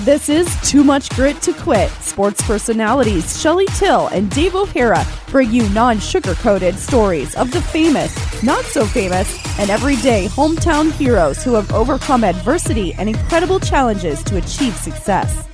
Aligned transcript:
This 0.00 0.28
is 0.28 0.54
Too 0.68 0.82
Much 0.84 1.08
Grit 1.10 1.40
to 1.42 1.52
Quit. 1.52 1.88
Sports 1.92 2.42
personalities 2.42 3.40
Shelly 3.40 3.64
Till 3.78 4.08
and 4.08 4.28
Dave 4.30 4.54
O'Hara 4.54 5.06
bring 5.28 5.50
you 5.50 5.66
non 5.70 5.98
sugar 6.00 6.34
coated 6.34 6.74
stories 6.78 7.34
of 7.36 7.52
the 7.52 7.62
famous, 7.62 8.42
not 8.42 8.64
so 8.64 8.84
famous, 8.84 9.38
and 9.58 9.70
everyday 9.70 10.26
hometown 10.26 10.90
heroes 10.92 11.42
who 11.44 11.54
have 11.54 11.72
overcome 11.72 12.24
adversity 12.24 12.92
and 12.94 13.08
incredible 13.08 13.60
challenges 13.60 14.22
to 14.24 14.36
achieve 14.36 14.74
success. 14.76 15.46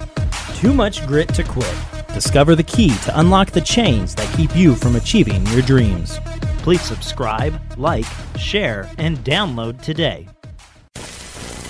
Too 0.57 0.73
Much 0.73 1.07
Grit 1.07 1.33
to 1.35 1.45
Quit. 1.45 1.77
Discover 2.15 2.57
the 2.57 2.65
key 2.65 2.97
to 3.05 3.21
unlock 3.21 3.51
the 3.51 3.61
chains 3.61 4.15
that 4.15 4.37
keep 4.37 4.57
you 4.57 4.75
from 4.75 4.97
achieving 4.97 5.47
your 5.49 5.63
dreams. 5.63 6.19
Please 6.63 6.81
subscribe, 6.81 7.61
like, 7.77 8.07
share, 8.37 8.91
and 8.99 9.19
download 9.19 9.81
today. 9.83 10.27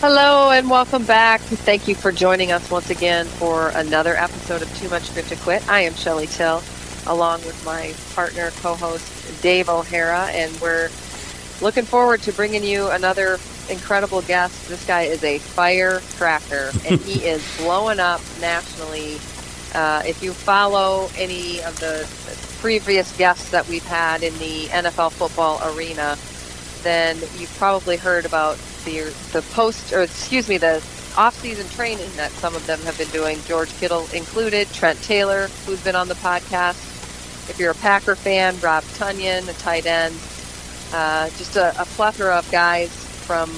Hello 0.01 0.51
and 0.51 0.71
welcome 0.71 1.05
back. 1.05 1.43
Thank 1.43 1.87
you 1.87 1.95
for 1.95 2.11
joining 2.11 2.53
us 2.53 2.71
once 2.71 2.89
again 2.89 3.27
for 3.27 3.69
another 3.75 4.17
episode 4.17 4.63
of 4.63 4.79
Too 4.79 4.89
Much 4.89 5.13
Grit 5.13 5.27
to 5.27 5.37
Quit. 5.37 5.69
I 5.69 5.83
am 5.83 5.93
Shelly 5.93 6.27
Till, 6.27 6.63
along 7.07 7.45
with 7.45 7.63
my 7.67 7.93
partner, 8.15 8.51
co-host 8.63 9.43
Dave 9.43 9.69
O'Hara, 9.69 10.29
and 10.31 10.59
we're 10.59 10.89
looking 11.61 11.85
forward 11.85 12.23
to 12.23 12.33
bringing 12.33 12.65
you 12.65 12.89
another 12.89 13.37
incredible 13.69 14.23
guest. 14.23 14.71
This 14.71 14.87
guy 14.87 15.03
is 15.03 15.23
a 15.23 15.39
firecracker, 15.39 16.71
and 16.87 16.99
he 17.03 17.23
is 17.27 17.47
blowing 17.59 18.01
up 18.01 18.23
nationally. 18.41 19.17
Uh, 19.75 20.03
if 20.07 20.23
you 20.23 20.33
follow 20.33 21.11
any 21.19 21.61
of 21.61 21.79
the 21.79 22.09
previous 22.63 23.15
guests 23.19 23.51
that 23.51 23.69
we've 23.69 23.85
had 23.85 24.23
in 24.23 24.33
the 24.39 24.65
NFL 24.69 25.13
football 25.13 25.61
arena, 25.77 26.17
then 26.85 27.19
you've 27.37 27.55
probably 27.59 27.99
heard 27.99 28.25
about 28.25 28.57
the 28.85 29.15
the 29.33 29.43
post 29.53 29.93
or 29.93 30.03
excuse 30.03 30.49
me 30.49 30.59
the 30.59 30.83
off-season 31.17 31.69
training 31.71 32.09
that 32.17 32.31
some 32.33 32.55
of 32.55 32.67
them 32.67 32.79
have 32.81 32.97
been 32.97 33.09
doing. 33.09 33.39
George 33.47 33.71
Kittle 33.79 34.07
included, 34.15 34.69
Trent 34.73 35.01
Taylor, 35.03 35.49
who's 35.67 35.83
been 35.83 35.97
on 35.97 36.09
the 36.09 36.15
podcast. 36.15 36.87
If 37.51 37.57
you're 37.59 37.73
a 37.73 37.75
Packer 37.75 38.15
fan, 38.15 38.59
Rob 38.61 38.85
Tonyan, 38.85 39.49
a 39.49 39.53
tight 39.55 39.87
end, 39.87 40.15
uh, 40.95 41.29
just 41.37 41.57
a, 41.57 41.71
a 41.81 41.85
plethora 41.85 42.39
of 42.39 42.51
guys 42.53 42.91
from 43.27 43.51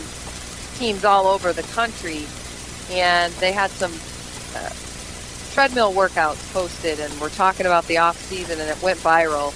teams 0.78 1.04
all 1.04 1.26
over 1.26 1.52
the 1.52 1.62
country, 1.74 2.24
and 2.90 3.32
they 3.34 3.52
had 3.52 3.70
some 3.70 3.92
uh, 4.56 4.70
treadmill 5.52 5.92
workouts 5.92 6.52
posted, 6.54 7.00
and 7.00 7.12
we're 7.20 7.28
talking 7.28 7.66
about 7.66 7.86
the 7.86 7.98
off 7.98 8.16
season, 8.16 8.58
and 8.60 8.70
it 8.70 8.82
went 8.82 8.98
viral. 9.00 9.52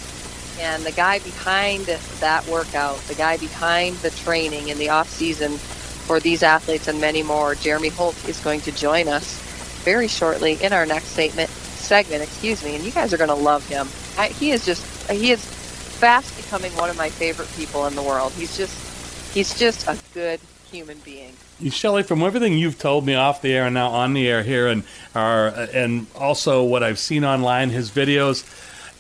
And 0.60 0.82
the 0.84 0.92
guy 0.92 1.18
behind 1.18 1.86
that 2.20 2.46
workout, 2.48 2.96
the 3.08 3.14
guy 3.14 3.36
behind 3.36 3.96
the 3.96 4.10
training 4.10 4.68
in 4.68 4.78
the 4.78 4.88
off 4.88 5.08
season 5.08 5.52
for 5.52 6.20
these 6.20 6.42
athletes 6.42 6.88
and 6.88 7.00
many 7.00 7.22
more, 7.22 7.54
Jeremy 7.54 7.88
Holt 7.88 8.28
is 8.28 8.40
going 8.40 8.60
to 8.62 8.72
join 8.72 9.08
us 9.08 9.42
very 9.84 10.08
shortly 10.08 10.54
in 10.62 10.72
our 10.72 10.86
next 10.86 11.08
segment. 11.08 11.50
Segment, 11.50 12.22
excuse 12.22 12.64
me, 12.64 12.74
and 12.74 12.84
you 12.84 12.90
guys 12.90 13.12
are 13.12 13.16
going 13.16 13.28
to 13.28 13.34
love 13.34 13.66
him. 13.68 13.86
I, 14.18 14.28
he 14.28 14.50
is 14.50 14.64
just 14.64 15.10
he 15.10 15.30
is 15.30 15.44
fast 15.44 16.36
becoming 16.36 16.72
one 16.76 16.90
of 16.90 16.96
my 16.96 17.08
favorite 17.08 17.48
people 17.56 17.86
in 17.86 17.94
the 17.94 18.02
world. 18.02 18.32
He's 18.32 18.56
just 18.56 19.34
he's 19.34 19.56
just 19.58 19.86
a 19.86 19.96
good 20.14 20.40
human 20.70 20.98
being. 20.98 21.32
Shelly, 21.70 22.02
from 22.02 22.22
everything 22.22 22.58
you've 22.58 22.78
told 22.78 23.06
me 23.06 23.14
off 23.14 23.40
the 23.40 23.54
air 23.54 23.64
and 23.64 23.74
now 23.74 23.88
on 23.88 24.12
the 24.12 24.28
air 24.28 24.42
here, 24.42 24.66
and 24.66 24.84
our, 25.14 25.48
and 25.48 26.06
also 26.14 26.62
what 26.64 26.82
I've 26.82 26.98
seen 26.98 27.24
online, 27.24 27.70
his 27.70 27.90
videos, 27.90 28.44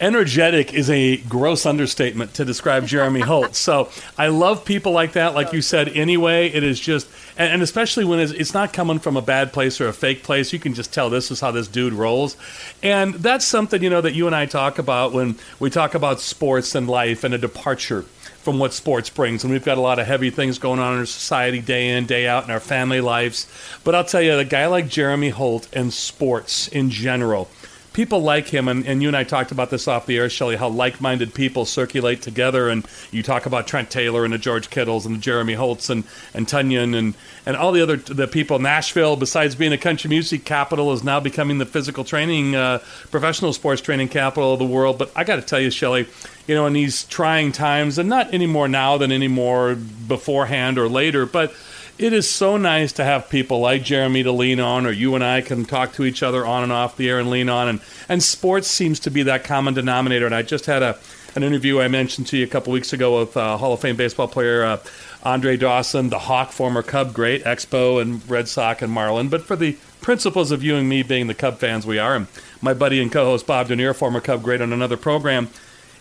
energetic 0.00 0.74
is 0.74 0.90
a 0.90 1.16
gross 1.16 1.66
understatement 1.66 2.34
to 2.34 2.44
describe 2.44 2.86
Jeremy 2.86 3.20
Holt. 3.22 3.54
So 3.54 3.90
I 4.18 4.28
love 4.28 4.64
people 4.64 4.92
like 4.92 5.12
that. 5.12 5.34
Like 5.34 5.52
you 5.52 5.62
said, 5.62 5.88
anyway, 5.90 6.48
it 6.48 6.62
is 6.62 6.78
just, 6.78 7.08
and, 7.36 7.54
and 7.54 7.62
especially 7.62 8.04
when 8.04 8.20
it's, 8.20 8.32
it's, 8.32 8.54
not 8.54 8.72
coming 8.72 8.98
from 8.98 9.16
a 9.16 9.22
bad 9.22 9.52
place 9.52 9.80
or 9.80 9.88
a 9.88 9.92
fake 9.92 10.22
place. 10.22 10.52
You 10.52 10.58
can 10.58 10.72
just 10.72 10.92
tell 10.92 11.10
this 11.10 11.30
is 11.30 11.40
how 11.40 11.50
this 11.50 11.68
dude 11.68 11.92
rolls. 11.92 12.36
And 12.82 13.14
that's 13.14 13.44
something, 13.44 13.82
you 13.82 13.90
know, 13.90 14.00
that 14.00 14.14
you 14.14 14.26
and 14.26 14.34
I 14.34 14.46
talk 14.46 14.78
about 14.78 15.12
when 15.12 15.36
we 15.58 15.68
talk 15.68 15.94
about 15.94 16.20
sports 16.20 16.74
and 16.74 16.88
life 16.88 17.22
and 17.24 17.34
a 17.34 17.38
departure 17.38 18.06
from 18.46 18.60
what 18.60 18.72
sports 18.72 19.10
brings. 19.10 19.42
And 19.42 19.52
we've 19.52 19.64
got 19.64 19.76
a 19.76 19.80
lot 19.80 19.98
of 19.98 20.06
heavy 20.06 20.30
things 20.30 20.60
going 20.60 20.78
on 20.78 20.92
in 20.92 21.00
our 21.00 21.06
society 21.06 21.60
day 21.60 21.88
in, 21.96 22.06
day 22.06 22.28
out 22.28 22.44
in 22.44 22.50
our 22.52 22.60
family 22.60 23.00
lives. 23.00 23.44
But 23.82 23.96
I'll 23.96 24.04
tell 24.04 24.22
you, 24.22 24.38
a 24.38 24.44
guy 24.44 24.66
like 24.66 24.86
Jeremy 24.88 25.30
Holt 25.30 25.68
and 25.72 25.92
sports 25.92 26.68
in 26.68 26.88
general, 26.88 27.48
people 27.96 28.20
like 28.20 28.46
him, 28.48 28.68
and, 28.68 28.86
and 28.86 29.00
you 29.00 29.08
and 29.08 29.16
I 29.16 29.24
talked 29.24 29.52
about 29.52 29.70
this 29.70 29.88
off 29.88 30.04
the 30.04 30.18
air, 30.18 30.28
Shelly, 30.28 30.56
how 30.56 30.68
like 30.68 31.00
minded 31.00 31.32
people 31.32 31.64
circulate 31.64 32.20
together. 32.20 32.68
And 32.68 32.86
you 33.10 33.22
talk 33.22 33.46
about 33.46 33.66
Trent 33.66 33.90
Taylor 33.90 34.22
and 34.22 34.34
the 34.34 34.38
George 34.38 34.68
Kittles 34.68 35.06
and 35.06 35.16
the 35.16 35.18
Jeremy 35.18 35.54
Holts 35.54 35.88
and, 35.88 36.04
and 36.34 36.46
Tonyan 36.46 36.94
and, 36.94 37.14
and 37.46 37.56
all 37.56 37.72
the 37.72 37.80
other 37.80 37.96
the 37.96 38.28
people. 38.28 38.58
Nashville, 38.58 39.16
besides 39.16 39.54
being 39.54 39.72
a 39.72 39.78
country 39.78 40.10
music 40.10 40.44
capital, 40.44 40.92
is 40.92 41.02
now 41.02 41.20
becoming 41.20 41.56
the 41.56 41.64
physical 41.64 42.04
training, 42.04 42.54
uh, 42.54 42.80
professional 43.10 43.54
sports 43.54 43.80
training 43.80 44.08
capital 44.08 44.52
of 44.52 44.58
the 44.58 44.66
world. 44.66 44.98
But 44.98 45.10
I 45.16 45.24
got 45.24 45.36
to 45.36 45.42
tell 45.42 45.60
you, 45.60 45.70
Shelly, 45.70 46.06
you 46.46 46.54
know, 46.54 46.66
in 46.66 46.74
these 46.74 47.04
trying 47.04 47.50
times, 47.50 47.96
and 47.96 48.10
not 48.10 48.34
any 48.34 48.46
more 48.46 48.68
now 48.68 48.98
than 48.98 49.10
any 49.10 49.28
more 49.28 49.74
beforehand 49.74 50.76
or 50.76 50.86
later, 50.86 51.24
but 51.24 51.54
it 51.98 52.12
is 52.12 52.28
so 52.28 52.56
nice 52.56 52.92
to 52.92 53.04
have 53.04 53.28
people 53.28 53.60
like 53.60 53.82
Jeremy 53.82 54.22
to 54.22 54.32
lean 54.32 54.60
on, 54.60 54.86
or 54.86 54.90
you 54.90 55.14
and 55.14 55.24
I 55.24 55.40
can 55.40 55.64
talk 55.64 55.92
to 55.94 56.04
each 56.04 56.22
other 56.22 56.44
on 56.44 56.62
and 56.62 56.72
off 56.72 56.96
the 56.96 57.08
air 57.08 57.18
and 57.18 57.30
lean 57.30 57.48
on. 57.48 57.68
And, 57.68 57.80
and 58.08 58.22
sports 58.22 58.68
seems 58.68 59.00
to 59.00 59.10
be 59.10 59.22
that 59.24 59.44
common 59.44 59.74
denominator. 59.74 60.26
And 60.26 60.34
I 60.34 60.42
just 60.42 60.66
had 60.66 60.82
a 60.82 60.98
an 61.36 61.42
interview 61.42 61.80
I 61.80 61.88
mentioned 61.88 62.26
to 62.28 62.38
you 62.38 62.44
a 62.44 62.48
couple 62.48 62.72
weeks 62.72 62.94
ago 62.94 63.20
with 63.20 63.36
uh, 63.36 63.58
Hall 63.58 63.74
of 63.74 63.80
Fame 63.80 63.94
baseball 63.94 64.26
player 64.26 64.64
uh, 64.64 64.78
Andre 65.22 65.58
Dawson, 65.58 66.08
the 66.08 66.20
Hawk, 66.20 66.50
former 66.50 66.82
Cub 66.82 67.12
great, 67.12 67.44
Expo 67.44 68.00
and 68.00 68.26
Red 68.28 68.48
Sox 68.48 68.80
and 68.80 68.90
Marlin. 68.90 69.28
But 69.28 69.42
for 69.42 69.54
the 69.54 69.76
principles 70.00 70.50
of 70.50 70.62
you 70.62 70.76
and 70.76 70.88
me 70.88 71.02
being 71.02 71.26
the 71.26 71.34
Cub 71.34 71.58
fans 71.58 71.84
we 71.84 71.98
are, 71.98 72.16
and 72.16 72.26
my 72.62 72.72
buddy 72.72 73.02
and 73.02 73.12
co-host 73.12 73.46
Bob 73.46 73.68
Dernier, 73.68 73.92
former 73.92 74.20
Cub 74.20 74.42
great 74.42 74.62
on 74.62 74.72
another 74.72 74.96
program. 74.96 75.50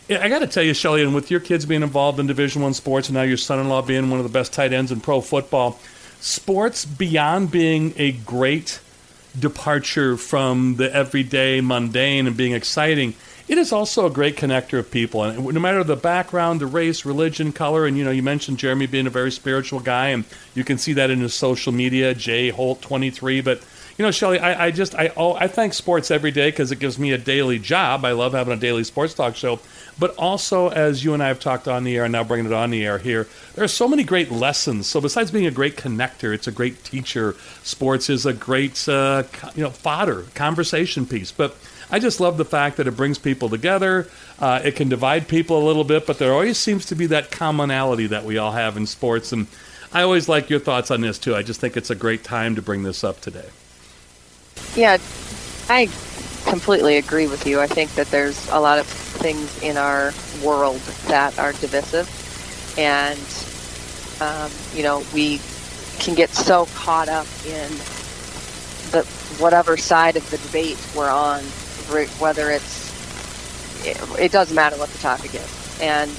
I 0.08 0.30
got 0.30 0.40
to 0.40 0.48
tell 0.48 0.62
you, 0.62 0.76
Shelly, 0.76 1.02
and 1.02 1.16
with 1.16 1.32
your 1.32 1.40
kids 1.40 1.66
being 1.66 1.82
involved 1.82 2.20
in 2.20 2.28
Division 2.28 2.62
One 2.62 2.76
sports, 2.76 3.10
and 3.10 3.16
now 3.16 3.24
your 3.24 3.38
son-in-law 3.38 3.82
being 3.84 4.12
one 4.12 4.20
of 4.20 4.24
the 4.24 4.32
best 4.32 4.54
tight 4.54 4.72
ends 4.72 4.92
in 4.92 5.02
pro 5.02 5.20
football, 5.20 5.80
sports 6.20 6.86
beyond 6.86 7.50
being 7.50 7.94
a 7.98 8.12
great 8.12 8.80
departure 9.40 10.16
from 10.16 10.76
the 10.76 10.94
everyday 10.96 11.60
mundane 11.60 12.28
and 12.28 12.38
being 12.38 12.54
exciting, 12.54 13.16
it 13.48 13.58
is 13.58 13.72
also 13.72 14.06
a 14.06 14.10
great 14.12 14.36
connector 14.38 14.78
of 14.78 14.92
people. 14.92 15.24
And 15.24 15.44
no 15.44 15.60
matter 15.60 15.84
the 15.84 15.96
background, 15.96 16.62
the 16.62 16.68
race, 16.68 17.04
religion, 17.04 17.52
color, 17.52 17.86
and 17.86 17.98
you 17.98 18.04
know, 18.04 18.12
you 18.12 18.24
mentioned 18.24 18.60
Jeremy 18.60 18.86
being 18.86 19.08
a 19.08 19.12
very 19.12 19.32
spiritual 19.32 19.80
guy, 19.80 20.10
and 20.10 20.24
you 20.54 20.64
can 20.64 20.78
see 20.78 20.94
that 20.94 21.10
in 21.10 21.20
his 21.20 21.34
social 21.34 21.72
media, 21.72 22.14
Jay 22.14 22.50
Holt 22.50 22.82
twenty 22.82 23.10
three, 23.10 23.42
but 23.42 23.64
you 23.98 24.04
know, 24.04 24.12
Shelly, 24.12 24.40
I, 24.40 24.66
I 24.66 24.72
just 24.72 24.94
I 24.94 25.12
oh, 25.16 25.36
I 25.36 25.48
thank 25.48 25.74
sports 25.74 26.12
every 26.12 26.32
day 26.32 26.50
because 26.50 26.72
it 26.72 26.80
gives 26.80 27.00
me 27.00 27.14
a 27.14 27.18
daily 27.18 27.60
job. 27.60 28.04
I 28.04 28.12
love 28.12 28.34
having 28.34 28.54
a 28.54 28.60
daily 28.60 28.84
sports 28.84 29.14
talk 29.14 29.36
show, 29.36 29.60
but 29.98 30.14
also 30.18 30.68
as 30.70 31.04
you 31.04 31.14
and 31.14 31.24
I 31.24 31.30
have 31.30 31.40
talked 31.40 31.70
on 31.70 31.86
the 31.86 31.96
air 31.96 32.04
and 32.04 32.12
now 32.12 32.24
bringing 32.26 32.48
it 32.48 32.54
on 32.54 32.72
the 32.72 32.86
air 32.86 32.98
here, 32.98 33.28
there 33.54 33.64
are 33.64 33.70
so 33.70 33.88
many 33.88 34.04
great 34.04 34.32
lessons. 34.32 34.88
So 34.88 35.00
besides 35.00 35.32
being 35.32 35.46
a 35.46 35.52
great 35.52 35.78
connector, 35.78 36.34
it's 36.34 36.48
a 36.48 36.52
great 36.52 36.84
teacher. 36.84 37.36
Sports 37.64 38.10
is 38.10 38.26
a 38.26 38.34
great 38.34 38.88
uh, 38.90 39.24
you 39.56 39.64
know 39.64 39.70
fodder 39.70 40.24
conversation 40.36 41.06
piece, 41.06 41.32
but. 41.32 41.56
I 41.92 42.00
just 42.00 42.20
love 42.20 42.38
the 42.38 42.46
fact 42.46 42.78
that 42.78 42.88
it 42.88 42.98
brings 42.98 43.20
people 43.20 43.48
together. 43.48 44.08
Uh, 44.40 44.60
it 44.64 44.76
can 44.76 44.90
divide 44.90 45.28
people 45.28 45.62
a 45.62 45.64
little 45.64 45.84
bit, 45.84 46.08
but 46.08 46.18
there 46.18 46.34
always 46.34 46.58
seems 46.58 46.88
to 46.88 46.96
be 46.96 47.06
that 47.06 47.30
commonality 47.30 48.08
that 48.08 48.24
we 48.24 48.40
all 48.40 48.54
have 48.54 48.76
in 48.76 48.88
sports. 48.88 49.32
And 49.32 49.46
I 49.94 50.02
always 50.02 50.28
like 50.28 50.50
your 50.50 50.60
thoughts 50.60 50.90
on 50.90 51.02
this 51.02 51.20
too. 51.20 51.36
I 51.36 51.44
just 51.44 51.62
think 51.62 51.78
it's 51.78 51.92
a 51.92 51.96
great 51.96 52.24
time 52.24 52.56
to 52.56 52.62
bring 52.64 52.82
this 52.82 53.04
up 53.04 53.22
today. 53.22 53.46
Yeah, 54.76 54.98
I 55.70 55.90
completely 56.46 56.98
agree 56.98 57.28
with 57.28 57.46
you. 57.46 57.60
I 57.60 57.68
think 57.68 57.94
that 57.96 58.08
there's 58.12 58.50
a 58.50 58.60
lot 58.60 58.80
of 58.80 58.86
things 58.86 59.62
in 59.62 59.78
our 59.78 60.14
world 60.44 60.80
that 61.08 61.38
are 61.40 61.54
divisive, 61.54 62.08
and 62.78 63.20
um, 64.22 64.52
you 64.76 64.84
know 64.84 65.04
we 65.14 65.40
can 66.00 66.16
get 66.16 66.30
so 66.30 66.66
caught 66.76 67.10
up 67.10 67.28
in 67.46 67.70
the 68.92 69.04
whatever 69.40 69.78
side 69.78 70.16
of 70.16 70.30
the 70.30 70.38
debate 70.38 70.78
we're 70.96 71.10
on, 71.10 71.42
whether 72.20 72.52
it's 72.52 72.86
it, 73.86 73.98
it 74.20 74.32
doesn't 74.32 74.56
matter 74.56 74.78
what 74.78 74.90
the 74.90 74.98
topic 75.00 75.34
is, 75.34 75.80
and 75.82 76.12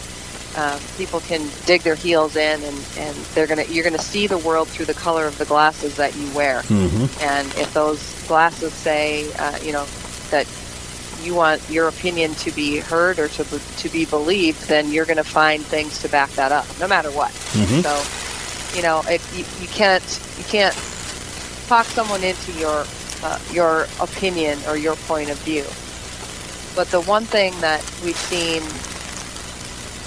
uh, 0.57 0.79
people 0.97 1.21
can 1.21 1.47
dig 1.67 1.83
their 1.83 1.95
heels 1.95 2.35
in 2.35 2.63
and, 2.63 2.89
and 2.97 3.17
they're 3.35 3.47
gonna 3.47 3.65
you're 3.65 3.85
gonna 3.85 3.99
see 3.99 4.27
the 4.27 4.39
world 4.39 4.69
through 4.69 4.87
the 4.87 4.95
color 4.95 5.27
of 5.27 5.37
the 5.39 5.45
glasses 5.45 5.97
that 5.97 6.17
you 6.17 6.35
wear 6.35 6.63
mm-hmm. 6.63 7.23
and 7.23 7.47
if 7.59 7.73
those 7.75 8.16
glasses 8.27 8.73
say 8.73 9.31
uh, 9.39 9.59
you 9.63 9.73
know 9.73 9.87
that 10.31 10.47
you 11.23 11.35
want 11.35 11.63
your 11.71 11.89
opinion 11.89 12.35
to 12.35 12.51
be 12.53 12.79
heard 12.79 13.19
or 13.19 13.29
to, 13.29 13.45
to 13.45 13.89
be 13.89 14.05
believed 14.05 14.69
then 14.69 14.93
you're 14.93 15.07
going 15.07 15.17
to 15.17 15.25
find 15.25 15.65
things 15.65 16.01
to 16.01 16.09
back 16.09 16.31
that 16.33 16.53
up 16.53 16.67
no 16.79 16.87
matter 16.87 17.11
what 17.11 17.31
mm-hmm. 17.31 17.81
so 17.81 18.77
you 18.77 18.83
know 18.83 19.03
if 19.09 19.23
you, 19.37 19.45
you 19.63 19.69
can't 19.69 20.21
you 20.39 20.45
can't 20.45 20.75
talk 21.67 21.87
someone 21.87 22.23
into 22.23 22.53
your 22.53 22.85
uh, 23.23 23.39
your 23.51 23.87
opinion 24.01 24.59
or 24.69 24.77
your 24.77 24.97
point 24.97 25.31
of 25.31 25.39
view 25.39 25.65
but 26.77 26.89
the 26.89 27.01
one 27.01 27.25
thing 27.25 27.59
that 27.61 27.81
we've 28.05 28.17
seen 28.17 28.63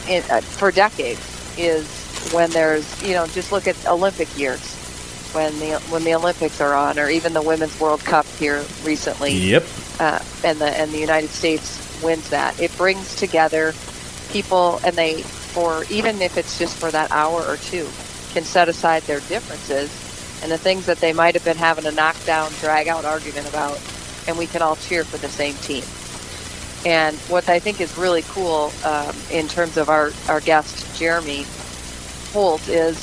in, 0.08 0.24
uh, 0.30 0.42
for 0.42 0.72
decades 0.72 1.20
is 1.58 1.88
when 2.32 2.50
there's, 2.52 3.02
you 3.04 3.14
know, 3.14 3.28
just 3.28 3.52
look 3.52 3.68
at 3.68 3.76
Olympic 3.88 4.28
years. 4.38 4.76
When 5.34 5.58
the 5.60 5.80
when 5.90 6.04
the 6.04 6.14
Olympics 6.14 6.62
are 6.62 6.74
on, 6.74 7.00
or 7.00 7.10
even 7.10 7.34
the 7.34 7.42
Women's 7.42 7.80
World 7.80 8.02
Cup 8.02 8.26
here 8.38 8.64
recently. 8.84 9.34
Yep. 9.34 9.66
Uh, 10.00 10.20
and 10.44 10.60
the 10.60 10.70
and 10.78 10.92
the 10.92 11.00
United 11.00 11.30
States 11.30 12.02
wins 12.04 12.30
that. 12.30 12.60
It 12.60 12.76
brings 12.78 13.16
together 13.16 13.74
people, 14.32 14.80
and 14.84 14.96
they 14.96 15.22
for 15.22 15.84
even 15.90 16.22
if 16.22 16.38
it's 16.38 16.58
just 16.60 16.78
for 16.78 16.92
that 16.92 17.12
hour 17.12 17.42
or 17.42 17.58
two, 17.58 17.88
can 18.34 18.44
set 18.44 18.70
aside 18.70 19.04
their 19.04 19.20
differences 19.22 19.90
and 20.42 20.52
the 20.52 20.58
things 20.58 20.86
that 20.86 21.00
they 21.00 21.14
might 21.14 21.34
have 21.34 21.44
been 21.44 21.58
having 21.58 21.86
a 21.86 21.92
knockdown, 21.92 22.52
drag 22.62 22.88
out 22.88 23.06
argument 23.06 23.48
about, 23.50 23.80
and 24.28 24.38
we 24.38 24.48
can 24.48 24.62
all 24.62 24.76
cheer 24.76 25.04
for 25.04 25.18
the 25.18 25.28
same 25.28 25.54
team. 25.56 25.84
And 26.86 27.18
what 27.30 27.50
I 27.50 27.60
think 27.60 27.82
is 27.82 27.98
really 27.98 28.24
cool 28.30 28.72
um, 28.86 29.14
in 29.32 29.48
terms 29.48 29.76
of 29.76 29.90
our, 29.90 30.12
our 30.30 30.40
guest, 30.40 30.98
Jeremy 30.98 31.46
Holt, 32.32 32.68
is, 32.70 32.98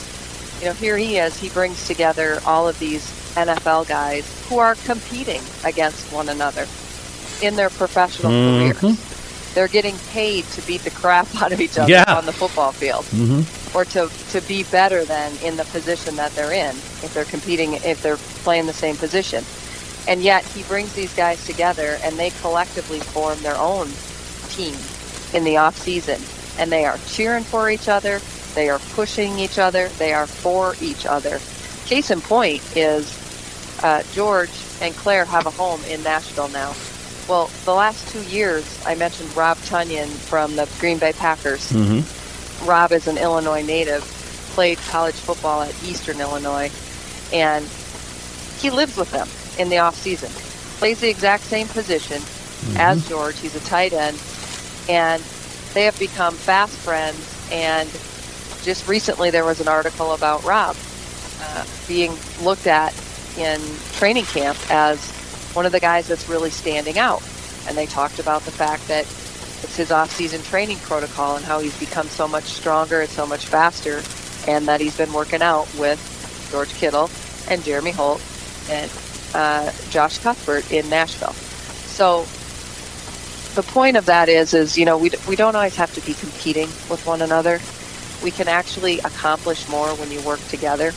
you 0.60 0.66
know, 0.66 0.72
here 0.72 0.96
he 0.96 1.18
is. 1.18 1.36
He 1.38 1.48
brings 1.50 1.86
together 1.86 2.40
all 2.46 2.66
of 2.68 2.78
these 2.78 3.02
NFL 3.36 3.86
guys 3.88 4.24
who 4.48 4.58
are 4.58 4.74
competing 4.86 5.42
against 5.64 6.10
one 6.12 6.28
another 6.28 6.66
in 7.42 7.56
their 7.56 7.70
professional 7.70 8.32
Mhm. 8.32 8.78
careers. 8.78 8.96
They're 9.54 9.68
getting 9.68 9.96
paid 10.12 10.44
to 10.52 10.60
beat 10.62 10.82
the 10.84 10.90
crap 10.90 11.26
out 11.42 11.52
of 11.52 11.60
each 11.60 11.78
other 11.78 11.90
Yeah. 11.90 12.04
on 12.08 12.26
the 12.26 12.32
football 12.32 12.72
field 12.72 13.04
Mm-hmm. 13.14 13.76
or 13.76 13.84
to, 13.86 14.10
to 14.32 14.40
be 14.42 14.64
better 14.64 15.04
than 15.04 15.32
in 15.42 15.56
the 15.56 15.64
position 15.66 16.16
that 16.16 16.34
they're 16.34 16.52
in 16.52 16.70
if 17.02 17.12
they're 17.14 17.24
competing 17.24 17.74
if 17.74 18.02
they're 18.02 18.18
playing 18.44 18.66
the 18.66 18.72
same 18.74 18.96
position 18.96 19.44
and 20.08 20.22
yet 20.22 20.44
he 20.44 20.62
brings 20.64 20.92
these 20.92 21.12
guys 21.14 21.44
together 21.46 21.98
and 22.04 22.16
they 22.18 22.30
collectively 22.42 23.00
form 23.00 23.40
their 23.42 23.56
own 23.56 23.88
team 24.50 24.76
in 25.34 25.42
the 25.44 25.56
off 25.56 25.76
season 25.78 26.20
and 26.58 26.70
they 26.70 26.84
are 26.84 26.98
cheering 27.08 27.42
for 27.44 27.70
each 27.70 27.88
other 27.88 28.20
they 28.56 28.68
are 28.68 28.80
pushing 28.94 29.38
each 29.38 29.58
other 29.58 29.88
they 29.90 30.12
are 30.12 30.26
for 30.26 30.74
each 30.80 31.06
other 31.06 31.38
case 31.86 32.10
in 32.10 32.20
point 32.20 32.60
is 32.76 33.22
uh, 33.84 34.02
george 34.12 34.50
and 34.82 34.94
claire 34.96 35.24
have 35.24 35.46
a 35.46 35.50
home 35.50 35.80
in 35.88 36.02
nashville 36.02 36.48
now 36.48 36.74
well 37.28 37.48
the 37.64 37.72
last 37.74 38.08
two 38.08 38.22
years 38.24 38.82
i 38.84 38.94
mentioned 38.96 39.34
rob 39.36 39.56
tonyan 39.58 40.08
from 40.08 40.56
the 40.56 40.68
green 40.80 40.98
bay 40.98 41.12
packers 41.12 41.70
Mm-hmm. 41.70 42.00
Rob 42.64 42.92
is 42.92 43.06
an 43.06 43.18
Illinois 43.18 43.62
native, 43.62 44.02
played 44.54 44.78
college 44.88 45.14
football 45.14 45.62
at 45.62 45.70
Eastern 45.84 46.20
Illinois, 46.20 46.70
and 47.32 47.64
he 48.58 48.70
lives 48.70 48.96
with 48.96 49.10
them 49.10 49.28
in 49.58 49.68
the 49.68 49.78
off 49.78 49.94
season. 49.94 50.30
Plays 50.78 51.00
the 51.00 51.08
exact 51.08 51.44
same 51.44 51.68
position 51.68 52.22
as 52.76 53.06
George. 53.08 53.38
He's 53.38 53.54
a 53.54 53.60
tight 53.60 53.92
end, 53.92 54.20
and 54.88 55.22
they 55.74 55.84
have 55.84 55.98
become 55.98 56.34
fast 56.34 56.76
friends. 56.78 57.18
And 57.52 57.88
just 58.66 58.88
recently, 58.88 59.30
there 59.30 59.44
was 59.44 59.60
an 59.60 59.68
article 59.68 60.12
about 60.12 60.44
Rob 60.44 60.76
uh, 61.40 61.64
being 61.86 62.12
looked 62.42 62.66
at 62.66 62.92
in 63.38 63.60
training 63.92 64.24
camp 64.24 64.58
as 64.70 65.10
one 65.54 65.64
of 65.64 65.72
the 65.72 65.78
guys 65.78 66.08
that's 66.08 66.28
really 66.28 66.50
standing 66.50 66.98
out. 66.98 67.22
And 67.68 67.78
they 67.78 67.86
talked 67.86 68.18
about 68.18 68.42
the 68.42 68.50
fact 68.50 68.88
that 68.88 69.04
it's 69.04 69.76
his 69.76 69.92
off-season 69.92 70.42
training 70.42 70.78
protocol 70.78 71.36
and 71.36 71.44
how 71.44 71.60
he's 71.60 71.78
become 71.78 72.08
so 72.08 72.26
much 72.26 72.44
stronger 72.44 73.02
and 73.02 73.08
so 73.08 73.24
much 73.24 73.46
faster, 73.46 74.02
and 74.50 74.66
that 74.66 74.80
he's 74.80 74.96
been 74.96 75.12
working 75.12 75.42
out 75.42 75.72
with 75.78 76.00
George 76.50 76.74
Kittle 76.74 77.08
and 77.48 77.62
Jeremy 77.62 77.92
Holt 77.92 78.20
and 78.68 78.90
uh, 79.32 79.70
Josh 79.90 80.18
Cuthbert 80.18 80.70
in 80.72 80.90
Nashville. 80.90 81.32
So 81.32 82.26
the 83.54 83.62
point 83.62 83.96
of 83.96 84.06
that 84.06 84.28
is, 84.28 84.54
is 84.54 84.76
you 84.76 84.84
know, 84.84 84.98
we, 84.98 85.12
we 85.28 85.36
don't 85.36 85.54
always 85.54 85.76
have 85.76 85.94
to 85.94 86.00
be 86.04 86.14
competing 86.14 86.66
with 86.90 87.06
one 87.06 87.22
another. 87.22 87.60
We 88.22 88.30
can 88.30 88.48
actually 88.48 88.98
accomplish 89.00 89.68
more 89.68 89.88
when 89.96 90.10
you 90.10 90.20
work 90.22 90.40
together. 90.48 90.92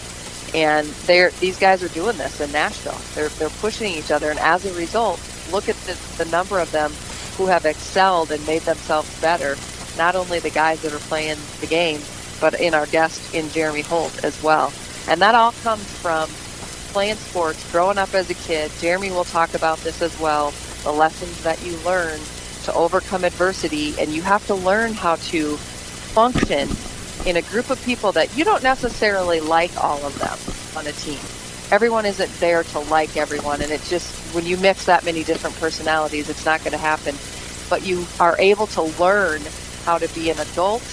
And 0.54 0.88
they're 1.06 1.30
these 1.40 1.60
guys 1.60 1.84
are 1.84 1.90
doing 1.90 2.18
this 2.18 2.42
in 2.42 2.52
Nashville. 2.52 3.00
They're 3.14 3.30
they're 3.38 3.56
pushing 3.62 3.94
each 3.94 4.10
other, 4.12 4.32
and 4.32 4.40
as 4.40 4.66
a 4.66 4.74
result, 4.74 5.20
look 5.52 5.70
at 5.70 5.76
the, 5.86 6.24
the 6.24 6.30
number 6.32 6.60
of 6.60 6.72
them 6.72 6.92
who 7.38 7.46
have 7.46 7.66
excelled 7.66 8.32
and 8.32 8.46
made 8.48 8.64
themselves 8.64 9.22
better. 9.22 9.56
Not 9.98 10.16
only 10.16 10.40
the 10.40 10.50
guys 10.50 10.82
that 10.82 10.94
are 10.94 11.00
playing 11.00 11.38
the 11.62 11.68
game, 11.68 12.02
but 12.42 12.60
in 12.60 12.74
our 12.74 12.86
guest 12.88 13.34
in 13.34 13.50
Jeremy 13.50 13.82
Holt 13.82 14.24
as 14.24 14.42
well. 14.42 14.74
And 15.08 15.22
that 15.22 15.36
all 15.36 15.52
comes 15.64 15.84
from 16.00 16.30
playing 16.92 17.16
sports, 17.16 17.70
growing 17.72 17.98
up 17.98 18.14
as 18.14 18.30
a 18.30 18.34
kid. 18.34 18.72
Jeremy 18.80 19.12
will 19.12 19.24
talk 19.24 19.54
about 19.54 19.78
this 19.80 20.02
as 20.02 20.18
well. 20.20 20.52
The 20.84 20.92
lessons 20.92 21.44
that 21.44 21.64
you 21.64 21.78
learn 21.80 22.20
to 22.64 22.74
overcome 22.74 23.24
adversity, 23.24 23.96
and 24.00 24.12
you 24.12 24.22
have 24.22 24.46
to 24.48 24.56
learn 24.56 24.94
how 24.94 25.16
to 25.16 25.58
function 25.58 26.68
in 27.26 27.38
a 27.38 27.42
group 27.42 27.70
of 27.70 27.84
people 27.84 28.12
that 28.14 28.36
you 28.38 28.44
don't 28.44 28.64
necessarily 28.64 29.40
like 29.40 29.72
all 29.84 30.04
of 30.06 30.18
them 30.20 30.38
on 30.78 30.88
a 30.88 30.92
team. 30.94 31.20
Everyone 31.72 32.06
isn't 32.06 32.32
there 32.40 32.64
to 32.64 32.80
like 32.80 33.16
everyone, 33.18 33.62
and 33.62 33.72
it's 33.72 33.90
just 33.90 34.12
when 34.34 34.46
you 34.46 34.58
mix 34.58 34.86
that 34.86 35.06
many 35.06 35.24
different 35.24 35.56
personalities, 35.58 36.30
it's 36.30 36.46
not 36.46 36.60
going 36.62 36.72
to 36.72 36.78
happen. 36.78 37.16
But 37.70 37.86
you 37.86 38.06
are 38.20 38.36
able 38.40 38.68
to 38.68 38.84
learn 39.00 39.42
how 39.86 39.98
to 39.98 40.08
be 40.16 40.30
an 40.30 40.40
adult 40.40 40.84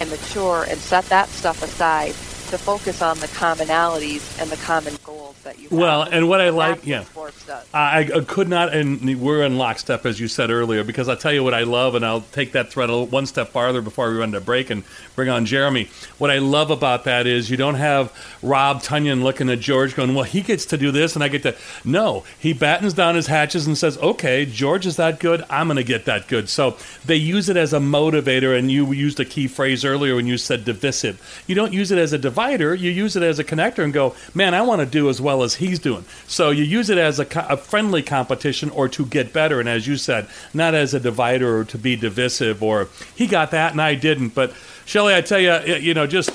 and 0.00 0.10
mature 0.10 0.66
and 0.68 0.78
set 0.78 1.04
that 1.06 1.28
stuff 1.28 1.62
aside 1.62 2.14
to 2.46 2.58
focus 2.58 3.02
on 3.02 3.18
the 3.20 3.26
commonalities 3.28 4.40
and 4.40 4.50
the 4.50 4.56
common 4.56 4.94
goals 5.04 5.36
that 5.44 5.58
you 5.58 5.68
have. 5.68 5.78
Well, 5.78 6.02
and 6.02 6.28
what 6.28 6.40
I 6.40 6.46
And 6.46 6.56
like- 6.56 6.86
yeah. 6.86 6.98
what 7.00 7.06
sports 7.08 7.46
does. 7.46 7.66
I, 7.74 8.10
I 8.14 8.20
could 8.20 8.48
not, 8.48 8.72
and 8.74 9.20
we're 9.20 9.42
in 9.44 9.58
lockstep 9.58 10.06
as 10.06 10.18
you 10.20 10.28
said 10.28 10.50
earlier, 10.50 10.84
because 10.84 11.08
I'll 11.08 11.16
tell 11.16 11.32
you 11.32 11.42
what 11.44 11.54
I 11.54 11.62
love, 11.64 11.94
and 11.94 12.04
I'll 12.04 12.22
take 12.32 12.52
that 12.52 12.70
thread 12.70 12.90
a 12.90 13.02
one 13.02 13.26
step 13.26 13.48
farther 13.48 13.80
before 13.82 14.10
we 14.10 14.16
run 14.18 14.32
to 14.32 14.40
break 14.40 14.70
and 14.70 14.84
bring 15.14 15.28
on 15.28 15.46
Jeremy. 15.46 15.88
What 16.18 16.30
I 16.30 16.38
love 16.38 16.70
about 16.70 17.04
that 17.04 17.26
is 17.26 17.50
you 17.50 17.56
don't 17.56 17.74
have 17.76 18.12
Rob 18.42 18.82
Tonyan 18.82 19.22
looking 19.22 19.50
at 19.50 19.60
George 19.60 19.94
going, 19.94 20.14
well, 20.14 20.24
he 20.24 20.42
gets 20.42 20.66
to 20.66 20.78
do 20.78 20.90
this, 20.90 21.14
and 21.14 21.22
I 21.24 21.28
get 21.28 21.42
to. 21.42 21.54
No, 21.84 22.24
he 22.38 22.52
battens 22.52 22.94
down 22.94 23.14
his 23.14 23.26
hatches 23.26 23.66
and 23.66 23.76
says, 23.76 23.98
okay, 23.98 24.46
George 24.46 24.86
is 24.86 24.96
that 24.96 25.20
good, 25.20 25.44
I'm 25.50 25.66
going 25.68 25.76
to 25.76 25.84
get 25.84 26.04
that 26.06 26.28
good. 26.28 26.48
So 26.48 26.76
they 27.04 27.16
use 27.16 27.48
it 27.48 27.56
as 27.56 27.72
a 27.72 27.78
motivator, 27.78 28.56
and 28.58 28.70
you 28.70 28.92
used 28.92 29.20
a 29.20 29.24
key 29.24 29.46
phrase 29.48 29.84
earlier 29.84 30.14
when 30.16 30.26
you 30.26 30.36
said 30.38 30.64
divisive. 30.64 31.20
You 31.46 31.54
don't 31.54 31.72
use 31.72 31.90
it 31.90 31.98
as 31.98 32.12
a 32.12 32.18
you 32.36 32.90
use 32.90 33.16
it 33.16 33.22
as 33.22 33.38
a 33.38 33.44
connector 33.44 33.82
and 33.82 33.92
go, 33.92 34.14
man, 34.34 34.54
I 34.54 34.62
want 34.62 34.80
to 34.80 34.86
do 34.86 35.08
as 35.08 35.20
well 35.20 35.42
as 35.42 35.56
he's 35.56 35.78
doing. 35.78 36.04
So 36.26 36.50
you 36.50 36.64
use 36.64 36.90
it 36.90 36.98
as 36.98 37.18
a, 37.18 37.26
a 37.48 37.56
friendly 37.56 38.02
competition 38.02 38.70
or 38.70 38.88
to 38.90 39.06
get 39.06 39.32
better. 39.32 39.60
And 39.60 39.68
as 39.68 39.86
you 39.86 39.96
said, 39.96 40.28
not 40.54 40.74
as 40.74 40.94
a 40.94 41.00
divider 41.00 41.58
or 41.58 41.64
to 41.64 41.78
be 41.78 41.96
divisive 41.96 42.62
or 42.62 42.88
he 43.14 43.26
got 43.26 43.50
that 43.50 43.72
and 43.72 43.80
I 43.80 43.94
didn't. 43.94 44.30
But 44.30 44.52
Shelley, 44.84 45.14
I 45.14 45.20
tell 45.20 45.40
you, 45.40 45.76
you 45.76 45.94
know, 45.94 46.06
just 46.06 46.30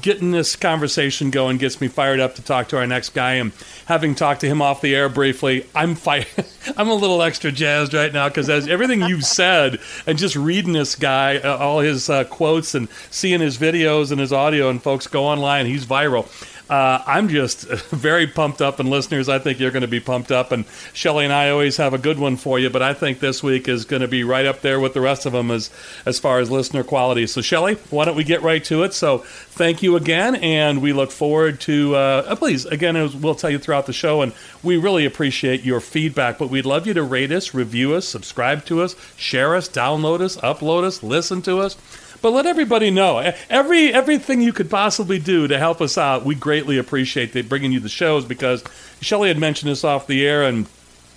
getting 0.00 0.30
this 0.30 0.56
conversation 0.56 1.30
going 1.30 1.58
gets 1.58 1.80
me 1.80 1.88
fired 1.88 2.20
up 2.20 2.34
to 2.36 2.42
talk 2.42 2.68
to 2.68 2.78
our 2.78 2.86
next 2.86 3.10
guy. 3.10 3.34
And 3.34 3.52
having 3.86 4.14
talked 4.14 4.40
to 4.42 4.46
him 4.46 4.62
off 4.62 4.80
the 4.80 4.94
air 4.94 5.08
briefly, 5.08 5.66
I'm 5.74 5.94
fi- 5.94 6.26
I'm 6.76 6.88
a 6.88 6.94
little 6.94 7.22
extra 7.22 7.50
jazzed 7.52 7.94
right 7.94 8.12
now 8.12 8.28
because 8.28 8.48
as 8.48 8.68
everything 8.68 9.02
you've 9.02 9.24
said 9.38 9.78
and 10.06 10.18
just 10.18 10.36
reading 10.36 10.72
this 10.72 10.94
guy, 10.94 11.38
uh, 11.38 11.56
all 11.56 11.80
his 11.80 12.08
uh, 12.08 12.24
quotes 12.24 12.74
and 12.74 12.88
seeing 13.10 13.40
his 13.40 13.58
videos 13.58 14.10
and 14.10 14.20
his 14.20 14.32
audio, 14.32 14.68
and 14.68 14.82
folks 14.82 15.06
go 15.06 15.24
online, 15.24 15.66
he's 15.66 15.86
viral. 15.86 16.28
Uh, 16.68 17.02
I'm 17.06 17.28
just 17.28 17.62
very 17.90 18.26
pumped 18.26 18.60
up, 18.60 18.78
and 18.78 18.90
listeners, 18.90 19.28
I 19.28 19.38
think 19.38 19.58
you're 19.58 19.70
going 19.70 19.82
to 19.82 19.88
be 19.88 20.00
pumped 20.00 20.30
up. 20.30 20.52
And 20.52 20.66
Shelly 20.92 21.24
and 21.24 21.32
I 21.32 21.50
always 21.50 21.78
have 21.78 21.94
a 21.94 21.98
good 21.98 22.18
one 22.18 22.36
for 22.36 22.58
you, 22.58 22.68
but 22.68 22.82
I 22.82 22.92
think 22.92 23.20
this 23.20 23.42
week 23.42 23.68
is 23.68 23.84
going 23.84 24.02
to 24.02 24.08
be 24.08 24.22
right 24.24 24.44
up 24.44 24.60
there 24.60 24.78
with 24.78 24.94
the 24.94 25.00
rest 25.00 25.24
of 25.24 25.32
them 25.32 25.50
as 25.50 25.70
as 26.04 26.18
far 26.18 26.40
as 26.40 26.50
listener 26.50 26.84
quality. 26.84 27.26
So, 27.26 27.40
Shelly, 27.40 27.74
why 27.90 28.04
don't 28.04 28.16
we 28.16 28.24
get 28.24 28.42
right 28.42 28.62
to 28.64 28.82
it? 28.82 28.92
So, 28.92 29.18
thank 29.18 29.82
you 29.82 29.96
again, 29.96 30.36
and 30.36 30.82
we 30.82 30.92
look 30.92 31.10
forward 31.10 31.60
to. 31.62 31.96
Uh, 31.96 32.24
uh, 32.26 32.36
please, 32.36 32.66
again, 32.66 32.94
we'll 33.20 33.34
tell 33.34 33.50
you 33.50 33.58
throughout 33.58 33.86
the 33.86 33.92
show, 33.92 34.20
and 34.20 34.34
we 34.62 34.76
really 34.76 35.06
appreciate 35.06 35.64
your 35.64 35.80
feedback. 35.80 36.38
But 36.38 36.50
we'd 36.50 36.66
love 36.66 36.86
you 36.86 36.94
to 36.94 37.02
rate 37.02 37.32
us, 37.32 37.54
review 37.54 37.94
us, 37.94 38.06
subscribe 38.06 38.64
to 38.66 38.82
us, 38.82 38.94
share 39.16 39.56
us, 39.56 39.68
download 39.68 40.20
us, 40.20 40.36
upload 40.38 40.84
us, 40.84 41.02
listen 41.02 41.40
to 41.42 41.60
us. 41.60 41.76
But 42.20 42.30
let 42.30 42.46
everybody 42.46 42.90
know 42.90 43.18
every 43.48 43.92
everything 43.92 44.40
you 44.40 44.52
could 44.52 44.70
possibly 44.70 45.18
do 45.18 45.46
to 45.46 45.58
help 45.58 45.80
us 45.80 45.96
out. 45.96 46.24
We 46.24 46.34
greatly 46.34 46.78
appreciate 46.78 47.48
bringing 47.48 47.72
you 47.72 47.80
the 47.80 47.88
shows 47.88 48.24
because 48.24 48.64
Shelley 49.00 49.28
had 49.28 49.38
mentioned 49.38 49.70
this 49.70 49.84
off 49.84 50.06
the 50.06 50.26
air 50.26 50.42
and 50.42 50.66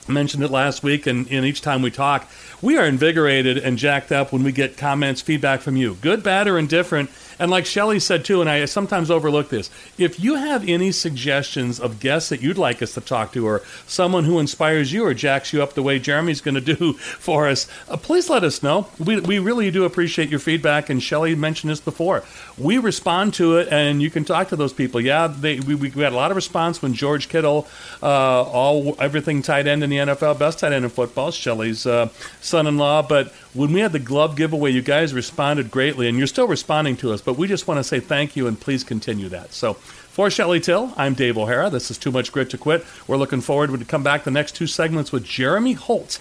mentioned 0.08 0.43
it 0.43 0.51
last 0.51 0.84
week. 0.84 1.08
And, 1.08 1.29
and 1.31 1.46
each 1.46 1.62
time 1.62 1.81
we 1.81 1.91
talk, 1.91 2.29
we 2.62 2.77
are 2.77 2.86
invigorated 2.86 3.58
and 3.58 3.77
jacked 3.77 4.12
up 4.12 4.31
when 4.31 4.43
we 4.43 4.51
get 4.51 4.77
comments, 4.77 5.22
feedback 5.22 5.62
from 5.62 5.75
you, 5.75 5.96
good, 6.01 6.24
bad, 6.24 6.48
or 6.48 6.58
indifferent. 6.58 7.10
And 7.42 7.50
like 7.50 7.66
Shelley 7.66 8.00
said 8.00 8.24
too, 8.24 8.40
and 8.40 8.48
I 8.48 8.66
sometimes 8.66 9.10
overlook 9.10 9.50
this, 9.50 9.72
if 9.98 10.20
you 10.20 10.36
have 10.36 10.70
any 10.70 10.92
suggestions 10.92 11.80
of 11.80 12.00
guests 12.00 12.30
that 12.30 12.40
you'd 12.40 12.60
like 12.60 12.84
us 12.84 12.94
to 12.94 13.02
talk 13.02 13.34
to, 13.34 13.48
or 13.48 13.64
someone 13.88 14.26
who 14.26 14.38
inspires 14.38 14.94
you 14.94 15.04
or 15.04 15.16
jacks 15.16 15.52
you 15.52 15.64
up 15.64 15.74
the 15.74 15.82
way 15.82 15.98
Jeremy's 15.98 16.40
going 16.40 16.54
to 16.54 16.62
do 16.62 16.94
for 16.98 17.48
us, 17.48 17.68
uh, 17.90 17.98
please 17.98 18.30
let 18.30 18.44
us 18.44 18.62
know. 18.62 18.90
We, 19.00 19.20
we 19.22 19.40
really 19.40 19.72
do 19.72 19.86
appreciate 19.86 20.30
your 20.30 20.40
feedback. 20.40 20.92
And 20.92 21.02
Shelley 21.02 21.34
mentioned 21.34 21.72
this 21.72 21.82
before. 21.82 22.24
We 22.60 22.78
respond 22.78 23.34
to 23.36 23.58
it, 23.58 23.70
and 23.70 24.04
you 24.04 24.12
can 24.12 24.24
talk 24.24 24.50
to 24.50 24.56
those 24.56 24.72
people. 24.72 25.02
Yeah, 25.02 25.26
they, 25.26 25.60
we, 25.60 25.74
we 25.74 25.90
had 25.90 26.14
a 26.14 26.16
lot 26.16 26.30
of 26.30 26.36
response 26.36 26.80
when 26.84 26.94
George 26.94 27.28
Kittle, 27.28 27.68
uh, 28.04 28.44
all 28.44 28.96
everything 29.00 29.42
tight 29.42 29.66
end 29.66 29.84
in 29.84 29.90
the 29.90 29.98
NFL, 29.98 30.38
best 30.38 30.60
tight 30.60 30.74
end 30.74 30.86
in 30.86 30.92
football, 30.92 31.32
Shelley's 31.32 31.88
uh, 31.88 32.10
son-in-law. 32.42 33.08
But 33.08 33.34
when 33.53 33.74
we 33.74 33.81
had 33.81 33.91
the 33.91 34.00
glove 34.00 34.36
giveaway, 34.36 34.72
you 34.72 34.81
guys 34.81 35.13
responded 35.13 35.72
greatly, 35.72 36.08
and 36.08 36.17
you're 36.17 36.27
still 36.27 36.48
responding 36.48 36.96
to 36.98 37.12
us. 37.12 37.22
But 37.22 37.38
we 37.38 37.48
just 37.48 37.67
want 37.67 37.79
to 37.79 37.84
say 37.84 38.00
thank 38.00 38.36
you, 38.36 38.48
and 38.48 38.60
please 38.60 38.84
continue 38.84 39.27
that. 39.29 39.53
So 39.53 39.74
For 39.74 40.29
Shelly 40.29 40.60
Till, 40.60 40.93
I'm 40.96 41.13
Dave 41.15 41.38
O'Hara. 41.38 41.70
This 41.70 41.91
is 41.91 41.98
Too 41.98 42.12
Much 42.12 42.31
Grit 42.31 42.50
to 42.51 42.58
Quit. 42.58 42.86
We're 43.08 43.17
looking 43.17 43.41
forward 43.41 43.77
to 43.77 43.86
come 43.86 44.03
back 44.03 44.24
the 44.24 44.31
next 44.31 44.55
two 44.55 44.67
segments 44.67 45.12
with 45.12 45.25
Jeremy 45.25 45.74
Holt, 45.74 46.20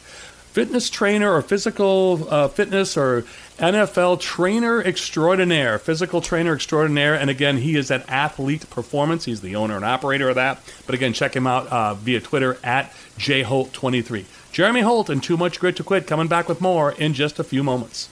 fitness 0.52 0.90
trainer 0.90 1.32
or 1.32 1.42
physical 1.42 2.26
uh, 2.28 2.48
fitness 2.48 2.96
or 2.96 3.24
NFL 3.58 4.18
trainer 4.20 4.82
extraordinaire, 4.82 5.78
physical 5.78 6.20
trainer 6.20 6.54
extraordinaire. 6.54 7.14
And 7.14 7.30
again, 7.30 7.58
he 7.58 7.76
is 7.76 7.92
at 7.92 8.08
Athlete 8.08 8.68
Performance. 8.70 9.26
He's 9.26 9.40
the 9.40 9.54
owner 9.54 9.76
and 9.76 9.84
operator 9.84 10.30
of 10.30 10.34
that. 10.34 10.60
But 10.86 10.96
again, 10.96 11.12
check 11.12 11.36
him 11.36 11.46
out 11.46 11.68
uh, 11.68 11.94
via 11.94 12.20
Twitter 12.20 12.58
at 12.64 12.92
jholt23. 13.18 14.24
Jeremy 14.52 14.80
Holt 14.80 15.08
and 15.08 15.22
Too 15.22 15.36
Much 15.36 15.60
Grit 15.60 15.76
to 15.76 15.84
Quit 15.84 16.08
coming 16.08 16.26
back 16.26 16.48
with 16.48 16.60
more 16.60 16.90
in 16.92 17.14
just 17.14 17.38
a 17.38 17.44
few 17.44 17.62
moments. 17.62 18.08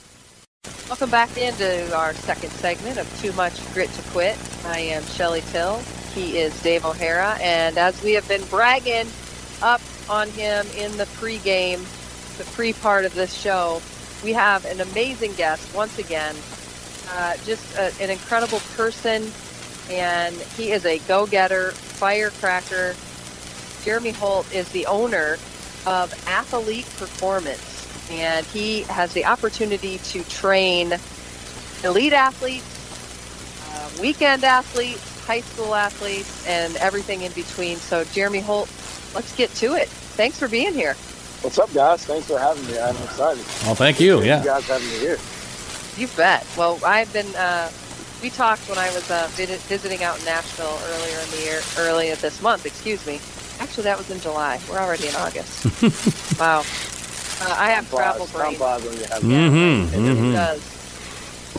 Welcome 0.87 1.11
back 1.11 1.37
into 1.37 1.93
our 1.97 2.15
second 2.15 2.51
segment 2.51 2.97
of 2.97 3.21
Too 3.21 3.33
Much 3.33 3.61
Grit 3.75 3.91
to 3.91 4.03
Quit. 4.11 4.39
I 4.67 4.79
am 4.79 5.03
Shelly 5.03 5.43
Till. 5.51 5.79
He 6.15 6.39
is 6.39 6.63
Dave 6.63 6.85
O'Hara. 6.85 7.37
And 7.41 7.77
as 7.77 8.01
we 8.05 8.13
have 8.13 8.27
been 8.29 8.45
bragging 8.45 9.09
up 9.63 9.81
on 10.09 10.29
him 10.31 10.65
in 10.77 10.97
the 10.97 11.07
pregame, 11.17 11.81
the 12.39 12.45
pre 12.53 12.73
part 12.73 13.05
of 13.05 13.15
this 13.15 13.35
show, 13.35 13.83
we 14.23 14.33
have 14.33 14.65
an 14.65 14.81
amazing 14.81 15.33
guest 15.35 15.75
once 15.75 15.99
again. 15.99 16.37
Uh, 17.11 17.37
just 17.45 17.77
a, 17.77 17.93
an 18.01 18.11
incredible 18.11 18.61
person. 18.77 19.29
And 19.91 20.37
he 20.57 20.71
is 20.71 20.87
a 20.87 20.99
go 21.01 21.27
getter, 21.27 21.73
firecracker. 21.73 22.95
Jeremy 23.85 24.11
Holt 24.11 24.53
is 24.55 24.69
the 24.71 24.87
owner 24.87 25.37
of 25.89 26.13
Athlete 26.29 26.85
Performance 26.99 27.79
and 28.11 28.45
he 28.47 28.83
has 28.83 29.13
the 29.13 29.25
opportunity 29.25 29.99
to 29.99 30.23
train 30.25 30.95
elite 31.85 32.13
athletes, 32.13 32.65
uh, 33.71 33.91
weekend 34.01 34.45
athletes, 34.45 35.27
high 35.27 35.41
school 35.41 35.75
athletes, 35.75 36.47
and 36.47 36.77
everything 36.77 37.23
in 37.23 37.33
between. 37.33 37.77
So, 37.77 38.05
Jeremy 38.05 38.41
Holt, 38.41 38.69
let's 39.15 39.35
get 39.37 39.51
to 39.57 39.75
it. 39.75 39.89
Thanks 39.89 40.39
for 40.39 40.49
being 40.49 40.75
here. 40.75 40.95
What's 41.43 41.59
up, 41.59 41.73
guys? 41.73 42.05
Thanks 42.05 42.27
for 42.27 42.39
having 42.39 42.67
me. 42.67 42.79
I'm 42.79 42.97
excited. 42.97 43.45
Well, 43.65 43.75
thank 43.75 44.01
you. 44.01 44.23
Yeah, 44.23 44.41
you 44.41 44.47
guys 44.47 44.67
having 44.67 44.89
me 44.89 44.99
here. 44.99 45.19
You 45.97 46.09
bet. 46.17 46.47
Well, 46.57 46.81
I've 46.85 47.13
been. 47.13 47.33
Uh, 47.37 47.71
we 48.21 48.31
talked 48.31 48.69
when 48.69 48.79
I 48.79 48.93
was 48.95 49.09
uh, 49.13 49.29
visiting 49.33 50.03
out 50.03 50.19
in 50.19 50.25
Nashville 50.25 50.77
earlier 50.87 51.19
in 51.21 51.31
the 51.31 51.43
year, 51.45 51.61
earlier 51.79 52.17
this 52.17 52.43
month. 52.43 52.67
Excuse 52.67 53.07
me. 53.07 53.21
Actually, 53.61 53.85
that 53.85 53.99
was 53.99 54.11
in 54.11 54.21
July. 54.21 54.61
We're 54.71 54.79
already 54.79 55.09
in 55.09 55.15
August. 55.17 55.65
wow. 56.39 56.61
Uh, 57.41 57.55
I 57.57 57.71
have 57.71 57.89
travel 57.91 58.27
brain. 58.27 58.55
Mm-hmm, 58.57 59.95
mm-hmm. 59.95 60.25
It 60.31 60.33
does. 60.33 60.63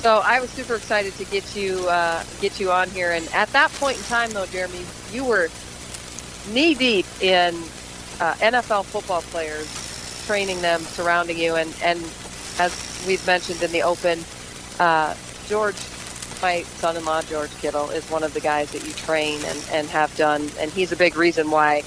So 0.02 0.22
I 0.24 0.40
was 0.40 0.50
super 0.50 0.76
excited 0.76 1.14
to 1.14 1.26
get 1.26 1.56
you 1.56 1.88
uh, 1.90 2.24
get 2.42 2.60
you 2.60 2.72
on 2.72 2.90
here, 2.90 3.12
and 3.12 3.28
at 3.34 3.50
that 3.50 3.72
point 3.74 3.98
in 3.98 4.04
time, 4.04 4.32
though, 4.32 4.46
Jeremy, 4.46 4.86
you 5.12 5.26
were 5.26 5.50
knee 6.54 6.74
deep 6.74 7.06
in 7.22 7.54
uh, 8.20 8.34
NFL 8.36 8.86
football 8.86 9.22
players, 9.24 9.68
training 10.26 10.62
them, 10.62 10.82
surrounding 10.82 11.38
you, 11.38 11.56
and 11.56 11.74
and 11.84 12.00
as 12.60 13.04
we've 13.08 13.26
mentioned 13.28 13.62
in 13.62 13.72
the 13.72 13.84
open, 13.84 14.20
uh, 14.80 15.16
George, 15.48 15.76
my 16.42 16.64
son-in-law 16.64 17.24
George 17.24 17.52
Kittle, 17.58 17.90
is 17.90 18.10
one 18.10 18.24
of 18.24 18.34
the 18.34 18.40
guys 18.40 18.72
that 18.72 18.86
you 18.86 18.94
train 18.94 19.40
and 19.46 19.70
and 19.72 19.88
have 19.88 20.16
done, 20.16 20.50
and 20.60 20.72
he's 20.72 20.92
a 20.92 20.96
big 20.96 21.16
reason 21.16 21.52
why, 21.52 21.84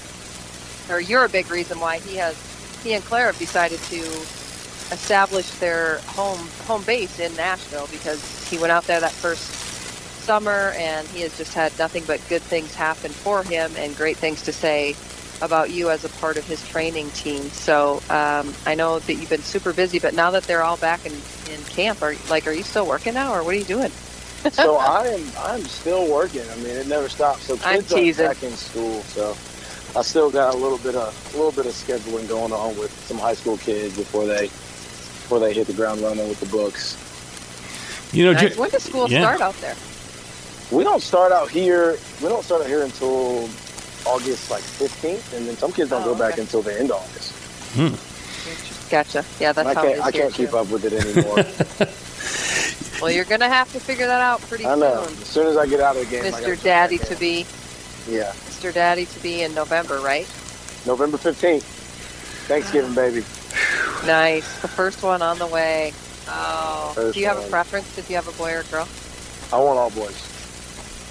or 0.89 0.99
you're 0.99 1.25
a 1.25 1.29
big 1.29 1.49
reason 1.51 1.79
why 1.79 1.99
he 1.99 2.17
has 2.17 2.35
he 2.83 2.93
and 2.93 3.03
Claire 3.03 3.27
have 3.27 3.39
decided 3.39 3.79
to 3.79 4.01
establish 4.93 5.49
their 5.59 5.99
home 5.99 6.39
home 6.67 6.83
base 6.83 7.19
in 7.19 7.35
Nashville 7.35 7.87
because 7.91 8.47
he 8.49 8.57
went 8.57 8.71
out 8.71 8.83
there 8.85 8.99
that 8.99 9.11
first 9.11 9.63
summer 10.23 10.73
and 10.77 11.07
he 11.09 11.21
has 11.21 11.37
just 11.37 11.53
had 11.53 11.77
nothing 11.77 12.03
but 12.05 12.21
good 12.29 12.41
things 12.41 12.73
happen 12.75 13.11
for 13.11 13.43
him 13.43 13.71
and 13.77 13.95
great 13.95 14.17
things 14.17 14.41
to 14.43 14.53
say 14.53 14.95
about 15.41 15.71
you 15.71 15.89
as 15.89 16.05
a 16.05 16.09
part 16.09 16.37
of 16.37 16.45
his 16.45 16.65
training 16.67 17.09
team. 17.11 17.43
So 17.49 18.01
um, 18.09 18.53
I 18.65 18.75
know 18.75 18.99
that 18.99 19.13
you've 19.13 19.29
been 19.29 19.41
super 19.41 19.73
busy, 19.73 19.99
but 19.99 20.13
now 20.13 20.31
that 20.31 20.43
they're 20.43 20.63
all 20.63 20.77
back 20.77 21.05
in, 21.05 21.11
in 21.51 21.61
camp, 21.63 22.01
are 22.01 22.15
like, 22.29 22.47
are 22.47 22.53
you 22.53 22.63
still 22.63 22.87
working 22.87 23.13
now, 23.13 23.33
or 23.33 23.43
what 23.43 23.53
are 23.53 23.57
you 23.57 23.65
doing? 23.65 23.91
So 24.51 24.77
I 24.79 25.07
am. 25.07 25.31
I'm 25.39 25.63
still 25.63 26.11
working. 26.11 26.43
I 26.49 26.55
mean, 26.57 26.75
it 26.75 26.87
never 26.87 27.09
stops. 27.09 27.43
So 27.43 27.57
kids 27.57 28.19
are 28.19 28.27
back 28.27 28.43
in 28.43 28.51
school. 28.51 29.01
So 29.01 29.35
I 29.97 30.01
still 30.01 30.31
got 30.31 30.53
a 30.53 30.57
little 30.57 30.79
bit 30.79 30.95
of 30.95 31.33
a 31.33 31.37
little 31.37 31.51
bit 31.51 31.65
of 31.65 31.73
scheduling 31.73 32.27
going 32.27 32.51
on 32.51 32.77
with 32.77 32.91
some 33.05 33.17
high 33.17 33.35
school 33.35 33.57
kids 33.57 33.95
before 33.95 34.25
they 34.25 34.47
before 34.47 35.39
they 35.39 35.53
hit 35.53 35.67
the 35.67 35.73
ground 35.73 36.01
running 36.01 36.27
with 36.27 36.39
the 36.39 36.47
books. 36.47 36.97
You 38.13 38.25
know, 38.25 38.33
nice. 38.33 38.57
when 38.57 38.69
does 38.69 38.83
school 38.83 39.09
yeah. 39.09 39.21
start 39.21 39.41
out 39.41 39.55
there? 39.55 39.75
We 40.71 40.83
don't 40.83 41.01
start 41.01 41.31
out 41.31 41.49
here. 41.49 41.97
We 42.21 42.29
don't 42.29 42.43
start 42.43 42.61
out 42.61 42.67
here 42.67 42.83
until 42.83 43.49
August 44.05 44.51
like 44.51 44.61
15th, 44.61 45.37
and 45.37 45.47
then 45.47 45.55
some 45.57 45.71
kids 45.71 45.89
don't 45.89 46.03
oh, 46.03 46.13
go 46.13 46.15
back 46.17 46.37
until 46.37 46.61
the 46.61 46.77
end 46.79 46.91
of 46.91 46.97
August. 46.97 47.31
Hmm. 47.73 48.89
Gotcha. 48.89 49.25
Yeah, 49.39 49.53
that's 49.53 49.69
I 49.69 49.73
how 49.73 49.81
can't, 49.81 50.01
I 50.01 50.11
can't 50.11 50.33
keep 50.33 50.53
up 50.53 50.69
with 50.69 50.85
it 50.85 50.93
anymore. 50.93 51.37
well, 53.03 53.11
you're 53.11 53.25
gonna 53.25 53.49
have 53.49 53.71
to 53.73 53.79
figure 53.79 54.07
that 54.07 54.21
out 54.21 54.41
pretty 54.41 54.63
soon. 54.63 54.73
I 54.73 54.75
know. 54.75 55.05
soon. 55.05 55.21
As 55.21 55.27
soon 55.27 55.47
as 55.47 55.57
I 55.57 55.67
get 55.67 55.79
out 55.81 55.97
of 55.97 56.05
the 56.05 56.09
game, 56.09 56.23
Mr. 56.31 56.61
Daddy 56.61 56.97
to 56.99 57.15
be. 57.15 57.45
Yeah. 58.07 58.31
Mr. 58.47 58.73
Daddy 58.73 59.05
to 59.05 59.19
be 59.19 59.43
in 59.43 59.53
November, 59.53 59.99
right? 59.99 60.27
November 60.85 61.17
15th. 61.17 61.63
Thanksgiving, 62.47 62.93
baby. 62.93 63.23
Nice. 64.05 64.61
The 64.61 64.67
first 64.67 65.01
one 65.01 65.21
on 65.21 65.39
the 65.39 65.47
way. 65.47 65.93
Oh. 66.27 66.91
First 66.93 67.13
Do 67.13 67.21
you 67.21 67.27
have 67.27 67.37
one. 67.37 67.47
a 67.47 67.49
preference 67.49 67.97
if 67.97 68.09
you 68.09 68.17
have 68.17 68.27
a 68.27 68.33
boy 68.33 68.53
or 68.53 68.59
a 68.59 68.63
girl? 68.65 68.85
I 69.53 69.57
want 69.59 69.79
all 69.79 69.89
boys. 69.91 70.29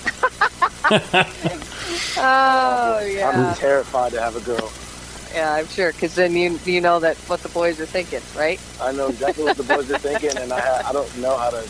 oh, 2.19 3.01
yeah. 3.07 3.31
I'm 3.31 3.55
terrified 3.55 4.13
to 4.13 4.21
have 4.21 4.37
a 4.37 4.41
girl. 4.41 4.71
Yeah, 5.35 5.53
I'm 5.53 5.67
sure, 5.67 5.93
because 5.93 6.15
then 6.15 6.35
you 6.37 6.59
you 6.65 6.81
know 6.81 7.01
that 7.01 7.17
what 7.29 7.41
the 7.41 7.49
boys 7.49 7.81
are 7.81 7.87
thinking, 7.87 8.21
right? 8.37 8.61
I 8.81 8.93
know 8.93 9.09
exactly 9.09 9.45
what 9.45 9.57
the 9.57 9.63
boys 9.63 9.91
are 9.91 9.99
thinking, 9.99 10.37
and 10.37 10.53
I 10.53 10.89
I 10.89 10.93
don't 10.93 11.19
know 11.19 11.37
how 11.37 11.51
to 11.51 11.65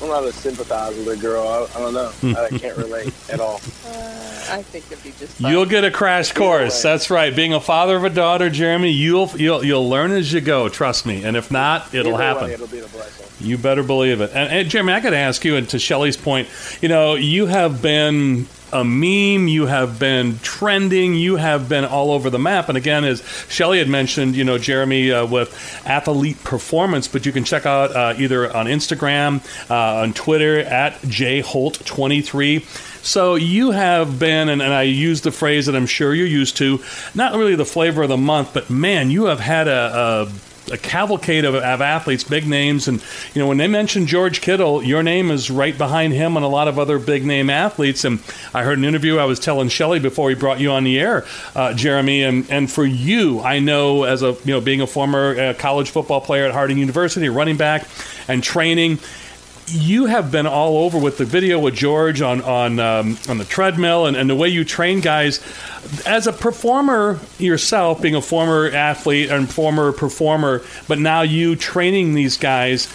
I'm 0.00 0.08
not 0.08 0.20
know 0.20 0.20
how 0.20 0.26
to 0.26 0.32
sympathize 0.32 0.96
with 0.96 1.08
a 1.08 1.16
girl. 1.16 1.46
I, 1.48 1.78
I 1.78 1.80
don't 1.80 1.94
know. 1.94 2.12
I 2.38 2.58
can't 2.58 2.76
relate 2.76 3.14
at 3.30 3.40
all. 3.40 3.56
Uh, 3.86 4.46
I 4.50 4.62
think 4.62 4.84
it'd 4.92 5.02
be 5.02 5.10
just. 5.18 5.38
Fun. 5.38 5.50
You'll 5.50 5.64
get 5.64 5.84
a 5.84 5.90
crash 5.90 6.32
course. 6.32 6.82
That's 6.82 7.08
right. 7.08 7.34
Being 7.34 7.54
a 7.54 7.60
father 7.60 7.96
of 7.96 8.04
a 8.04 8.10
daughter, 8.10 8.50
Jeremy, 8.50 8.90
you'll 8.90 9.28
you'll 9.36 9.64
you'll 9.64 9.88
learn 9.88 10.10
as 10.10 10.32
you 10.32 10.42
go. 10.42 10.68
Trust 10.68 11.06
me. 11.06 11.24
And 11.24 11.36
if 11.36 11.50
not, 11.50 11.94
it'll 11.94 12.14
Either 12.14 12.22
happen. 12.22 12.44
Way, 12.44 12.52
it'll 12.54 12.66
be 12.66 12.80
a 12.80 12.88
blessing. 12.88 13.26
You 13.40 13.56
better 13.56 13.82
believe 13.82 14.20
it. 14.20 14.30
And, 14.34 14.52
and 14.52 14.68
Jeremy, 14.68 14.92
I 14.92 15.00
got 15.00 15.10
to 15.10 15.16
ask 15.16 15.44
you, 15.44 15.56
and 15.56 15.68
to 15.70 15.78
Shelly's 15.78 16.16
point, 16.16 16.48
you 16.82 16.88
know, 16.88 17.14
you 17.14 17.46
have 17.46 17.80
been 17.80 18.46
a 18.72 18.84
meme. 18.84 19.48
You 19.48 19.66
have 19.66 19.98
been 19.98 20.38
trending. 20.40 21.14
You 21.14 21.36
have 21.36 21.68
been 21.68 21.84
all 21.84 22.10
over 22.10 22.30
the 22.30 22.38
map. 22.38 22.68
And 22.68 22.76
again, 22.76 23.04
as 23.04 23.22
Shelly 23.48 23.78
had 23.78 23.88
mentioned, 23.88 24.34
you 24.36 24.44
know, 24.44 24.58
Jeremy 24.58 25.12
uh, 25.12 25.26
with 25.26 25.82
Athlete 25.86 26.42
Performance, 26.44 27.08
but 27.08 27.26
you 27.26 27.32
can 27.32 27.44
check 27.44 27.66
out 27.66 27.94
uh, 27.94 28.14
either 28.18 28.54
on 28.54 28.66
Instagram, 28.66 29.40
uh, 29.70 30.02
on 30.02 30.12
Twitter 30.12 30.60
at 30.60 30.94
jholt23. 31.02 32.64
So 33.04 33.36
you 33.36 33.70
have 33.70 34.18
been, 34.18 34.48
and, 34.48 34.60
and, 34.60 34.74
I 34.74 34.82
use 34.82 35.20
the 35.20 35.30
phrase 35.30 35.66
that 35.66 35.76
I'm 35.76 35.86
sure 35.86 36.12
you're 36.12 36.26
used 36.26 36.56
to, 36.56 36.82
not 37.14 37.34
really 37.34 37.54
the 37.54 37.64
flavor 37.64 38.02
of 38.02 38.08
the 38.08 38.16
month, 38.16 38.52
but 38.52 38.68
man, 38.68 39.12
you 39.12 39.26
have 39.26 39.38
had 39.38 39.68
a, 39.68 40.26
a 40.26 40.32
a 40.70 40.78
cavalcade 40.78 41.44
of, 41.44 41.54
of, 41.54 41.80
athletes, 41.80 42.24
big 42.24 42.46
names, 42.46 42.88
and 42.88 43.02
you 43.34 43.40
know 43.40 43.48
when 43.48 43.58
they 43.58 43.68
mention 43.68 44.06
George 44.06 44.40
Kittle, 44.40 44.82
your 44.82 45.02
name 45.02 45.30
is 45.30 45.50
right 45.50 45.76
behind 45.76 46.12
him 46.12 46.36
and 46.36 46.44
a 46.44 46.48
lot 46.48 46.68
of 46.68 46.78
other 46.78 46.98
big 46.98 47.24
name 47.24 47.50
athletes. 47.50 48.04
And 48.04 48.20
I 48.54 48.62
heard 48.62 48.78
an 48.78 48.84
interview 48.84 49.18
I 49.18 49.24
was 49.24 49.38
telling 49.38 49.68
Shelly 49.68 50.00
before 50.00 50.26
we 50.26 50.34
brought 50.34 50.60
you 50.60 50.70
on 50.70 50.84
the 50.84 50.98
air, 50.98 51.26
uh, 51.54 51.74
Jeremy, 51.74 52.22
and 52.22 52.50
and 52.50 52.70
for 52.70 52.84
you, 52.84 53.40
I 53.40 53.58
know 53.58 54.04
as 54.04 54.22
a 54.22 54.36
you 54.44 54.52
know 54.54 54.60
being 54.60 54.80
a 54.80 54.86
former 54.86 55.38
uh, 55.38 55.54
college 55.54 55.90
football 55.90 56.20
player 56.20 56.44
at 56.46 56.52
Harding 56.52 56.78
University, 56.78 57.28
running 57.28 57.56
back, 57.56 57.86
and 58.28 58.42
training 58.42 58.98
you 59.68 60.06
have 60.06 60.30
been 60.30 60.46
all 60.46 60.78
over 60.78 60.98
with 60.98 61.18
the 61.18 61.24
video 61.24 61.58
with 61.58 61.74
George 61.74 62.22
on 62.22 62.40
on 62.42 62.78
um, 62.78 63.18
on 63.28 63.38
the 63.38 63.44
treadmill 63.44 64.06
and, 64.06 64.16
and 64.16 64.30
the 64.30 64.36
way 64.36 64.48
you 64.48 64.64
train 64.64 65.00
guys. 65.00 65.40
As 66.06 66.26
a 66.26 66.32
performer 66.32 67.20
yourself, 67.38 68.02
being 68.02 68.14
a 68.14 68.22
former 68.22 68.68
athlete 68.68 69.30
and 69.30 69.48
former 69.48 69.92
performer, 69.92 70.62
but 70.88 70.98
now 70.98 71.22
you 71.22 71.56
training 71.56 72.14
these 72.14 72.36
guys 72.36 72.88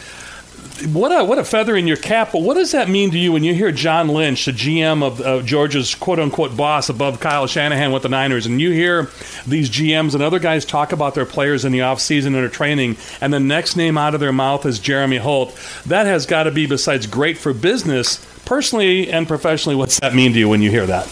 what 0.94 1.12
a 1.12 1.24
what 1.24 1.38
a 1.38 1.44
feather 1.44 1.76
in 1.76 1.88
your 1.88 1.98
cap. 1.98 2.32
But 2.32 2.42
what 2.42 2.56
does 2.56 2.72
that 2.72 2.90
mean 2.90 3.12
to 3.12 3.18
you 3.18 3.32
when 3.32 3.44
you 3.44 3.54
hear 3.54 3.72
John 3.72 4.08
Lynch, 4.08 4.46
the 4.46 4.52
GM 4.52 5.04
of, 5.04 5.22
of 5.22 5.46
Georgia's 5.46 5.94
quote 5.96 6.20
unquote 6.20 6.58
boss 6.58 6.90
above 6.90 7.20
Kyle 7.20 7.48
Shanahan 7.48 7.92
with 7.92 8.04
the 8.04 8.10
Niners, 8.10 8.46
and 8.46 8.60
you 8.60 8.72
hear 8.72 9.10
these 9.46 9.70
GMs 9.70 10.14
and 10.14 10.24
other 10.24 10.40
guys 10.40 10.66
talk 10.66 10.92
about 10.92 11.16
their 11.16 11.26
players 11.26 11.66
in 11.66 11.72
the 11.72 11.80
offseason 11.80 12.28
and 12.28 12.36
their 12.36 12.50
training, 12.50 12.98
and 13.22 13.34
the 13.34 13.40
next 13.40 13.76
name 13.76 13.98
out 13.98 14.14
of 14.14 14.20
their 14.20 14.34
mouth 14.34 14.66
is 14.66 14.80
Jeremy 14.80 15.18
Holt. 15.18 15.58
That 15.86 16.06
has 16.06 16.26
got 16.26 16.44
to 16.44 16.52
be, 16.52 16.66
besides 16.66 17.08
great 17.08 17.38
for 17.38 17.54
business, 17.54 18.26
personally 18.46 19.12
and 19.12 19.28
professionally, 19.28 19.76
what's 19.76 20.00
that 20.00 20.14
mean 20.14 20.34
to 20.34 20.40
you 20.40 20.50
when 20.50 20.62
you 20.62 20.70
hear 20.70 20.86
that? 20.86 21.08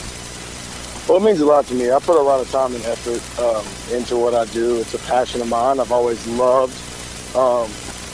Well, 1.07 1.17
it 1.17 1.23
means 1.23 1.39
a 1.41 1.45
lot 1.45 1.65
to 1.65 1.73
me. 1.73 1.91
I 1.91 1.97
put 1.99 2.17
a 2.17 2.21
lot 2.21 2.39
of 2.39 2.51
time 2.51 2.75
and 2.75 2.83
effort 2.85 3.39
um, 3.39 3.97
into 3.97 4.15
what 4.15 4.35
I 4.35 4.45
do. 4.53 4.79
It's 4.79 4.93
a 4.93 4.99
passion 4.99 5.41
of 5.41 5.49
mine. 5.49 5.79
I've 5.79 5.91
always 5.91 6.25
loved 6.27 6.73
um, 7.35 7.67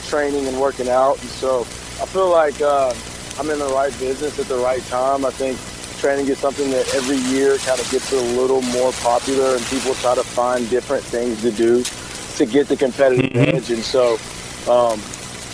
training 0.08 0.46
and 0.46 0.60
working 0.60 0.88
out. 0.88 1.20
And 1.20 1.30
so 1.30 1.60
I 1.60 2.06
feel 2.06 2.30
like 2.30 2.60
uh, 2.60 2.94
I'm 3.38 3.50
in 3.50 3.58
the 3.58 3.68
right 3.68 3.96
business 3.98 4.38
at 4.38 4.46
the 4.46 4.56
right 4.56 4.82
time. 4.84 5.24
I 5.24 5.30
think 5.30 5.58
training 5.98 6.28
is 6.28 6.38
something 6.38 6.70
that 6.70 6.94
every 6.94 7.16
year 7.34 7.56
kind 7.58 7.80
of 7.80 7.90
gets 7.90 8.12
a 8.12 8.20
little 8.38 8.62
more 8.62 8.92
popular, 8.92 9.56
and 9.56 9.64
people 9.66 9.94
try 9.94 10.14
to 10.14 10.22
find 10.22 10.68
different 10.70 11.04
things 11.04 11.40
to 11.42 11.50
do 11.50 11.82
to 12.36 12.46
get 12.46 12.68
the 12.68 12.76
competitive 12.76 13.30
mm-hmm. 13.30 13.56
edge. 13.56 13.70
And 13.70 13.82
so, 13.82 14.18
um, 14.70 15.00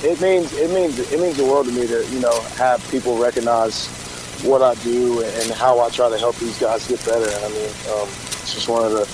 it 0.02 0.20
means 0.20 0.52
it 0.54 0.70
means 0.70 0.98
it 0.98 1.20
means 1.20 1.36
the 1.36 1.44
world 1.44 1.66
to 1.66 1.72
me 1.72 1.86
to 1.86 2.04
you 2.10 2.20
know 2.20 2.40
have 2.56 2.86
people 2.90 3.16
recognize 3.18 3.86
what 4.42 4.62
I 4.62 4.74
do 4.82 5.22
and 5.22 5.52
how 5.52 5.78
I 5.78 5.88
try 5.90 6.10
to 6.10 6.18
help 6.18 6.36
these 6.36 6.58
guys 6.58 6.86
get 6.88 7.04
better. 7.04 7.24
And 7.24 7.44
I 7.44 7.48
mean, 7.48 7.70
um, 7.94 8.08
it's 8.42 8.54
just 8.54 8.68
one 8.68 8.84
of 8.84 8.92
the 8.92 9.06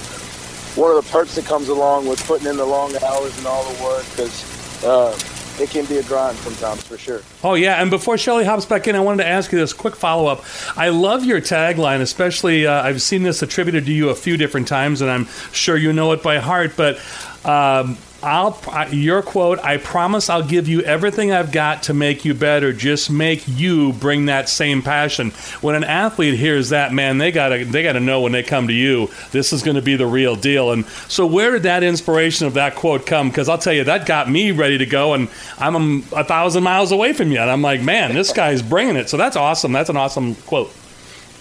one 0.80 0.96
of 0.96 1.04
the 1.04 1.10
perks 1.10 1.34
that 1.34 1.44
comes 1.44 1.68
along 1.68 2.06
with 2.06 2.24
putting 2.26 2.46
in 2.46 2.56
the 2.56 2.64
long 2.64 2.94
hours 3.04 3.36
and 3.36 3.46
all 3.46 3.64
the 3.70 3.82
work 3.82 4.04
because 4.10 4.57
uh, 4.84 5.18
it 5.60 5.70
can 5.70 5.84
be 5.86 5.98
a 5.98 6.02
grind 6.04 6.36
sometimes 6.38 6.82
for 6.84 6.96
sure. 6.96 7.22
Oh 7.42 7.54
yeah, 7.54 7.80
and 7.80 7.90
before 7.90 8.16
Shelly 8.16 8.44
hops 8.44 8.64
back 8.64 8.86
in, 8.86 8.94
I 8.94 9.00
wanted 9.00 9.24
to 9.24 9.28
ask 9.28 9.50
you 9.50 9.58
this 9.58 9.72
quick 9.72 9.96
follow 9.96 10.26
up. 10.26 10.44
I 10.76 10.90
love 10.90 11.24
your 11.24 11.40
tagline, 11.40 12.00
especially 12.00 12.66
uh, 12.66 12.82
I've 12.82 13.02
seen 13.02 13.22
this 13.22 13.42
attributed 13.42 13.86
to 13.86 13.92
you 13.92 14.10
a 14.10 14.14
few 14.14 14.36
different 14.36 14.68
times, 14.68 15.00
and 15.00 15.10
I'm 15.10 15.26
sure 15.52 15.76
you 15.76 15.92
know 15.92 16.12
it 16.12 16.22
by 16.22 16.38
heart. 16.38 16.74
But 16.76 16.96
um, 17.44 17.98
I'll 18.20 18.58
your 18.90 19.22
quote. 19.22 19.60
I 19.60 19.76
promise 19.76 20.28
I'll 20.28 20.42
give 20.42 20.66
you 20.66 20.80
everything 20.82 21.30
I've 21.30 21.52
got 21.52 21.84
to 21.84 21.94
make 21.94 22.24
you 22.24 22.34
better. 22.34 22.72
Just 22.72 23.10
make 23.10 23.46
you 23.46 23.92
bring 23.92 24.26
that 24.26 24.48
same 24.48 24.82
passion. 24.82 25.30
When 25.60 25.76
an 25.76 25.84
athlete 25.84 26.34
hears 26.34 26.70
that, 26.70 26.92
man, 26.92 27.18
they 27.18 27.30
gotta 27.30 27.64
they 27.64 27.84
gotta 27.84 28.00
know 28.00 28.20
when 28.22 28.32
they 28.32 28.42
come 28.42 28.66
to 28.66 28.72
you, 28.72 29.08
this 29.30 29.52
is 29.52 29.62
going 29.62 29.76
to 29.76 29.82
be 29.82 29.94
the 29.94 30.06
real 30.06 30.34
deal. 30.34 30.72
And 30.72 30.84
so, 31.06 31.26
where 31.26 31.52
did 31.52 31.62
that 31.62 31.84
inspiration 31.84 32.48
of 32.48 32.54
that 32.54 32.74
quote 32.74 33.06
come? 33.06 33.28
Because 33.28 33.48
I'll 33.48 33.58
tell 33.58 33.72
you, 33.72 33.84
that 33.84 34.06
got 34.06 34.28
me 34.28 34.50
ready 34.50 34.78
to 34.78 34.86
go, 34.86 35.14
and 35.14 35.28
I'm 35.58 35.98
a 36.12 36.24
thousand 36.24 36.64
miles 36.64 36.90
away 36.90 37.12
from 37.12 37.30
you, 37.30 37.38
and 37.38 37.48
I'm 37.48 37.62
like, 37.62 37.82
man, 37.82 38.14
this 38.14 38.32
guy's 38.32 38.62
bringing 38.62 38.96
it. 38.96 39.08
So 39.08 39.16
that's 39.16 39.36
awesome. 39.36 39.70
That's 39.70 39.90
an 39.90 39.96
awesome 39.96 40.34
quote. 40.34 40.72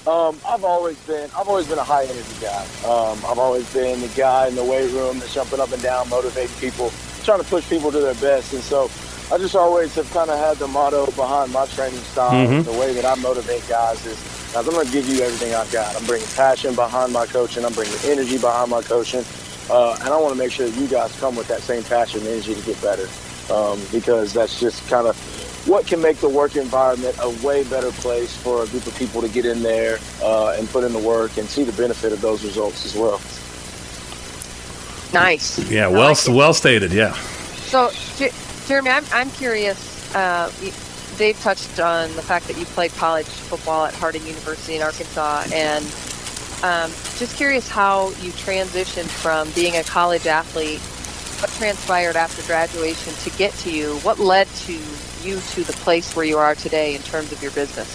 Um, 0.08 0.40
I've 0.48 0.64
always 0.64 0.98
been 1.06 1.30
I've 1.38 1.50
always 1.50 1.68
been 1.68 1.80
a 1.80 1.84
high 1.84 2.06
energy 2.06 2.36
guy. 2.40 2.64
Um, 2.88 3.20
I've 3.28 3.40
always 3.40 3.72
been 3.74 4.00
the 4.00 4.08
guy 4.16 4.48
in 4.48 4.56
the 4.56 4.64
weight 4.64 4.90
room 4.94 5.20
that's 5.20 5.34
jumping 5.34 5.60
up 5.60 5.72
and 5.74 5.84
down, 5.84 6.08
motivating 6.08 6.56
people, 6.58 6.94
trying 7.24 7.40
to 7.40 7.46
push 7.46 7.68
people 7.68 7.92
to 7.92 8.00
their 8.00 8.16
best. 8.16 8.54
And 8.54 8.64
so 8.64 8.90
I 9.34 9.38
just 9.38 9.54
always 9.54 9.94
have 9.96 10.10
kind 10.12 10.30
of 10.30 10.40
had 10.40 10.56
the 10.58 10.68
motto 10.68 11.08
behind 11.08 11.52
my 11.52 11.66
training 11.66 12.00
style, 12.00 12.32
mm-hmm. 12.32 12.64
the 12.64 12.80
way 12.80 12.94
that 12.94 13.04
I 13.04 13.16
motivate 13.22 13.68
guys 13.68 14.06
is 14.06 14.56
I'm 14.56 14.64
going 14.64 14.86
to 14.86 14.92
give 14.94 15.10
you 15.10 15.22
everything 15.22 15.54
I've 15.54 15.72
got. 15.74 15.94
I'm 15.98 16.06
bringing 16.06 16.28
passion 16.30 16.74
behind 16.74 17.12
my 17.12 17.26
coaching. 17.26 17.66
I'm 17.66 17.74
bringing 17.74 17.98
energy 18.06 18.38
behind 18.38 18.72
my 18.72 18.82
coaching. 18.82 19.26
Uh, 19.70 19.98
and 20.00 20.10
I 20.10 20.18
want 20.18 20.32
to 20.32 20.40
make 20.40 20.54
sure 20.54 20.70
that 20.70 20.80
you 20.80 20.88
guys 20.88 21.14
come 21.20 21.36
with 21.36 21.50
that 21.50 21.60
same 21.60 21.84
passion 21.84 22.22
and 22.22 22.30
energy 22.30 22.56
to 22.56 22.62
get 22.62 22.82
better 22.82 23.10
um, 23.52 23.78
because 23.92 24.32
that's 24.32 24.58
just 24.58 24.88
kind 24.90 25.06
of 25.06 25.37
what 25.68 25.86
can 25.86 26.02
make 26.02 26.18
the 26.18 26.30
work 26.30 26.56
environment 26.56 27.16
a 27.22 27.30
way 27.46 27.64
better 27.66 27.92
place 27.92 28.36
for 28.36 28.64
a 28.64 28.68
group 28.68 28.88
of 28.88 28.96
people 28.98 29.22
to 29.22 29.28
get 29.28 29.46
in 29.46 29.62
there 29.62 30.00
uh, 30.24 30.56
and 30.58 30.68
put 30.70 30.84
in 30.84 30.94
the 30.94 31.00
work 31.00 31.38
and 31.38 31.48
see 31.48 31.64
the 31.64 31.74
benefit 31.74 32.14
of 32.14 32.22
those 32.22 32.44
results 32.44 32.86
as 32.86 32.96
well. 32.96 33.20
Nice. 35.14 35.60
Yeah, 35.70 35.88
well, 35.88 36.10
like 36.10 36.28
well 36.30 36.54
stated. 36.54 36.94
Yeah. 36.94 37.14
So, 37.68 37.92
J- 38.18 38.32
Jeremy, 38.68 38.92
I'm, 38.92 39.04
I'm 39.12 39.30
curious. 39.32 40.16
Uh, 40.16 40.50
Dave 41.18 41.40
touched 41.42 41.80
on 41.80 42.14
the 42.16 42.22
fact 42.22 42.48
that 42.48 42.58
you 42.58 42.66
played 42.66 42.92
college 42.92 43.26
football 43.26 43.86
at 43.86 43.94
Harding 43.94 44.26
University 44.26 44.76
in 44.76 44.82
Arkansas, 44.82 45.46
and 45.54 45.84
um, 46.64 46.92
just 47.18 47.36
curious 47.36 47.68
how 47.68 48.10
you 48.22 48.32
transitioned 48.32 49.08
from 49.08 49.50
being 49.52 49.76
a 49.76 49.84
college 49.84 50.28
athlete. 50.28 50.80
What 51.42 51.52
transpired 51.52 52.16
after 52.16 52.42
graduation 52.48 53.14
to 53.14 53.38
get 53.38 53.54
to 53.60 53.72
you? 53.72 53.96
What 53.98 54.20
led 54.20 54.48
to 54.48 54.74
you 55.26 55.40
to 55.40 55.64
the 55.64 55.74
place 55.74 56.16
where 56.16 56.26
you 56.26 56.38
are 56.38 56.56
today 56.56 56.96
in 56.96 57.02
terms 57.02 57.32
of 57.32 57.42
your 57.42 57.52
business? 57.52 57.88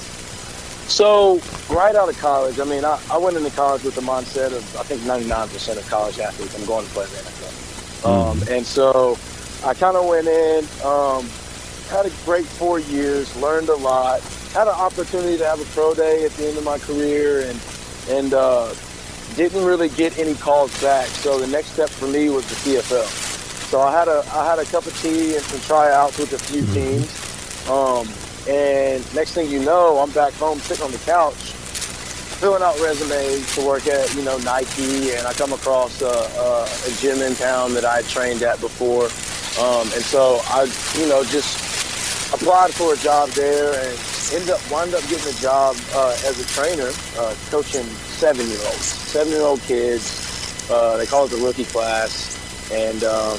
So, 0.89 1.41
right 1.71 1.95
out 1.95 2.09
of 2.09 2.19
college, 2.19 2.59
I 2.59 2.65
mean, 2.65 2.85
I, 2.85 3.01
I 3.11 3.17
went 3.17 3.37
into 3.37 3.51
college 3.51 3.83
with 3.85 3.95
the 3.95 4.03
mindset 4.03 4.49
of 4.49 4.77
I 4.77 4.83
think 4.83 5.03
99% 5.03 5.79
of 5.79 5.89
college 5.89 6.19
athletes, 6.19 6.59
I'm 6.59 6.67
going 6.67 6.85
to 6.85 6.93
play 6.93 7.07
the 7.07 7.17
NFL. 7.17 8.05
Um, 8.05 8.39
mm-hmm. 8.39 8.53
and 8.53 8.67
so 8.67 9.17
I 9.65 9.75
kind 9.75 9.97
of 9.97 10.07
went 10.07 10.27
in, 10.27 10.65
um, 10.85 11.29
had 11.89 12.07
a 12.07 12.11
great 12.25 12.45
four 12.45 12.81
years, 12.81 13.35
learned 13.37 13.69
a 13.69 13.77
lot, 13.77 14.21
had 14.53 14.67
an 14.67 14.75
opportunity 14.75 15.39
to 15.39 15.47
have 15.47 15.61
a 15.61 15.65
pro 15.67 15.95
day 15.95 16.25
at 16.25 16.33
the 16.33 16.49
end 16.49 16.59
of 16.59 16.65
my 16.65 16.79
career, 16.79 17.43
and 17.49 17.61
and 18.11 18.35
uh, 18.35 18.75
didn't 19.37 19.65
really 19.65 19.89
get 19.89 20.19
any 20.19 20.35
calls 20.35 20.79
back. 20.83 21.07
So 21.07 21.39
the 21.39 21.47
next 21.47 21.69
step 21.69 21.89
for 21.89 22.07
me 22.07 22.29
was 22.29 22.47
the 22.49 22.73
CFL. 22.77 23.32
So 23.73 23.81
I 23.81 23.91
had 23.91 24.07
a 24.07 24.23
I 24.35 24.45
had 24.45 24.59
a 24.59 24.67
cup 24.67 24.85
of 24.85 24.95
tea 25.01 25.35
and 25.35 25.43
some 25.45 25.61
tryouts 25.61 26.19
with 26.19 26.35
a 26.35 26.39
few 26.39 26.61
mm-hmm. 26.61 27.01
teams. 27.01 27.09
Um, 27.73 28.05
and 28.45 29.01
next 29.15 29.33
thing 29.33 29.49
you 29.49 29.61
know, 29.65 29.97
I'm 29.97 30.11
back 30.11 30.35
home 30.35 30.59
sitting 30.59 30.85
on 30.85 30.93
the 30.93 30.99
couch, 30.99 31.57
filling 32.37 32.63
out 32.63 32.79
resumes 32.83 33.49
to 33.55 33.65
work 33.65 33.87
at 33.87 34.15
you 34.15 34.25
know 34.25 34.37
Nike, 34.45 35.17
and 35.17 35.27
I 35.27 35.33
come 35.33 35.55
across 35.55 36.03
a, 36.03 36.05
a, 36.05 36.69
a 36.69 36.91
gym 37.01 37.23
in 37.23 37.35
town 37.35 37.73
that 37.73 37.87
I 37.87 38.03
trained 38.03 38.43
at 38.43 38.61
before, 38.61 39.09
um, 39.65 39.89
and 39.97 40.05
so 40.05 40.43
I 40.53 40.69
you 41.01 41.09
know 41.09 41.25
just 41.25 41.57
applied 42.35 42.75
for 42.75 42.93
a 42.93 42.99
job 42.99 43.31
there 43.31 43.73
and 43.73 43.99
ended 44.37 44.51
up 44.51 44.61
wound 44.71 44.93
up 44.93 45.01
getting 45.09 45.33
a 45.33 45.39
job 45.41 45.77
uh, 45.95 46.13
as 46.29 46.37
a 46.37 46.45
trainer, 46.53 46.93
uh, 47.17 47.35
coaching 47.49 47.89
seven 48.21 48.47
year 48.49 48.61
olds, 48.69 48.85
seven 48.85 49.33
year 49.33 49.41
old 49.41 49.63
kids. 49.63 50.69
Uh, 50.69 50.99
they 50.99 51.07
call 51.07 51.25
it 51.25 51.31
the 51.31 51.39
rookie 51.39 51.65
class, 51.65 52.37
and 52.73 53.05
um, 53.05 53.39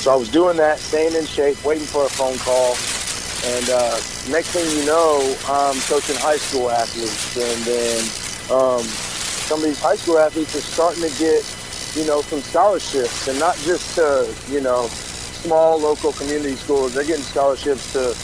so 0.00 0.12
I 0.12 0.16
was 0.16 0.30
doing 0.30 0.56
that, 0.56 0.78
staying 0.78 1.14
in 1.14 1.26
shape, 1.26 1.62
waiting 1.64 1.84
for 1.84 2.06
a 2.06 2.08
phone 2.08 2.36
call. 2.38 2.74
And 3.52 3.68
uh, 3.70 3.96
next 4.32 4.48
thing 4.50 4.64
you 4.78 4.86
know, 4.86 5.20
I'm 5.48 5.78
coaching 5.82 6.16
high 6.16 6.36
school 6.36 6.70
athletes. 6.70 7.36
And 7.36 7.64
then 7.64 8.00
um, 8.50 8.82
some 9.48 9.58
of 9.60 9.64
these 9.64 9.80
high 9.80 9.96
school 9.96 10.18
athletes 10.18 10.56
are 10.56 10.60
starting 10.60 11.02
to 11.02 11.18
get, 11.18 11.44
you 11.96 12.06
know, 12.06 12.22
some 12.22 12.40
scholarships. 12.40 13.28
And 13.28 13.38
not 13.38 13.56
just 13.58 13.94
to, 13.96 14.32
you 14.48 14.60
know, 14.60 14.88
small 15.40 15.78
local 15.78 16.12
community 16.12 16.54
schools. 16.54 16.94
They're 16.94 17.04
getting 17.04 17.24
scholarships 17.24 17.92
to 17.94 18.14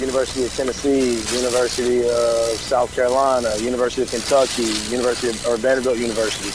University 0.00 0.44
of 0.44 0.54
Tennessee, 0.54 1.18
University 1.36 2.02
of 2.08 2.58
South 2.58 2.94
Carolina, 2.94 3.54
University 3.58 4.02
of 4.02 4.10
Kentucky, 4.10 4.70
University 4.90 5.28
of, 5.30 5.46
or 5.46 5.56
Vanderbilt 5.56 5.98
University. 5.98 6.50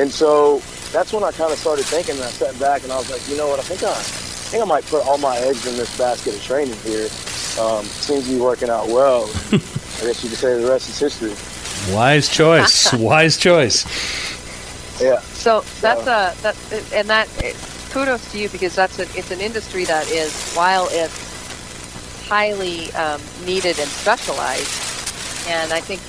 And 0.00 0.10
so 0.10 0.62
that's 0.92 1.12
when 1.12 1.22
I 1.22 1.30
kind 1.32 1.52
of 1.52 1.58
started 1.58 1.84
thinking, 1.84 2.16
and 2.16 2.24
I 2.24 2.30
sat 2.30 2.58
back 2.58 2.82
and 2.82 2.92
I 2.92 2.96
was 2.98 3.10
like, 3.10 3.26
you 3.28 3.36
know 3.36 3.48
what, 3.48 3.58
I 3.58 3.62
think 3.62 3.82
I, 3.82 3.90
I 3.90 4.52
think 4.52 4.62
I 4.62 4.66
might 4.66 4.84
put 4.86 5.06
all 5.06 5.18
my 5.18 5.36
eggs 5.38 5.66
in 5.66 5.76
this 5.76 5.96
basket 5.96 6.34
of 6.34 6.42
training 6.42 6.76
here. 6.82 7.08
Um, 7.58 7.84
seems 7.84 8.26
to 8.26 8.34
be 8.34 8.40
working 8.40 8.70
out 8.70 8.86
well. 8.88 9.24
I 9.52 10.06
guess 10.06 10.22
you 10.22 10.30
could 10.30 10.38
say 10.38 10.60
the 10.60 10.68
rest 10.68 10.88
is 10.88 10.98
history. 10.98 11.94
Wise 11.94 12.28
choice. 12.28 12.92
Wise 12.94 13.36
choice. 13.36 13.84
Yeah. 15.00 15.20
So 15.20 15.62
that's 15.80 16.02
a 16.02 16.34
that 16.42 16.56
and 16.92 17.08
that 17.08 17.28
kudos 17.90 18.30
to 18.32 18.38
you 18.38 18.48
because 18.48 18.74
that's 18.74 18.98
a, 18.98 19.02
it's 19.18 19.30
an 19.30 19.40
industry 19.40 19.84
that 19.84 20.08
is 20.10 20.52
while 20.54 20.88
it's 20.90 22.28
highly 22.28 22.92
um, 22.92 23.20
needed 23.44 23.78
and 23.78 23.88
specialized, 23.88 25.48
and 25.48 25.72
I 25.72 25.80
think 25.80 26.00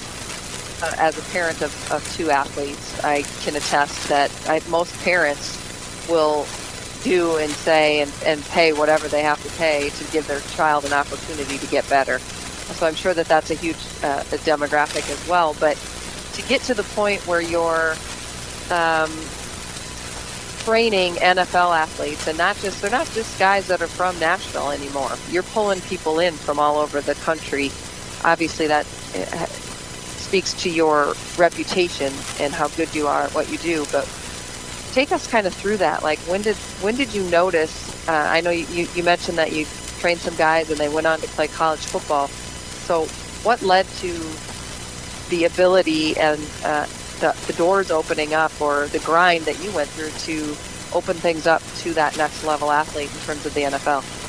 uh, 0.81 0.93
as 0.97 1.17
a 1.17 1.21
parent 1.31 1.61
of, 1.61 1.91
of 1.91 2.15
two 2.15 2.29
athletes, 2.29 3.03
I 3.03 3.23
can 3.41 3.55
attest 3.55 4.09
that 4.09 4.31
I, 4.47 4.61
most 4.69 4.97
parents 5.03 5.57
will 6.09 6.45
do 7.03 7.37
and 7.37 7.51
say 7.51 8.01
and, 8.01 8.11
and 8.25 8.43
pay 8.45 8.73
whatever 8.73 9.07
they 9.07 9.23
have 9.23 9.41
to 9.43 9.49
pay 9.57 9.89
to 9.89 10.11
give 10.11 10.27
their 10.27 10.39
child 10.55 10.85
an 10.85 10.93
opportunity 10.93 11.57
to 11.57 11.67
get 11.67 11.87
better. 11.89 12.19
So 12.19 12.87
I'm 12.87 12.95
sure 12.95 13.13
that 13.13 13.27
that's 13.27 13.51
a 13.51 13.55
huge 13.55 13.77
uh, 14.03 14.23
a 14.31 14.37
demographic 14.37 15.09
as 15.11 15.27
well. 15.27 15.55
But 15.59 15.77
to 16.33 16.41
get 16.47 16.61
to 16.63 16.73
the 16.73 16.83
point 16.83 17.25
where 17.27 17.41
you're 17.41 17.95
um, 18.71 19.11
training 20.63 21.15
NFL 21.15 21.77
athletes, 21.77 22.27
and 22.27 22.37
not 22.37 22.55
just 22.57 22.81
they're 22.81 22.91
not 22.91 23.09
just 23.11 23.37
guys 23.39 23.67
that 23.67 23.81
are 23.81 23.87
from 23.87 24.17
Nashville 24.19 24.71
anymore. 24.71 25.11
You're 25.29 25.43
pulling 25.43 25.81
people 25.81 26.19
in 26.19 26.33
from 26.33 26.59
all 26.59 26.77
over 26.77 27.01
the 27.01 27.15
country. 27.15 27.71
Obviously, 28.23 28.67
that 28.67 28.85
uh, 29.15 29.47
speaks 30.31 30.53
to 30.53 30.69
your 30.69 31.13
reputation 31.37 32.13
and 32.39 32.53
how 32.53 32.69
good 32.69 32.95
you 32.95 33.05
are 33.05 33.23
at 33.23 33.35
what 33.35 33.51
you 33.51 33.57
do. 33.57 33.85
But 33.91 34.05
take 34.93 35.11
us 35.11 35.27
kind 35.27 35.45
of 35.45 35.53
through 35.53 35.75
that. 35.77 36.03
Like 36.03 36.19
when 36.19 36.41
did 36.41 36.55
when 36.79 36.95
did 36.95 37.13
you 37.13 37.29
notice? 37.29 38.07
Uh, 38.07 38.13
I 38.13 38.39
know 38.39 38.49
you, 38.49 38.87
you 38.95 39.03
mentioned 39.03 39.37
that 39.37 39.51
you 39.51 39.65
trained 39.99 40.21
some 40.21 40.37
guys 40.37 40.69
and 40.69 40.79
they 40.79 40.87
went 40.87 41.05
on 41.05 41.19
to 41.19 41.27
play 41.27 41.49
college 41.49 41.81
football. 41.81 42.29
So 42.29 43.07
what 43.43 43.61
led 43.61 43.85
to 43.99 44.13
the 45.29 45.43
ability 45.43 46.15
and 46.15 46.39
uh, 46.63 46.85
the, 47.19 47.35
the 47.47 47.53
doors 47.57 47.91
opening 47.91 48.33
up 48.33 48.53
or 48.61 48.87
the 48.87 48.99
grind 48.99 49.43
that 49.43 49.61
you 49.61 49.69
went 49.73 49.89
through 49.89 50.11
to 50.11 50.55
open 50.95 51.17
things 51.17 51.45
up 51.45 51.61
to 51.79 51.93
that 51.95 52.15
next 52.15 52.45
level 52.45 52.71
athlete 52.71 53.11
in 53.13 53.19
terms 53.19 53.45
of 53.45 53.53
the 53.53 53.63
NFL? 53.63 54.20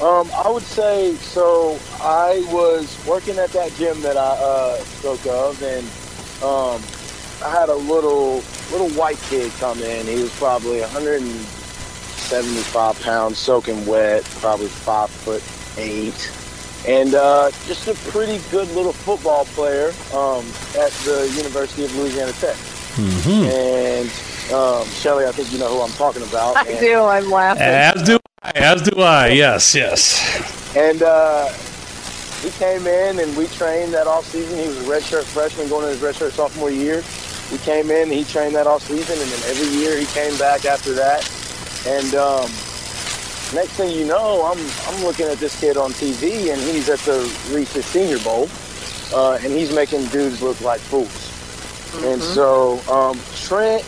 Um, 0.00 0.30
I 0.34 0.48
would 0.50 0.62
say 0.64 1.14
so. 1.16 1.78
I 2.00 2.42
was 2.50 2.96
working 3.06 3.36
at 3.38 3.50
that 3.50 3.72
gym 3.74 4.00
that 4.02 4.16
I 4.16 4.36
uh, 4.40 4.76
spoke 4.78 5.24
of, 5.26 5.60
and 5.62 5.86
um, 6.42 6.80
I 7.44 7.50
had 7.50 7.68
a 7.68 7.74
little 7.74 8.42
little 8.72 8.88
white 8.90 9.18
kid 9.28 9.52
come 9.60 9.80
in. 9.82 10.06
He 10.06 10.22
was 10.22 10.32
probably 10.38 10.80
175 10.80 13.00
pounds, 13.02 13.38
soaking 13.38 13.84
wet, 13.86 14.24
probably 14.40 14.68
five 14.68 15.10
foot 15.10 15.42
eight. 15.78 16.30
and 16.88 17.14
uh, 17.14 17.50
just 17.66 17.86
a 17.86 17.94
pretty 18.10 18.40
good 18.50 18.68
little 18.74 18.92
football 18.92 19.44
player 19.46 19.92
um, 20.14 20.44
at 20.76 20.90
the 21.04 21.30
University 21.36 21.84
of 21.84 21.94
Louisiana 21.96 22.32
Tech. 22.32 22.56
Mm-hmm. 22.96 23.44
And 23.46 24.10
um, 24.52 24.84
Shelly, 24.88 25.24
I 25.26 25.32
think 25.32 25.52
you 25.52 25.58
know 25.58 25.68
who 25.72 25.80
I'm 25.80 25.92
talking 25.92 26.22
about. 26.24 26.56
I 26.56 26.64
do. 26.80 27.04
I'm 27.04 27.30
laughing. 27.30 27.62
As 27.62 28.02
do 28.02 28.16
I. 28.16 28.21
As 28.44 28.82
do 28.82 29.00
I. 29.00 29.28
Yes. 29.28 29.74
Yes. 29.74 30.76
And 30.76 31.02
uh, 31.02 31.48
he 32.42 32.50
came 32.58 32.86
in 32.86 33.20
and 33.20 33.36
we 33.36 33.46
trained 33.48 33.94
that 33.94 34.06
off 34.06 34.24
season. 34.26 34.58
He 34.58 34.66
was 34.66 34.78
a 34.78 34.90
redshirt 34.90 35.24
freshman 35.24 35.68
going 35.68 35.88
into 35.88 36.04
his 36.04 36.16
redshirt 36.16 36.32
sophomore 36.32 36.70
year. 36.70 37.02
We 37.52 37.58
came 37.58 37.90
in, 37.90 38.08
he 38.08 38.24
trained 38.24 38.54
that 38.54 38.66
off 38.66 38.82
season, 38.82 39.18
and 39.20 39.30
then 39.30 39.50
every 39.50 39.68
year 39.78 39.98
he 39.98 40.06
came 40.06 40.36
back 40.38 40.64
after 40.64 40.94
that. 40.94 41.20
And 41.86 42.14
um, 42.14 42.48
next 43.54 43.72
thing 43.76 43.90
you 43.90 44.06
know, 44.06 44.42
I'm 44.44 44.58
I'm 44.88 45.04
looking 45.04 45.26
at 45.26 45.38
this 45.38 45.60
kid 45.60 45.76
on 45.76 45.90
TV, 45.92 46.50
and 46.50 46.60
he's 46.62 46.88
at 46.88 46.98
the 47.00 47.20
Reese's 47.50 47.84
Senior 47.84 48.18
Bowl, 48.20 48.48
uh, 49.12 49.38
and 49.42 49.52
he's 49.52 49.74
making 49.74 50.06
dudes 50.06 50.40
look 50.40 50.60
like 50.62 50.80
fools. 50.80 51.08
Mm-hmm. 51.08 52.06
And 52.06 52.22
so 52.22 52.80
um, 52.90 53.20
Trent 53.36 53.84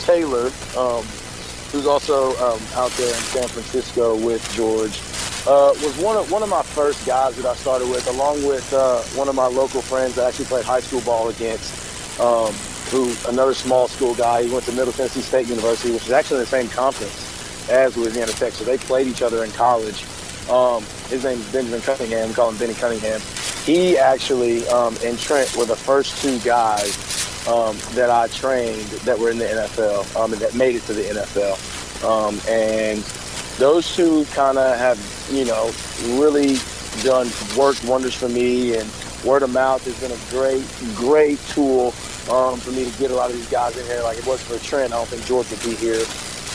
Taylor, 0.00 0.50
um, 0.76 1.04
who's 1.72 1.86
also 1.86 2.30
um, 2.38 2.60
out 2.74 2.90
there 2.92 3.08
in 3.08 3.22
San 3.22 3.48
Francisco 3.48 4.16
with 4.16 4.42
George, 4.54 5.00
uh, 5.46 5.72
was 5.82 5.96
one 5.98 6.16
of 6.16 6.30
one 6.30 6.42
of 6.42 6.48
my 6.48 6.62
first 6.62 7.06
guys 7.06 7.36
that 7.36 7.46
I 7.46 7.54
started 7.54 7.88
with, 7.88 8.06
along 8.08 8.46
with 8.46 8.72
uh, 8.72 9.00
one 9.16 9.28
of 9.28 9.34
my 9.34 9.46
local 9.46 9.80
friends 9.80 10.14
that 10.16 10.24
I 10.24 10.28
actually 10.28 10.46
played 10.46 10.64
high 10.64 10.80
school 10.80 11.00
ball 11.02 11.28
against, 11.28 12.20
um, 12.20 12.52
who 12.90 13.14
another 13.28 13.54
small 13.54 13.88
school 13.88 14.14
guy. 14.14 14.44
He 14.44 14.52
went 14.52 14.64
to 14.64 14.72
Middle 14.72 14.92
Tennessee 14.92 15.20
State 15.20 15.48
University, 15.48 15.92
which 15.92 16.04
is 16.04 16.12
actually 16.12 16.38
in 16.38 16.42
the 16.42 16.46
same 16.46 16.68
conference 16.68 17.68
as 17.70 17.96
Louisiana 17.96 18.32
Tech, 18.32 18.52
so 18.52 18.64
they 18.64 18.78
played 18.78 19.06
each 19.06 19.22
other 19.22 19.44
in 19.44 19.50
college. 19.52 20.04
Um, 20.50 20.82
his 21.08 21.24
name 21.24 21.38
is 21.38 21.52
Benjamin 21.52 21.82
Cunningham. 21.82 22.28
We 22.28 22.34
call 22.34 22.50
him 22.50 22.56
Benny 22.56 22.74
Cunningham. 22.74 23.20
He 23.64 23.98
actually 23.98 24.66
um, 24.68 24.96
and 25.04 25.18
Trent 25.18 25.54
were 25.56 25.66
the 25.66 25.76
first 25.76 26.22
two 26.22 26.38
guys 26.40 27.17
um, 27.48 27.76
that 27.94 28.10
I 28.10 28.28
trained 28.28 28.86
that 29.04 29.18
were 29.18 29.30
in 29.30 29.38
the 29.38 29.46
NFL 29.46 30.14
um, 30.16 30.32
and 30.32 30.42
that 30.42 30.54
made 30.54 30.76
it 30.76 30.82
to 30.82 30.92
the 30.92 31.02
NFL. 31.02 32.04
Um, 32.04 32.38
and 32.46 33.00
those 33.58 33.96
two 33.96 34.26
kind 34.26 34.58
of 34.58 34.76
have, 34.76 34.98
you 35.32 35.46
know, 35.46 35.72
really 36.20 36.56
done 37.02 37.28
worked 37.56 37.84
wonders 37.84 38.14
for 38.14 38.28
me, 38.28 38.76
and 38.76 38.88
word 39.24 39.42
of 39.42 39.52
mouth 39.52 39.82
has 39.84 39.98
been 40.00 40.12
a 40.12 40.30
great, 40.30 40.64
great 40.94 41.40
tool 41.48 41.86
um, 42.30 42.60
for 42.60 42.70
me 42.72 42.88
to 42.88 42.98
get 42.98 43.10
a 43.10 43.14
lot 43.14 43.30
of 43.30 43.36
these 43.36 43.50
guys 43.50 43.76
in 43.78 43.86
here. 43.86 44.02
Like 44.02 44.18
it 44.18 44.26
was 44.26 44.42
for 44.42 44.58
Trent, 44.64 44.92
I 44.92 44.96
don't 44.96 45.08
think 45.08 45.24
George 45.24 45.50
would 45.50 45.62
be 45.62 45.74
here. 45.74 46.04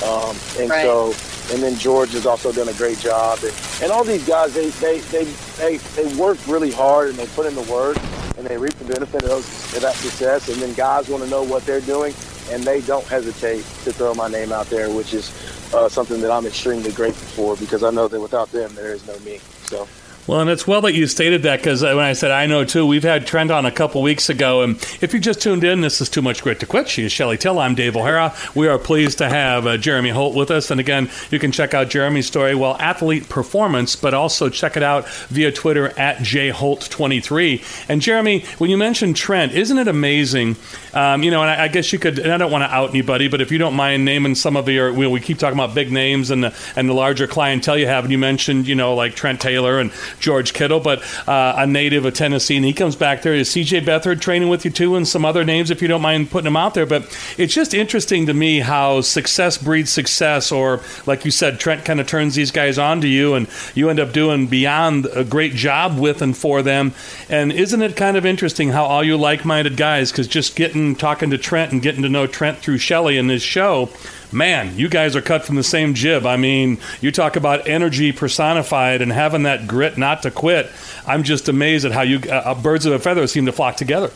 Um, 0.05 0.35
and 0.59 0.69
right. 0.69 0.83
so, 0.83 1.13
and 1.53 1.61
then 1.61 1.75
George 1.77 2.11
has 2.11 2.25
also 2.25 2.51
done 2.51 2.69
a 2.69 2.73
great 2.73 2.99
job. 2.99 3.39
And, 3.43 3.53
and 3.81 3.91
all 3.91 4.03
these 4.03 4.25
guys, 4.27 4.53
they, 4.53 4.69
they, 4.69 4.99
they, 4.99 5.23
they, 5.57 5.77
they 5.77 6.15
work 6.15 6.37
really 6.47 6.71
hard 6.71 7.09
and 7.09 7.17
they 7.17 7.27
put 7.27 7.47
in 7.47 7.55
the 7.55 7.71
work 7.71 7.97
and 8.43 8.51
they 8.51 8.57
reap 8.57 8.73
the 8.73 8.85
benefit 8.85 9.23
of, 9.23 9.39
of 9.39 9.81
that 9.81 9.95
success. 9.95 10.49
And 10.49 10.61
then 10.61 10.73
guys 10.73 11.07
want 11.07 11.23
to 11.23 11.29
know 11.29 11.43
what 11.43 11.65
they're 11.65 11.81
doing 11.81 12.13
and 12.51 12.61
they 12.63 12.81
don't 12.81 13.05
hesitate 13.05 13.63
to 13.85 13.93
throw 13.93 14.13
my 14.13 14.27
name 14.27 14.51
out 14.51 14.65
there, 14.67 14.89
which 14.89 15.13
is 15.13 15.31
uh, 15.73 15.87
something 15.87 16.19
that 16.19 16.29
I'm 16.29 16.45
extremely 16.45 16.91
grateful 16.91 17.55
for 17.55 17.59
because 17.59 17.83
I 17.83 17.89
know 17.91 18.09
that 18.09 18.19
without 18.19 18.51
them, 18.51 18.75
there 18.75 18.91
is 18.91 19.07
no 19.07 19.17
me. 19.19 19.39
So. 19.63 19.87
Well, 20.25 20.39
and 20.39 20.49
it's 20.49 20.65
well 20.65 20.79
that 20.81 20.93
you 20.93 21.05
stated 21.07 21.43
that 21.43 21.57
because 21.59 21.83
uh, 21.83 21.87
when 21.87 22.05
I 22.05 22.13
said 22.13 22.31
I 22.31 22.45
know 22.45 22.63
too, 22.63 22.85
we've 22.85 23.03
had 23.03 23.27
Trent 23.27 23.51
on 23.51 23.65
a 23.65 23.71
couple 23.71 24.01
weeks 24.01 24.29
ago. 24.29 24.61
And 24.61 24.77
if 25.01 25.13
you 25.13 25.19
just 25.19 25.41
tuned 25.41 25.65
in, 25.65 25.81
this 25.81 25.99
is 25.99 26.07
Too 26.07 26.21
Much 26.21 26.41
Grit 26.41 26.61
to 26.61 26.65
Quit. 26.65 26.87
She 26.87 27.03
is 27.03 27.11
Shelly 27.11 27.37
Till. 27.37 27.59
I'm 27.59 27.75
Dave 27.75 27.97
O'Hara. 27.97 28.33
We 28.55 28.69
are 28.69 28.79
pleased 28.79 29.17
to 29.17 29.27
have 29.27 29.67
uh, 29.67 29.75
Jeremy 29.75 30.11
Holt 30.11 30.33
with 30.33 30.49
us. 30.49 30.71
And 30.71 30.79
again, 30.79 31.11
you 31.29 31.39
can 31.39 31.51
check 31.51 31.73
out 31.73 31.89
Jeremy's 31.89 32.25
story, 32.25 32.55
well, 32.55 32.77
Athlete 32.79 33.27
Performance, 33.27 33.97
but 33.97 34.13
also 34.13 34.47
check 34.47 34.77
it 34.77 34.83
out 34.83 35.09
via 35.27 35.51
Twitter 35.51 35.87
at 35.99 36.19
jholt23. 36.19 37.89
And 37.89 38.01
Jeremy, 38.01 38.45
when 38.59 38.69
you 38.69 38.77
mentioned 38.77 39.17
Trent, 39.17 39.51
isn't 39.51 39.77
it 39.77 39.89
amazing? 39.89 40.55
Um, 40.93 41.23
you 41.23 41.31
know, 41.31 41.41
and 41.41 41.49
I, 41.49 41.65
I, 41.65 41.67
guess 41.67 41.91
you 41.91 41.99
could, 41.99 42.19
and 42.19 42.31
I 42.31 42.37
don't 42.37 42.51
want 42.51 42.61
to 42.61 42.73
out 42.73 42.91
anybody, 42.91 43.27
but 43.27 43.41
if 43.41 43.51
you 43.51 43.57
don't 43.57 43.73
mind 43.73 44.05
naming 44.05 44.35
some 44.35 44.55
of 44.55 44.69
your, 44.69 44.93
we, 44.93 45.05
we 45.05 45.19
keep 45.19 45.37
talking 45.37 45.59
about 45.59 45.75
big 45.75 45.91
names 45.91 46.31
and 46.31 46.45
the, 46.45 46.55
and 46.77 46.87
the 46.87 46.93
larger 46.93 47.27
clientele 47.27 47.77
you 47.77 47.87
have. 47.87 48.05
And 48.05 48.11
you 48.11 48.17
mentioned, 48.17 48.67
you 48.67 48.75
know, 48.75 48.95
like 48.95 49.15
Trent 49.15 49.41
Taylor 49.41 49.79
and 49.79 49.91
George 50.19 50.53
Kittle, 50.53 50.79
but 50.79 51.01
uh, 51.27 51.55
a 51.57 51.67
native 51.67 52.05
of 52.05 52.13
Tennessee, 52.13 52.55
and 52.55 52.65
he 52.65 52.73
comes 52.73 52.95
back 52.95 53.21
there. 53.21 53.33
Is 53.33 53.49
C.J. 53.49 53.81
Beathard 53.81 54.21
training 54.21 54.49
with 54.49 54.65
you 54.65 54.71
too, 54.71 54.95
and 54.95 55.07
some 55.07 55.25
other 55.25 55.43
names 55.43 55.71
if 55.71 55.81
you 55.81 55.87
don't 55.87 56.01
mind 56.01 56.31
putting 56.31 56.45
them 56.45 56.57
out 56.57 56.73
there? 56.73 56.85
But 56.85 57.03
it's 57.37 57.53
just 57.53 57.73
interesting 57.73 58.25
to 58.27 58.33
me 58.33 58.59
how 58.59 59.01
success 59.01 59.57
breeds 59.57 59.91
success, 59.91 60.51
or 60.51 60.81
like 61.05 61.25
you 61.25 61.31
said, 61.31 61.59
Trent 61.59 61.85
kind 61.85 61.99
of 61.99 62.07
turns 62.07 62.35
these 62.35 62.51
guys 62.51 62.77
on 62.77 63.01
to 63.01 63.07
you, 63.07 63.33
and 63.33 63.47
you 63.75 63.89
end 63.89 63.99
up 63.99 64.11
doing 64.13 64.47
beyond 64.47 65.07
a 65.13 65.23
great 65.23 65.53
job 65.53 65.97
with 65.97 66.21
and 66.21 66.35
for 66.35 66.61
them. 66.61 66.93
And 67.29 67.51
isn't 67.51 67.81
it 67.81 67.95
kind 67.95 68.17
of 68.17 68.25
interesting 68.25 68.69
how 68.69 68.85
all 68.85 69.03
you 69.03 69.17
like-minded 69.17 69.77
guys, 69.77 70.11
because 70.11 70.27
just 70.27 70.55
getting 70.55 70.95
talking 70.95 71.29
to 71.31 71.37
Trent 71.37 71.71
and 71.71 71.81
getting 71.81 72.03
to 72.03 72.09
know 72.09 72.27
Trent 72.27 72.59
through 72.59 72.77
Shelly 72.77 73.17
in 73.17 73.27
this 73.27 73.43
show 73.43 73.89
man, 74.33 74.77
you 74.77 74.89
guys 74.89 75.15
are 75.15 75.21
cut 75.21 75.45
from 75.45 75.55
the 75.55 75.63
same 75.63 75.93
jib. 75.93 76.25
I 76.25 76.37
mean, 76.37 76.79
you 77.01 77.11
talk 77.11 77.35
about 77.35 77.67
energy 77.67 78.11
personified 78.11 79.01
and 79.01 79.11
having 79.11 79.43
that 79.43 79.67
grit 79.67 79.97
not 79.97 80.23
to 80.23 80.31
quit. 80.31 80.69
I'm 81.05 81.23
just 81.23 81.47
amazed 81.49 81.85
at 81.85 81.91
how 81.91 82.01
you 82.01 82.19
uh, 82.29 82.35
uh, 82.45 82.55
birds 82.55 82.85
of 82.85 82.93
a 82.93 82.99
feather 82.99 83.25
seem 83.27 83.45
to 83.45 83.51
flock 83.51 83.75
together. 83.77 84.11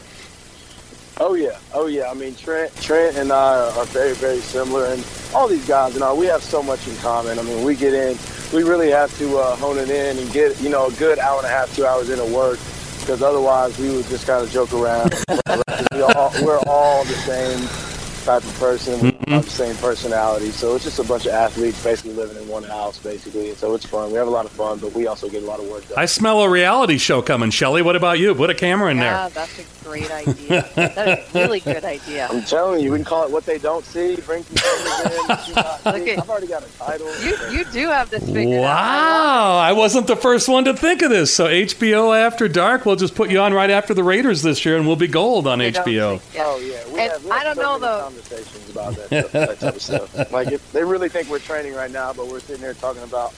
Oh 1.20 1.34
yeah, 1.34 1.58
oh 1.74 1.88
yeah. 1.88 2.12
I 2.12 2.14
mean, 2.14 2.36
Trent, 2.36 2.76
Trent 2.78 3.18
and 3.18 3.32
I 3.32 3.72
are 3.76 3.86
very, 3.86 4.14
very 4.14 4.40
similar, 4.40 4.86
and 4.86 5.04
all 5.34 5.48
these 5.48 5.68
guys, 5.68 5.96
and 5.96 6.04
I, 6.04 6.14
we 6.14 6.28
have 6.28 6.44
so 6.44 6.62
much 6.62 6.88
in 6.88 6.96
common. 6.98 7.40
I 7.40 7.42
mean, 7.42 7.64
we 7.64 7.76
get 7.76 7.94
in, 7.94 8.18
we 8.54 8.64
really 8.64 8.92
have 8.92 9.16
to 9.18 9.38
uh, 9.38 9.56
hone 9.56 9.80
it 9.80 9.90
in 9.90 10.18
and 10.18 10.32
get, 10.32 10.60
you 10.62 10.70
know, 10.70 10.88
a 10.88 10.92
good 10.94 11.18
hour 11.18 11.38
and 11.38 11.48
a 11.48 11.50
half, 11.50 11.76
two 11.76 11.88
hours 11.88 12.10
into 12.12 12.26
work, 12.26 12.60
because 13.00 13.24
otherwise 13.24 13.78
we 13.80 13.90
would 13.90 14.06
just 14.06 14.28
kind 14.28 14.44
of 14.44 14.52
joke 14.52 14.72
around. 14.74 15.16
we 15.92 16.02
all, 16.02 16.32
we're 16.44 16.60
all 16.68 17.04
the 17.06 17.14
same 17.14 17.87
type 18.28 18.44
of 18.44 18.60
person. 18.60 19.00
We 19.00 19.12
mm-hmm. 19.13 19.32
have 19.32 19.46
the 19.46 19.50
same 19.50 19.76
personality. 19.78 20.52
So 20.52 20.76
it's 20.76 20.84
just 20.84 21.00
a 21.00 21.04
bunch 21.04 21.26
of 21.26 21.32
athletes 21.32 21.82
basically 21.82 22.12
living 22.12 22.36
in 22.36 22.48
one 22.50 22.63
house, 22.63 23.00
basically. 23.00 23.50
And 23.50 23.58
So 23.58 23.74
it's 23.74 23.86
fun. 23.86 24.12
We 24.12 24.18
have 24.18 24.28
a 24.28 24.32
lot 24.32 24.46
of 24.46 24.52
fun, 24.52 24.80
but 24.80 24.94
we 24.94 25.08
also 25.08 25.30
get 25.30 25.44
a 25.44 25.46
lot 25.46 25.62
of 25.62 25.68
work 25.70 25.88
done. 25.88 25.98
I 25.98 26.06
smell 26.06 26.42
a 26.42 26.50
reality 26.50 26.98
show 26.98 27.22
coming, 27.22 27.52
Shelly. 27.52 27.82
What 27.82 27.96
about 27.96 28.20
you? 28.20 28.36
Put 28.36 28.50
a 28.50 28.54
camera 28.54 28.92
in 28.92 28.98
yeah, 28.98 29.04
there. 29.04 29.13
Yeah, 29.13 29.30
that's 29.30 29.60
a 29.60 29.86
great 29.86 30.12
idea. 30.12 30.70
that 30.76 31.20
is 31.20 31.36
a 31.36 31.40
really 31.40 31.62
good 31.62 31.86
idea. 31.86 32.28
I'm 32.30 32.44
telling 32.44 32.84
you, 32.84 32.92
we 32.92 32.98
can 32.98 33.06
call 33.06 33.24
it 33.24 33.32
what 33.32 33.46
they 33.46 33.60
don't 33.60 33.86
see. 33.86 34.18
Bring 34.18 34.44
some 34.44 34.58
cameras 34.58 35.48
in. 35.48 35.56
Look 35.56 36.20
I've 36.20 36.30
already 36.30 36.48
got 36.48 36.63
a 36.63 36.78
title. 36.78 37.08
You, 37.22 37.38
you 37.50 37.63
do 37.72 37.88
have 37.88 38.10
this 38.10 38.26
figured 38.26 38.60
wow. 38.60 38.68
out. 38.68 39.26
Wow. 39.26 39.58
I 39.60 39.72
wasn't 39.72 40.08
the 40.08 40.18
first 40.18 40.50
one 40.50 40.66
to 40.66 40.74
think 40.74 41.02
of 41.02 41.10
this. 41.10 41.34
So 41.34 41.48
HBO 41.48 42.18
After 42.18 42.50
Dark, 42.50 42.86
we'll 42.86 42.98
just 42.98 43.16
put 43.16 43.32
you 43.32 43.40
on 43.40 43.54
right 43.54 43.70
after 43.70 43.94
the 43.94 44.04
Raiders 44.04 44.42
this 44.42 44.66
year, 44.66 44.76
and 44.76 44.86
we'll 44.86 44.98
be 44.98 45.08
gold 45.08 45.48
on 45.48 45.60
they 45.60 45.72
HBO. 45.72 46.22
Yeah. 46.34 46.44
Oh, 46.46 46.60
yeah. 46.60 46.94
We 46.94 47.00
have, 47.00 47.24
we 47.24 47.30
have 47.30 47.40
I 47.40 47.44
don't 47.46 47.58
know, 47.58 47.80
though 47.80 48.12
conversations 48.18 48.70
about 48.70 48.96
that, 48.96 49.32
that 49.32 49.60
type 49.60 49.76
of 49.76 49.82
stuff. 49.82 50.32
Like 50.32 50.52
if 50.52 50.72
they 50.72 50.84
really 50.84 51.10
think 51.10 51.30
we're 51.30 51.40
training 51.40 51.74
right 51.74 51.92
now, 51.92 52.14
but 52.14 52.28
we're 52.28 52.40
sitting 52.40 52.62
here 52.62 52.74
talking 52.74 53.04
about, 53.04 53.34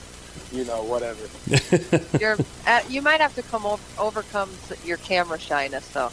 you 0.52 0.64
know, 0.64 0.82
whatever. 0.82 1.20
You're, 2.18 2.36
uh, 2.66 2.80
you 2.88 3.00
might 3.00 3.20
have 3.20 3.34
to 3.36 3.42
come 3.42 3.64
over, 3.64 3.82
overcome 3.98 4.50
your 4.84 4.96
camera 4.98 5.38
shyness, 5.38 5.86
though. 5.88 6.10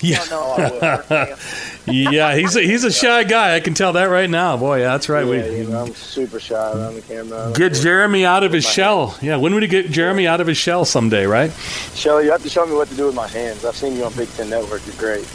Yeah. 0.00 0.24
Oh, 0.30 1.36
yeah, 1.86 2.36
he's 2.36 2.56
a, 2.56 2.60
he's 2.60 2.84
a 2.84 2.92
shy 2.92 3.24
guy. 3.24 3.56
I 3.56 3.60
can 3.60 3.74
tell 3.74 3.94
that 3.94 4.04
right 4.04 4.30
now. 4.30 4.56
Boy, 4.56 4.80
yeah, 4.80 4.92
that's 4.92 5.08
right. 5.08 5.26
Yeah, 5.26 5.66
we, 5.66 5.74
I'm 5.74 5.94
super 5.94 6.38
shy 6.38 6.54
around 6.54 6.94
the 6.94 7.02
camera. 7.02 7.52
Get 7.54 7.74
Jeremy 7.74 8.24
out 8.24 8.44
of 8.44 8.52
his 8.52 8.64
shell. 8.64 9.08
Head. 9.08 9.26
Yeah, 9.26 9.36
when 9.36 9.54
would 9.54 9.62
he 9.62 9.68
get 9.68 9.90
Jeremy 9.90 10.26
out 10.26 10.40
of 10.40 10.46
his 10.46 10.56
shell 10.56 10.84
someday, 10.84 11.26
right? 11.26 11.52
Shelly, 11.94 12.24
you 12.24 12.30
have 12.30 12.42
to 12.44 12.48
show 12.48 12.64
me 12.64 12.74
what 12.74 12.88
to 12.88 12.94
do 12.94 13.06
with 13.06 13.14
my 13.14 13.26
hands. 13.26 13.64
I've 13.64 13.76
seen 13.76 13.96
you 13.96 14.04
on 14.04 14.12
Big 14.14 14.28
Ten 14.30 14.48
Network. 14.48 14.82
You're 14.86 14.96
great. 14.96 15.26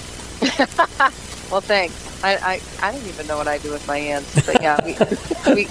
Well, 1.53 1.61
thanks. 1.61 2.23
I, 2.23 2.35
I, 2.37 2.61
I 2.81 2.91
don't 2.91 3.05
even 3.05 3.27
know 3.27 3.37
what 3.37 3.47
I 3.47 3.59
do 3.59 3.71
with 3.71 3.87
my 3.87 3.99
hands. 3.99 4.43
But 4.43 4.59
yeah, 4.63 4.83
we, 4.83 4.93
we, 5.53 5.67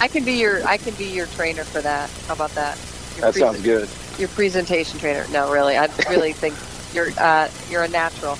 I 0.00 0.08
can 0.08 0.24
be 0.24 0.40
your 0.40 0.66
I 0.66 0.78
can 0.78 0.94
be 0.94 1.04
your 1.04 1.26
trainer 1.26 1.62
for 1.62 1.82
that. 1.82 2.08
How 2.26 2.32
about 2.32 2.52
that? 2.52 2.78
Your 3.16 3.30
that 3.30 3.34
sounds 3.34 3.60
good. 3.60 3.86
Your 4.18 4.28
presentation 4.30 4.98
trainer. 4.98 5.26
No, 5.30 5.52
really, 5.52 5.76
I 5.76 5.88
really 6.08 6.32
think 6.32 6.54
you're 6.94 7.10
uh, 7.18 7.50
you're 7.68 7.82
a 7.82 7.88
natural. 7.88 8.36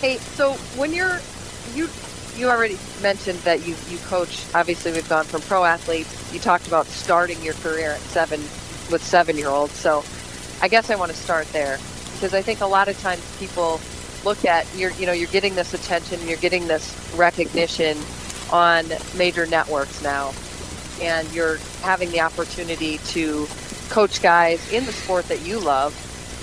Hey, 0.00 0.18
so 0.18 0.54
when 0.76 0.92
you're 0.92 1.20
you 1.76 1.88
you 2.36 2.48
already 2.48 2.76
mentioned 3.00 3.38
that 3.40 3.64
you 3.64 3.76
you 3.88 3.98
coach. 3.98 4.44
Obviously, 4.52 4.90
we've 4.90 5.08
gone 5.08 5.26
from 5.26 5.42
pro 5.42 5.62
athletes. 5.62 6.34
You 6.34 6.40
talked 6.40 6.66
about 6.66 6.86
starting 6.86 7.40
your 7.40 7.54
career 7.54 7.92
at 7.92 8.00
seven 8.00 8.40
with 8.90 9.00
seven 9.00 9.36
year 9.36 9.48
olds. 9.48 9.74
So 9.74 10.02
I 10.60 10.66
guess 10.66 10.90
I 10.90 10.96
want 10.96 11.12
to 11.12 11.16
start 11.16 11.46
there 11.52 11.78
because 12.14 12.34
I 12.34 12.42
think 12.42 12.62
a 12.62 12.66
lot 12.66 12.88
of 12.88 12.98
times 13.00 13.22
people 13.38 13.80
look 14.26 14.44
at 14.44 14.66
you're 14.76 14.90
you 14.92 15.06
know 15.06 15.12
you're 15.12 15.30
getting 15.30 15.54
this 15.54 15.72
attention 15.72 16.20
you're 16.26 16.36
getting 16.36 16.66
this 16.66 17.14
recognition 17.16 17.96
on 18.50 18.86
major 19.16 19.46
networks 19.46 20.02
now. 20.02 20.32
And 21.00 21.30
you're 21.34 21.56
having 21.82 22.10
the 22.10 22.20
opportunity 22.20 22.98
to 22.98 23.46
coach 23.88 24.22
guys 24.22 24.72
in 24.72 24.86
the 24.86 24.92
sport 24.92 25.26
that 25.28 25.44
you 25.44 25.58
love 25.58 25.94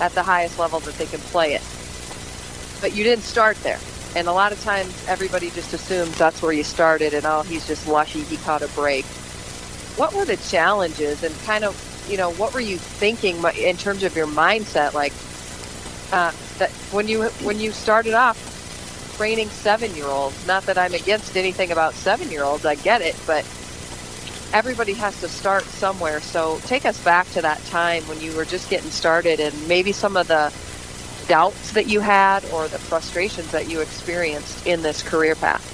at 0.02 0.12
the 0.14 0.24
highest 0.24 0.60
level 0.60 0.80
that 0.82 0.96
they 0.96 1.06
can 1.06 1.20
play 1.20 1.54
it. 1.54 1.64
But 2.82 2.96
you 2.96 3.04
didn't 3.04 3.24
start 3.24 3.58
there. 3.58 3.80
And 4.16 4.28
a 4.28 4.32
lot 4.32 4.52
of 4.52 4.62
times 4.62 5.06
everybody 5.08 5.50
just 5.52 5.74
assumes 5.74 6.16
that's 6.18 6.42
where 6.42 6.54
you 6.54 6.64
started 6.64 7.14
and 7.14 7.26
oh 7.26 7.42
he's 7.42 7.66
just 7.66 7.88
lucky 7.88 8.22
he 8.22 8.38
caught 8.38 8.62
a 8.62 8.68
break. 8.70 9.06
What 9.96 10.14
were 10.14 10.26
the 10.26 10.38
challenges 10.38 11.24
and 11.24 11.36
kind 11.42 11.64
of 11.64 11.90
you 12.10 12.18
know, 12.18 12.34
what 12.34 12.54
were 12.54 12.60
you 12.60 12.78
thinking 12.78 13.42
in 13.58 13.78
terms 13.78 14.04
of 14.04 14.16
your 14.16 14.28
mindset? 14.28 14.94
Like 14.94 15.14
uh, 16.12 16.32
that 16.60 16.72
when 16.92 17.08
you 17.08 17.24
when 17.44 17.60
you 17.60 17.72
started 17.72 18.14
off 18.14 18.54
training 19.16 19.50
seven 19.50 19.94
year 19.96 20.08
olds. 20.08 20.46
Not 20.48 20.64
that 20.64 20.78
I'm 20.78 20.94
against 20.94 21.38
anything 21.38 21.72
about 21.72 21.94
seven 21.94 22.30
year 22.30 22.44
olds. 22.44 22.66
I 22.66 22.76
get 22.76 23.02
it, 23.02 23.16
but 23.26 23.46
everybody 24.54 24.94
has 24.94 25.20
to 25.22 25.28
start 25.28 25.64
somewhere. 25.64 26.20
So 26.20 26.60
take 26.66 26.86
us 26.86 27.02
back 27.04 27.30
to 27.32 27.42
that 27.42 27.64
time 27.66 28.04
when 28.04 28.20
you 28.22 28.36
were 28.36 28.46
just 28.46 28.70
getting 28.70 28.90
started 28.90 29.40
and 29.40 29.68
maybe 29.68 29.92
some 29.92 30.18
of 30.18 30.28
the 30.28 30.54
doubts 31.28 31.72
that 31.72 31.88
you 31.88 32.00
had 32.00 32.44
or 32.52 32.68
the 32.68 32.80
frustrations 32.80 33.52
that 33.52 33.70
you 33.70 33.80
experienced 33.82 34.66
in 34.68 34.82
this 34.82 35.02
career 35.02 35.36
path. 35.36 35.70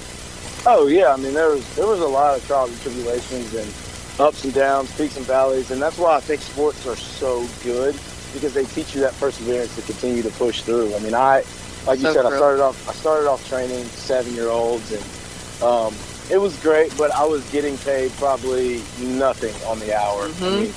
Oh 0.66 0.86
yeah, 0.86 1.12
I 1.12 1.16
mean 1.16 1.34
there 1.34 1.48
was 1.48 1.76
there 1.76 1.86
was 1.86 2.00
a 2.00 2.06
lot 2.06 2.36
of 2.36 2.46
trials 2.46 2.70
and 2.70 2.80
tribulations 2.82 3.54
and 3.54 4.20
ups 4.20 4.44
and 4.44 4.52
downs, 4.52 4.94
peaks 4.96 5.16
and 5.16 5.24
valleys, 5.24 5.70
and 5.70 5.80
that's 5.80 5.96
why 5.96 6.16
I 6.16 6.20
think 6.20 6.42
sports 6.42 6.86
are 6.86 6.96
so 6.96 7.46
good 7.64 7.94
because 8.32 8.54
they 8.54 8.64
teach 8.64 8.94
you 8.94 9.00
that 9.02 9.14
perseverance 9.18 9.74
to 9.76 9.82
continue 9.82 10.22
to 10.22 10.30
push 10.30 10.62
through. 10.62 10.94
I 10.94 10.98
mean, 11.00 11.14
I 11.14 11.44
like 11.86 11.98
so 11.98 12.08
you 12.08 12.14
said, 12.14 12.22
true. 12.22 12.32
I 12.32 12.36
started 12.36 12.62
off 12.62 12.88
I 12.88 12.92
started 12.92 13.28
off 13.28 13.46
training 13.48 13.84
seven 13.84 14.34
year 14.34 14.48
olds 14.48 14.92
and 14.92 15.62
um, 15.62 15.94
it 16.30 16.38
was 16.38 16.56
great, 16.62 16.96
but 16.96 17.10
I 17.10 17.24
was 17.24 17.48
getting 17.50 17.76
paid 17.78 18.12
probably 18.12 18.82
nothing 19.00 19.54
on 19.66 19.78
the 19.80 19.96
hour. 19.96 20.28
Mm-hmm. 20.28 20.44
I 20.44 20.50
mean, 20.50 20.72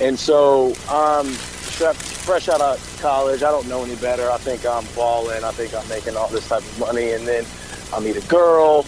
and 0.00 0.18
so 0.18 0.68
um, 0.90 1.26
fresh 1.26 2.48
out 2.48 2.60
of 2.60 2.98
college, 3.00 3.42
I 3.42 3.50
don't 3.50 3.68
know 3.68 3.82
any 3.84 3.96
better. 3.96 4.30
I 4.30 4.38
think 4.38 4.64
I'm 4.64 4.84
balling. 4.94 5.44
I 5.44 5.50
think 5.50 5.74
I'm 5.74 5.86
making 5.88 6.16
all 6.16 6.28
this 6.28 6.48
type 6.48 6.62
of 6.62 6.78
money, 6.78 7.12
and 7.12 7.26
then 7.26 7.44
I 7.92 8.00
meet 8.00 8.16
a 8.16 8.26
girl, 8.28 8.86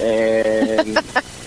and 0.00 0.96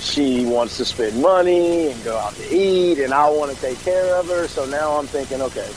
she 0.00 0.44
wants 0.44 0.76
to 0.76 0.84
spend 0.84 1.20
money 1.20 1.90
and 1.90 2.04
go 2.04 2.16
out 2.16 2.34
to 2.34 2.54
eat, 2.54 2.98
and 2.98 3.12
I 3.12 3.28
want 3.28 3.54
to 3.54 3.60
take 3.60 3.80
care 3.80 4.14
of 4.16 4.28
her. 4.28 4.46
So 4.48 4.64
now 4.66 4.92
I'm 4.92 5.06
thinking, 5.06 5.40
okay, 5.42 5.70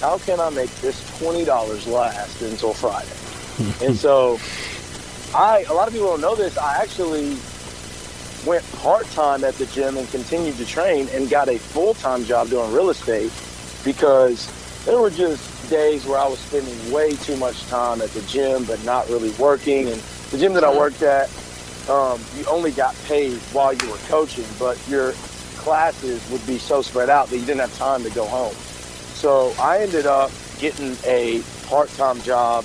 how 0.00 0.18
can 0.18 0.40
I 0.40 0.50
make 0.50 0.70
this 0.76 1.18
twenty 1.18 1.44
dollars 1.44 1.86
last 1.86 2.42
until 2.42 2.72
Friday? 2.72 3.86
and 3.86 3.96
so 4.06 4.38
I 5.34 5.64
a 5.68 5.72
lot 5.72 5.88
of 5.88 5.94
people 5.94 6.08
don't 6.08 6.20
know 6.20 6.34
this. 6.34 6.56
I 6.58 6.82
actually 6.82 7.36
went 8.46 8.64
part 8.74 9.06
time 9.10 9.42
at 9.44 9.54
the 9.54 9.66
gym 9.66 9.96
and 9.96 10.08
continued 10.10 10.56
to 10.56 10.64
train 10.64 11.08
and 11.12 11.28
got 11.28 11.48
a 11.48 11.58
full 11.58 11.94
time 11.94 12.24
job 12.24 12.48
doing 12.48 12.72
real 12.72 12.90
estate 12.90 13.32
because 13.84 14.46
there 14.84 14.98
were 15.00 15.10
just 15.10 15.68
days 15.68 16.06
where 16.06 16.18
I 16.18 16.28
was 16.28 16.38
spending 16.38 16.92
way 16.92 17.16
too 17.16 17.36
much 17.36 17.66
time 17.66 18.00
at 18.00 18.10
the 18.10 18.22
gym 18.22 18.64
but 18.64 18.82
not 18.84 19.08
really 19.08 19.30
working. 19.30 19.88
And 19.88 20.00
the 20.30 20.38
gym 20.38 20.52
that 20.54 20.64
I 20.64 20.76
worked 20.76 21.02
at, 21.02 21.28
um, 21.88 22.20
you 22.36 22.44
only 22.46 22.72
got 22.72 22.94
paid 23.06 23.38
while 23.52 23.72
you 23.72 23.90
were 23.90 23.98
coaching, 24.08 24.46
but 24.58 24.76
your 24.88 25.12
classes 25.56 26.28
would 26.30 26.44
be 26.46 26.58
so 26.58 26.82
spread 26.82 27.10
out 27.10 27.28
that 27.28 27.38
you 27.38 27.44
didn't 27.44 27.60
have 27.60 27.76
time 27.76 28.02
to 28.02 28.10
go 28.10 28.24
home. 28.24 28.54
So 28.54 29.52
I 29.58 29.78
ended 29.78 30.06
up 30.06 30.30
getting 30.58 30.96
a 31.04 31.42
part-time 31.66 32.20
job 32.22 32.64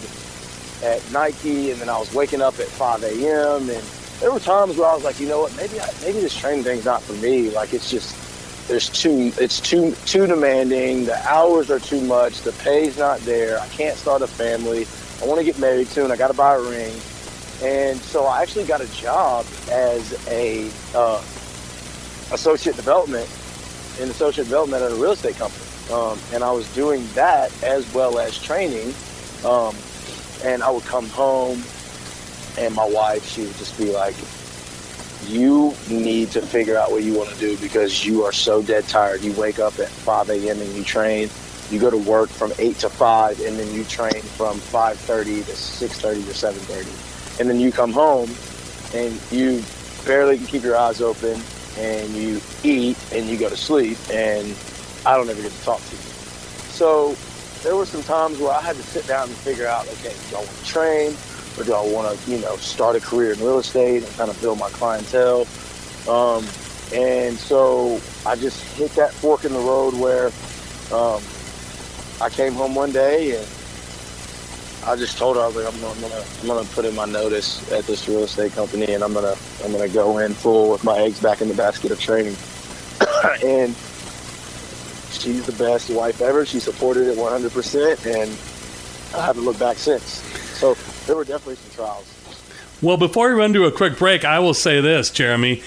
at 0.83 1.11
Nike, 1.11 1.71
and 1.71 1.79
then 1.79 1.89
I 1.89 1.97
was 1.97 2.13
waking 2.13 2.41
up 2.41 2.59
at 2.59 2.67
5 2.67 3.03
a.m. 3.03 3.69
And 3.69 3.83
there 4.19 4.31
were 4.31 4.39
times 4.39 4.77
where 4.77 4.89
I 4.89 4.93
was 4.95 5.03
like, 5.03 5.19
you 5.19 5.27
know 5.27 5.41
what, 5.41 5.55
maybe 5.55 5.79
I, 5.79 5.89
maybe 6.01 6.19
this 6.19 6.35
training 6.37 6.63
thing's 6.63 6.85
not 6.85 7.01
for 7.01 7.13
me. 7.13 7.49
Like 7.49 7.73
it's 7.73 7.89
just 7.89 8.15
there's 8.67 8.89
too 8.89 9.31
it's 9.37 9.59
too 9.59 9.93
too 10.05 10.27
demanding. 10.27 11.05
The 11.05 11.17
hours 11.27 11.69
are 11.71 11.79
too 11.79 12.01
much. 12.01 12.41
The 12.41 12.53
pay's 12.53 12.97
not 12.97 13.19
there. 13.21 13.59
I 13.59 13.67
can't 13.69 13.97
start 13.97 14.21
a 14.21 14.27
family. 14.27 14.85
I 15.21 15.27
want 15.27 15.39
to 15.39 15.45
get 15.45 15.59
married 15.59 15.87
soon. 15.87 16.11
I 16.11 16.15
got 16.15 16.29
to 16.29 16.33
buy 16.33 16.55
a 16.55 16.61
ring. 16.61 16.93
And 17.61 17.99
so 17.99 18.25
I 18.25 18.41
actually 18.41 18.65
got 18.65 18.81
a 18.81 18.91
job 18.93 19.45
as 19.69 20.27
a 20.27 20.69
uh, 20.95 21.21
associate 22.33 22.75
development 22.75 23.29
in 23.99 24.09
associate 24.09 24.45
development 24.45 24.81
at 24.83 24.91
a 24.91 24.95
real 24.95 25.11
estate 25.11 25.35
company. 25.35 25.65
Um, 25.91 26.17
and 26.33 26.43
I 26.43 26.51
was 26.51 26.67
doing 26.73 27.05
that 27.13 27.51
as 27.63 27.91
well 27.93 28.17
as 28.17 28.41
training. 28.41 28.93
Um, 29.45 29.75
and 30.43 30.63
I 30.63 30.71
would 30.71 30.85
come 30.85 31.07
home, 31.09 31.61
and 32.57 32.73
my 32.73 32.85
wife, 32.85 33.23
she 33.25 33.43
would 33.43 33.55
just 33.57 33.77
be 33.77 33.91
like, 33.91 34.15
You 35.27 35.75
need 35.89 36.31
to 36.31 36.41
figure 36.41 36.77
out 36.77 36.91
what 36.91 37.03
you 37.03 37.13
want 37.13 37.29
to 37.29 37.39
do 37.39 37.57
because 37.57 38.05
you 38.05 38.23
are 38.23 38.31
so 38.31 38.63
dead 38.63 38.87
tired. 38.87 39.21
You 39.21 39.33
wake 39.33 39.59
up 39.59 39.77
at 39.79 39.89
5 39.89 40.29
a.m. 40.31 40.59
and 40.59 40.73
you 40.73 40.83
train. 40.83 41.29
You 41.69 41.79
go 41.79 41.89
to 41.91 41.97
work 41.97 42.29
from 42.29 42.51
8 42.57 42.79
to 42.79 42.89
5, 42.89 43.39
and 43.41 43.57
then 43.57 43.73
you 43.73 43.83
train 43.85 44.21
from 44.21 44.57
5.30 44.57 45.45
to 45.45 45.51
6.30 45.51 46.25
to 46.25 46.31
7.30. 46.31 47.10
And 47.39 47.49
then 47.49 47.59
you 47.59 47.71
come 47.71 47.91
home, 47.91 48.29
and 48.93 49.19
you 49.31 49.63
barely 50.05 50.37
can 50.37 50.47
keep 50.47 50.63
your 50.63 50.77
eyes 50.77 51.01
open, 51.01 51.41
and 51.77 52.09
you 52.11 52.41
eat, 52.63 52.97
and 53.13 53.27
you 53.27 53.37
go 53.37 53.49
to 53.49 53.57
sleep, 53.57 53.97
and 54.11 54.55
I 55.05 55.15
don't 55.15 55.29
ever 55.29 55.41
get 55.41 55.51
to 55.51 55.63
talk 55.63 55.79
to 55.79 55.95
you. 55.95 56.01
So 56.71 57.15
there 57.63 57.75
were 57.75 57.85
some 57.85 58.03
times 58.03 58.39
where 58.39 58.51
I 58.51 58.61
had 58.61 58.75
to 58.75 58.83
sit 58.83 59.07
down 59.07 59.27
and 59.27 59.37
figure 59.37 59.67
out, 59.67 59.87
okay, 59.87 60.13
do 60.29 60.35
I 60.35 60.39
want 60.39 60.49
to 60.49 60.65
train 60.65 61.15
or 61.57 61.63
do 61.63 61.73
I 61.73 61.81
want 61.93 62.17
to, 62.17 62.31
you 62.31 62.39
know, 62.39 62.55
start 62.57 62.95
a 62.95 62.99
career 62.99 63.33
in 63.33 63.39
real 63.39 63.59
estate 63.59 64.03
and 64.03 64.13
kind 64.15 64.29
of 64.29 64.39
build 64.41 64.59
my 64.59 64.69
clientele? 64.69 65.45
Um, 66.09 66.45
and 66.93 67.37
so 67.37 68.01
I 68.25 68.35
just 68.35 68.63
hit 68.75 68.91
that 68.95 69.13
fork 69.13 69.45
in 69.45 69.53
the 69.53 69.59
road 69.59 69.93
where 69.93 70.27
um, 70.91 71.21
I 72.19 72.29
came 72.29 72.53
home 72.53 72.73
one 72.73 72.91
day 72.91 73.37
and 73.37 73.47
I 74.85 74.95
just 74.95 75.17
told 75.17 75.35
her 75.35 75.43
I 75.43 75.47
was 75.47 75.55
like, 75.55 75.71
I'm 75.71 75.79
gonna, 75.79 75.93
I'm 75.93 76.01
gonna, 76.01 76.25
I'm 76.41 76.47
gonna 76.47 76.67
put 76.69 76.85
in 76.85 76.95
my 76.95 77.05
notice 77.05 77.71
at 77.71 77.85
this 77.85 78.07
real 78.07 78.23
estate 78.23 78.53
company, 78.53 78.93
and 78.93 79.03
I'm 79.03 79.13
gonna, 79.13 79.35
I'm 79.63 79.71
gonna 79.71 79.87
go 79.87 80.17
in 80.17 80.33
full 80.33 80.71
with 80.71 80.83
my 80.83 80.97
eggs 80.99 81.19
back 81.19 81.41
in 81.41 81.47
the 81.47 81.53
basket 81.53 81.91
of 81.91 81.99
training. 81.99 82.35
and 83.43 83.75
she's 85.11 85.45
the 85.45 85.55
best 85.57 85.89
wife 85.91 86.21
ever. 86.21 86.45
She 86.45 86.59
supported 86.59 87.07
it 87.07 87.17
100%, 87.17 88.05
and 88.05 89.15
I 89.19 89.25
haven't 89.25 89.45
looked 89.45 89.59
back 89.59 89.77
since. 89.77 90.03
So 90.57 90.73
there 91.05 91.15
were 91.15 91.25
definitely 91.25 91.55
some 91.55 91.71
trials. 91.75 92.07
Well, 92.81 92.97
before 92.97 93.29
we 93.29 93.35
run 93.35 93.53
to 93.53 93.65
a 93.65 93.71
quick 93.71 93.99
break, 93.99 94.25
I 94.25 94.39
will 94.39 94.55
say 94.55 94.81
this, 94.81 95.11
Jeremy. 95.11 95.61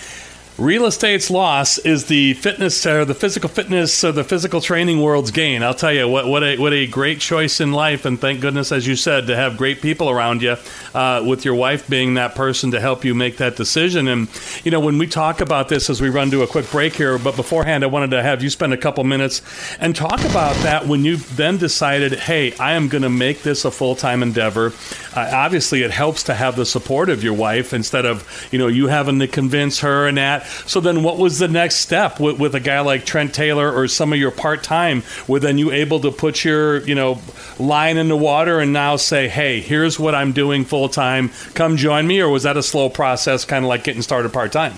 Real 0.56 0.86
estate's 0.86 1.30
loss 1.30 1.78
is 1.78 2.04
the 2.04 2.34
fitness 2.34 2.86
or 2.86 3.04
the 3.04 3.14
physical 3.14 3.48
fitness 3.48 4.04
or 4.04 4.12
the 4.12 4.22
physical 4.22 4.60
training 4.60 5.00
world's 5.00 5.32
gain. 5.32 5.64
I'll 5.64 5.74
tell 5.74 5.92
you 5.92 6.06
what, 6.06 6.28
what 6.28 6.44
a 6.44 6.56
what 6.58 6.72
a 6.72 6.86
great 6.86 7.18
choice 7.18 7.60
in 7.60 7.72
life, 7.72 8.04
and 8.04 8.20
thank 8.20 8.40
goodness, 8.40 8.70
as 8.70 8.86
you 8.86 8.94
said, 8.94 9.26
to 9.26 9.34
have 9.34 9.56
great 9.56 9.82
people 9.82 10.08
around 10.08 10.42
you, 10.42 10.54
uh, 10.94 11.24
with 11.26 11.44
your 11.44 11.56
wife 11.56 11.88
being 11.88 12.14
that 12.14 12.36
person 12.36 12.70
to 12.70 12.78
help 12.78 13.04
you 13.04 13.16
make 13.16 13.38
that 13.38 13.56
decision. 13.56 14.06
And 14.06 14.28
you 14.62 14.70
know, 14.70 14.78
when 14.78 14.96
we 14.96 15.08
talk 15.08 15.40
about 15.40 15.68
this 15.68 15.90
as 15.90 16.00
we 16.00 16.08
run 16.08 16.30
to 16.30 16.44
a 16.44 16.46
quick 16.46 16.70
break 16.70 16.94
here, 16.94 17.18
but 17.18 17.34
beforehand, 17.34 17.82
I 17.82 17.88
wanted 17.88 18.10
to 18.12 18.22
have 18.22 18.40
you 18.40 18.48
spend 18.48 18.72
a 18.72 18.76
couple 18.76 19.02
minutes 19.02 19.42
and 19.80 19.96
talk 19.96 20.20
about 20.20 20.54
that 20.62 20.86
when 20.86 21.04
you 21.04 21.16
then 21.16 21.56
decided, 21.56 22.12
hey, 22.12 22.54
I 22.58 22.74
am 22.74 22.86
going 22.86 23.02
to 23.02 23.10
make 23.10 23.42
this 23.42 23.64
a 23.64 23.72
full 23.72 23.96
time 23.96 24.22
endeavor. 24.22 24.72
Uh, 25.16 25.30
obviously, 25.32 25.82
it 25.82 25.90
helps 25.90 26.22
to 26.24 26.34
have 26.34 26.54
the 26.54 26.64
support 26.64 27.08
of 27.08 27.24
your 27.24 27.34
wife 27.34 27.72
instead 27.72 28.06
of 28.06 28.48
you 28.52 28.58
know 28.60 28.68
you 28.68 28.86
having 28.86 29.18
to 29.18 29.26
convince 29.26 29.80
her 29.80 30.06
and 30.06 30.16
that 30.16 30.43
so 30.66 30.80
then, 30.80 31.02
what 31.02 31.18
was 31.18 31.38
the 31.38 31.48
next 31.48 31.76
step 31.76 32.20
with, 32.20 32.38
with 32.38 32.54
a 32.54 32.60
guy 32.60 32.80
like 32.80 33.04
Trent 33.04 33.34
Taylor 33.34 33.72
or 33.72 33.88
some 33.88 34.12
of 34.12 34.18
your 34.18 34.30
part 34.30 34.62
time? 34.62 35.02
Were 35.28 35.40
then 35.40 35.58
you 35.58 35.70
able 35.70 36.00
to 36.00 36.10
put 36.10 36.44
your 36.44 36.78
you 36.86 36.94
know 36.94 37.20
line 37.58 37.96
in 37.96 38.08
the 38.08 38.16
water 38.16 38.60
and 38.60 38.72
now 38.72 38.96
say, 38.96 39.28
hey, 39.28 39.60
here's 39.60 39.98
what 39.98 40.14
I'm 40.14 40.32
doing 40.32 40.64
full 40.64 40.88
time. 40.88 41.30
Come 41.54 41.76
join 41.76 42.06
me, 42.06 42.20
or 42.20 42.28
was 42.28 42.44
that 42.44 42.56
a 42.56 42.62
slow 42.62 42.88
process, 42.88 43.44
kind 43.44 43.64
of 43.64 43.68
like 43.68 43.84
getting 43.84 44.02
started 44.02 44.32
part 44.32 44.52
time, 44.52 44.74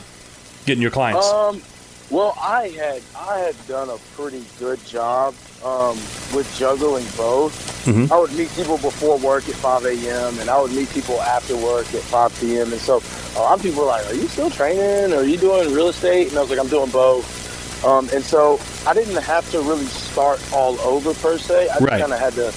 getting 0.64 0.82
your 0.82 0.90
clients? 0.90 1.26
Um, 1.26 1.62
well, 2.10 2.36
I 2.40 2.68
had 2.68 3.02
I 3.16 3.38
had 3.38 3.66
done 3.66 3.90
a 3.90 3.98
pretty 4.14 4.44
good 4.58 4.84
job 4.86 5.34
um, 5.64 5.96
with 6.34 6.52
juggling 6.56 7.04
both. 7.16 7.84
Mm-hmm. 7.84 8.12
I 8.12 8.18
would 8.18 8.32
meet 8.34 8.50
people 8.50 8.78
before 8.78 9.18
work 9.18 9.48
at 9.48 9.54
5 9.54 9.84
a.m. 9.86 10.38
and 10.38 10.48
I 10.48 10.60
would 10.60 10.72
meet 10.72 10.88
people 10.90 11.20
after 11.22 11.56
work 11.56 11.86
at 11.94 12.02
5 12.02 12.40
p.m. 12.40 12.72
And 12.72 12.80
so 12.80 13.02
a 13.36 13.40
lot 13.40 13.58
of 13.58 13.62
people 13.62 13.82
were 13.82 13.88
like, 13.88 14.06
"Are 14.06 14.14
you 14.14 14.28
still 14.28 14.50
training? 14.50 15.12
Or 15.12 15.18
are 15.18 15.24
you 15.24 15.36
doing 15.36 15.72
real 15.72 15.88
estate?" 15.88 16.28
And 16.28 16.38
I 16.38 16.42
was 16.42 16.50
like, 16.50 16.60
"I'm 16.60 16.68
doing 16.68 16.90
both." 16.90 17.84
Um, 17.84 18.08
and 18.12 18.24
so 18.24 18.60
I 18.86 18.94
didn't 18.94 19.22
have 19.22 19.48
to 19.50 19.60
really 19.60 19.84
start 19.86 20.40
all 20.52 20.78
over 20.80 21.12
per 21.14 21.38
se. 21.38 21.68
I 21.68 21.78
right. 21.78 22.00
kind 22.00 22.12
of 22.12 22.18
had 22.18 22.32
to 22.34 22.52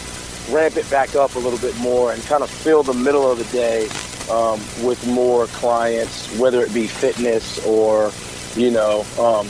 ramp 0.51 0.77
it 0.77 0.89
back 0.89 1.15
up 1.15 1.35
a 1.35 1.39
little 1.39 1.59
bit 1.59 1.77
more 1.79 2.13
and 2.13 2.21
kind 2.23 2.43
of 2.43 2.49
fill 2.49 2.83
the 2.83 2.93
middle 2.93 3.29
of 3.29 3.37
the 3.37 3.43
day 3.45 3.87
um, 4.31 4.59
with 4.85 5.05
more 5.07 5.47
clients, 5.47 6.35
whether 6.37 6.61
it 6.61 6.73
be 6.73 6.87
fitness 6.87 7.63
or 7.65 8.11
you 8.55 8.71
know 8.71 9.05
um, 9.19 9.47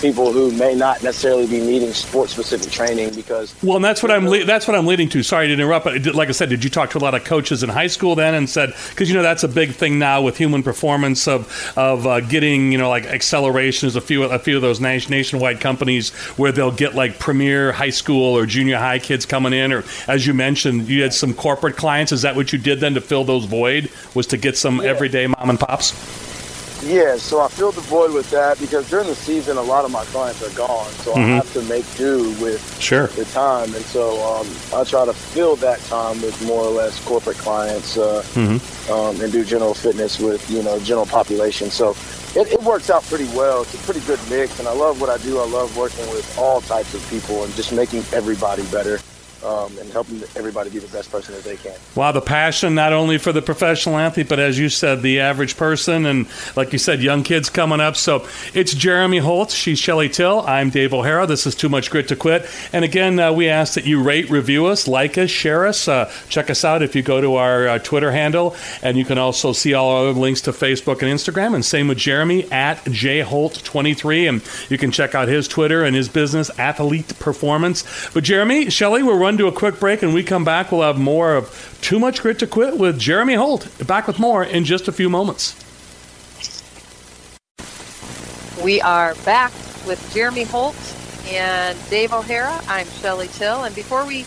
people 0.00 0.32
who 0.32 0.50
may 0.52 0.74
not 0.74 1.02
necessarily 1.02 1.46
be 1.46 1.60
needing 1.60 1.92
sports 1.92 2.32
specific 2.32 2.70
training 2.70 3.14
because 3.14 3.54
well 3.62 3.76
and 3.76 3.84
that's 3.84 4.02
what 4.02 4.12
i'm 4.12 4.28
le- 4.28 4.44
that's 4.44 4.66
what 4.68 4.76
i'm 4.76 4.86
leading 4.86 5.08
to. 5.08 5.22
Sorry 5.22 5.46
to 5.48 5.52
interrupt 5.52 5.84
but 5.84 6.14
like 6.14 6.28
i 6.28 6.32
said 6.32 6.48
did 6.48 6.62
you 6.62 6.70
talk 6.70 6.90
to 6.90 6.98
a 6.98 7.00
lot 7.00 7.14
of 7.14 7.24
coaches 7.24 7.62
in 7.62 7.68
high 7.68 7.86
school 7.86 8.14
then 8.14 8.34
and 8.34 8.48
said 8.48 8.74
because 8.90 9.08
you 9.08 9.14
know 9.14 9.22
that's 9.22 9.42
a 9.42 9.48
big 9.48 9.72
thing 9.72 9.98
now 9.98 10.22
with 10.22 10.36
human 10.36 10.62
performance 10.62 11.26
of 11.26 11.72
of 11.76 12.06
uh, 12.06 12.20
getting 12.20 12.72
you 12.72 12.78
know 12.78 12.88
like 12.88 13.06
acceleration. 13.06 13.86
Is 13.86 13.96
a 13.96 14.00
few 14.00 14.24
a 14.24 14.38
few 14.38 14.56
of 14.56 14.62
those 14.62 14.80
nationwide 14.80 15.60
companies 15.60 16.10
where 16.36 16.52
they'll 16.52 16.70
get 16.70 16.94
like 16.94 17.18
premier 17.18 17.72
high 17.72 17.90
school 17.90 18.36
or 18.36 18.46
junior 18.46 18.78
high 18.78 18.98
kids 18.98 19.26
coming 19.26 19.52
in 19.52 19.72
or 19.72 19.84
as 20.08 20.26
you 20.26 20.34
mentioned 20.34 20.88
you 20.88 21.02
had 21.02 21.12
some 21.12 21.34
corporate 21.34 21.76
clients. 21.76 22.12
Is 22.12 22.22
that 22.22 22.36
what 22.36 22.52
you 22.52 22.58
did 22.58 22.80
then 22.80 22.94
to 22.94 23.00
fill 23.00 23.24
those 23.24 23.44
void 23.44 23.90
was 24.14 24.26
to 24.28 24.36
get 24.36 24.56
some 24.56 24.78
yeah. 24.78 24.90
everyday 24.90 25.26
mom 25.26 25.50
and 25.50 25.58
pops 25.58 26.25
Yeah, 26.86 27.16
so 27.16 27.40
I 27.40 27.48
filled 27.48 27.74
the 27.74 27.80
void 27.80 28.12
with 28.12 28.30
that 28.30 28.60
because 28.60 28.88
during 28.88 29.08
the 29.08 29.14
season, 29.16 29.56
a 29.56 29.62
lot 29.62 29.84
of 29.84 29.90
my 29.90 30.04
clients 30.04 30.40
are 30.40 30.56
gone, 30.56 30.88
so 30.92 31.12
mm-hmm. 31.12 31.20
I 31.20 31.26
have 31.36 31.52
to 31.54 31.62
make 31.62 31.84
do 31.96 32.30
with 32.40 32.80
sure 32.80 33.08
the 33.08 33.24
time, 33.24 33.74
and 33.74 33.84
so 33.86 34.22
um, 34.22 34.46
I 34.72 34.84
try 34.84 35.04
to 35.04 35.12
fill 35.12 35.56
that 35.56 35.80
time 35.86 36.22
with 36.22 36.40
more 36.46 36.62
or 36.62 36.70
less 36.70 37.04
corporate 37.04 37.38
clients 37.38 37.98
uh, 37.98 38.22
mm-hmm. 38.34 38.92
um, 38.92 39.20
and 39.20 39.32
do 39.32 39.44
general 39.44 39.74
fitness 39.74 40.20
with 40.20 40.48
you 40.48 40.62
know 40.62 40.78
general 40.78 41.06
population. 41.06 41.70
So 41.70 41.96
it, 42.36 42.52
it, 42.52 42.62
works 42.62 42.88
out 42.88 43.02
pretty 43.04 43.26
well. 43.36 43.62
It's 43.62 43.74
a 43.74 43.78
pretty 43.78 44.06
good 44.06 44.20
mix, 44.30 44.60
and 44.60 44.68
I 44.68 44.72
love 44.72 45.00
what 45.00 45.10
I 45.10 45.18
do. 45.24 45.40
I 45.40 45.46
love 45.46 45.76
working 45.76 46.06
with 46.10 46.38
all 46.38 46.60
types 46.60 46.94
of 46.94 47.04
people 47.10 47.42
and 47.42 47.52
just 47.54 47.72
making 47.72 48.04
everybody 48.12 48.62
better 48.66 49.00
um, 49.44 49.76
and 49.78 49.90
helping 49.90 50.22
everybody 50.34 50.70
be 50.70 50.78
the 50.78 50.88
best 50.88 51.10
person 51.10 51.34
that 51.34 51.44
they 51.44 51.56
can. 51.56 51.74
Wow, 51.94 52.12
the 52.12 52.20
passion 52.20 52.74
not 52.74 52.92
only 52.92 53.18
for 53.18 53.32
the 53.32 53.42
professional 53.42 53.96
athlete, 53.96 54.28
but 54.28 54.38
as 54.38 54.58
you 54.58 54.68
said, 54.68 55.02
the 55.02 55.20
average 55.20 55.56
person, 55.56 56.06
and 56.06 56.26
like 56.56 56.72
you 56.72 56.78
said, 56.78 57.02
young 57.02 57.22
kids 57.22 57.50
coming 57.50 57.80
up. 57.80 57.96
So 57.96 58.26
it's 58.54 58.74
Jeremy 58.74 59.18
Holt. 59.18 59.50
She's 59.50 59.78
Shelly 59.78 60.08
Till. 60.08 60.40
I'm 60.42 60.70
Dave 60.70 60.92
O'Hara. 60.92 61.26
This 61.26 61.46
is 61.46 61.54
Too 61.54 61.68
Much 61.68 61.90
Grit 61.90 62.08
to 62.08 62.16
Quit. 62.16 62.48
And 62.72 62.84
again, 62.84 63.18
uh, 63.18 63.32
we 63.32 63.48
ask 63.48 63.74
that 63.74 63.84
you 63.84 64.02
rate, 64.02 64.30
review 64.30 64.66
us, 64.66 64.88
like 64.88 65.18
us, 65.18 65.30
share 65.30 65.66
us. 65.66 65.86
Uh, 65.86 66.10
check 66.28 66.50
us 66.50 66.64
out 66.64 66.82
if 66.82 66.96
you 66.96 67.02
go 67.02 67.20
to 67.20 67.36
our 67.36 67.68
uh, 67.68 67.78
Twitter 67.78 68.12
handle, 68.12 68.56
and 68.82 68.96
you 68.96 69.04
can 69.04 69.18
also 69.18 69.52
see 69.52 69.74
all 69.74 70.06
our 70.06 70.12
links 70.12 70.40
to 70.42 70.52
Facebook 70.52 71.02
and 71.02 71.10
Instagram. 71.12 71.54
And 71.54 71.64
same 71.64 71.88
with 71.88 71.98
Jeremy 71.98 72.50
at 72.50 72.78
jholt23, 72.84 74.28
and 74.28 74.70
you 74.70 74.78
can 74.78 74.90
check 74.90 75.14
out 75.14 75.28
his 75.28 75.46
Twitter 75.46 75.84
and 75.84 75.94
his 75.94 76.08
business, 76.08 76.50
Athelite 76.52 77.18
Performance. 77.18 77.84
But 78.12 78.24
Jeremy, 78.24 78.70
Shelly, 78.70 79.02
we're 79.02 79.16
running 79.16 79.35
to 79.38 79.46
a 79.46 79.52
quick 79.52 79.80
break, 79.80 80.02
and 80.02 80.14
we 80.14 80.22
come 80.22 80.44
back. 80.44 80.70
We'll 80.70 80.82
have 80.82 80.98
more 80.98 81.34
of 81.34 81.78
Too 81.80 81.98
Much 81.98 82.20
Grit 82.20 82.38
to 82.40 82.46
Quit 82.46 82.78
with 82.78 82.98
Jeremy 82.98 83.34
Holt. 83.34 83.68
Back 83.86 84.06
with 84.06 84.18
more 84.18 84.44
in 84.44 84.64
just 84.64 84.88
a 84.88 84.92
few 84.92 85.08
moments. 85.08 85.54
We 88.62 88.80
are 88.80 89.14
back 89.24 89.52
with 89.86 90.10
Jeremy 90.12 90.44
Holt 90.44 90.76
and 91.28 91.78
Dave 91.88 92.12
O'Hara. 92.12 92.60
I'm 92.68 92.86
Shelly 92.86 93.28
Till, 93.28 93.64
and 93.64 93.74
before 93.74 94.06
we 94.06 94.24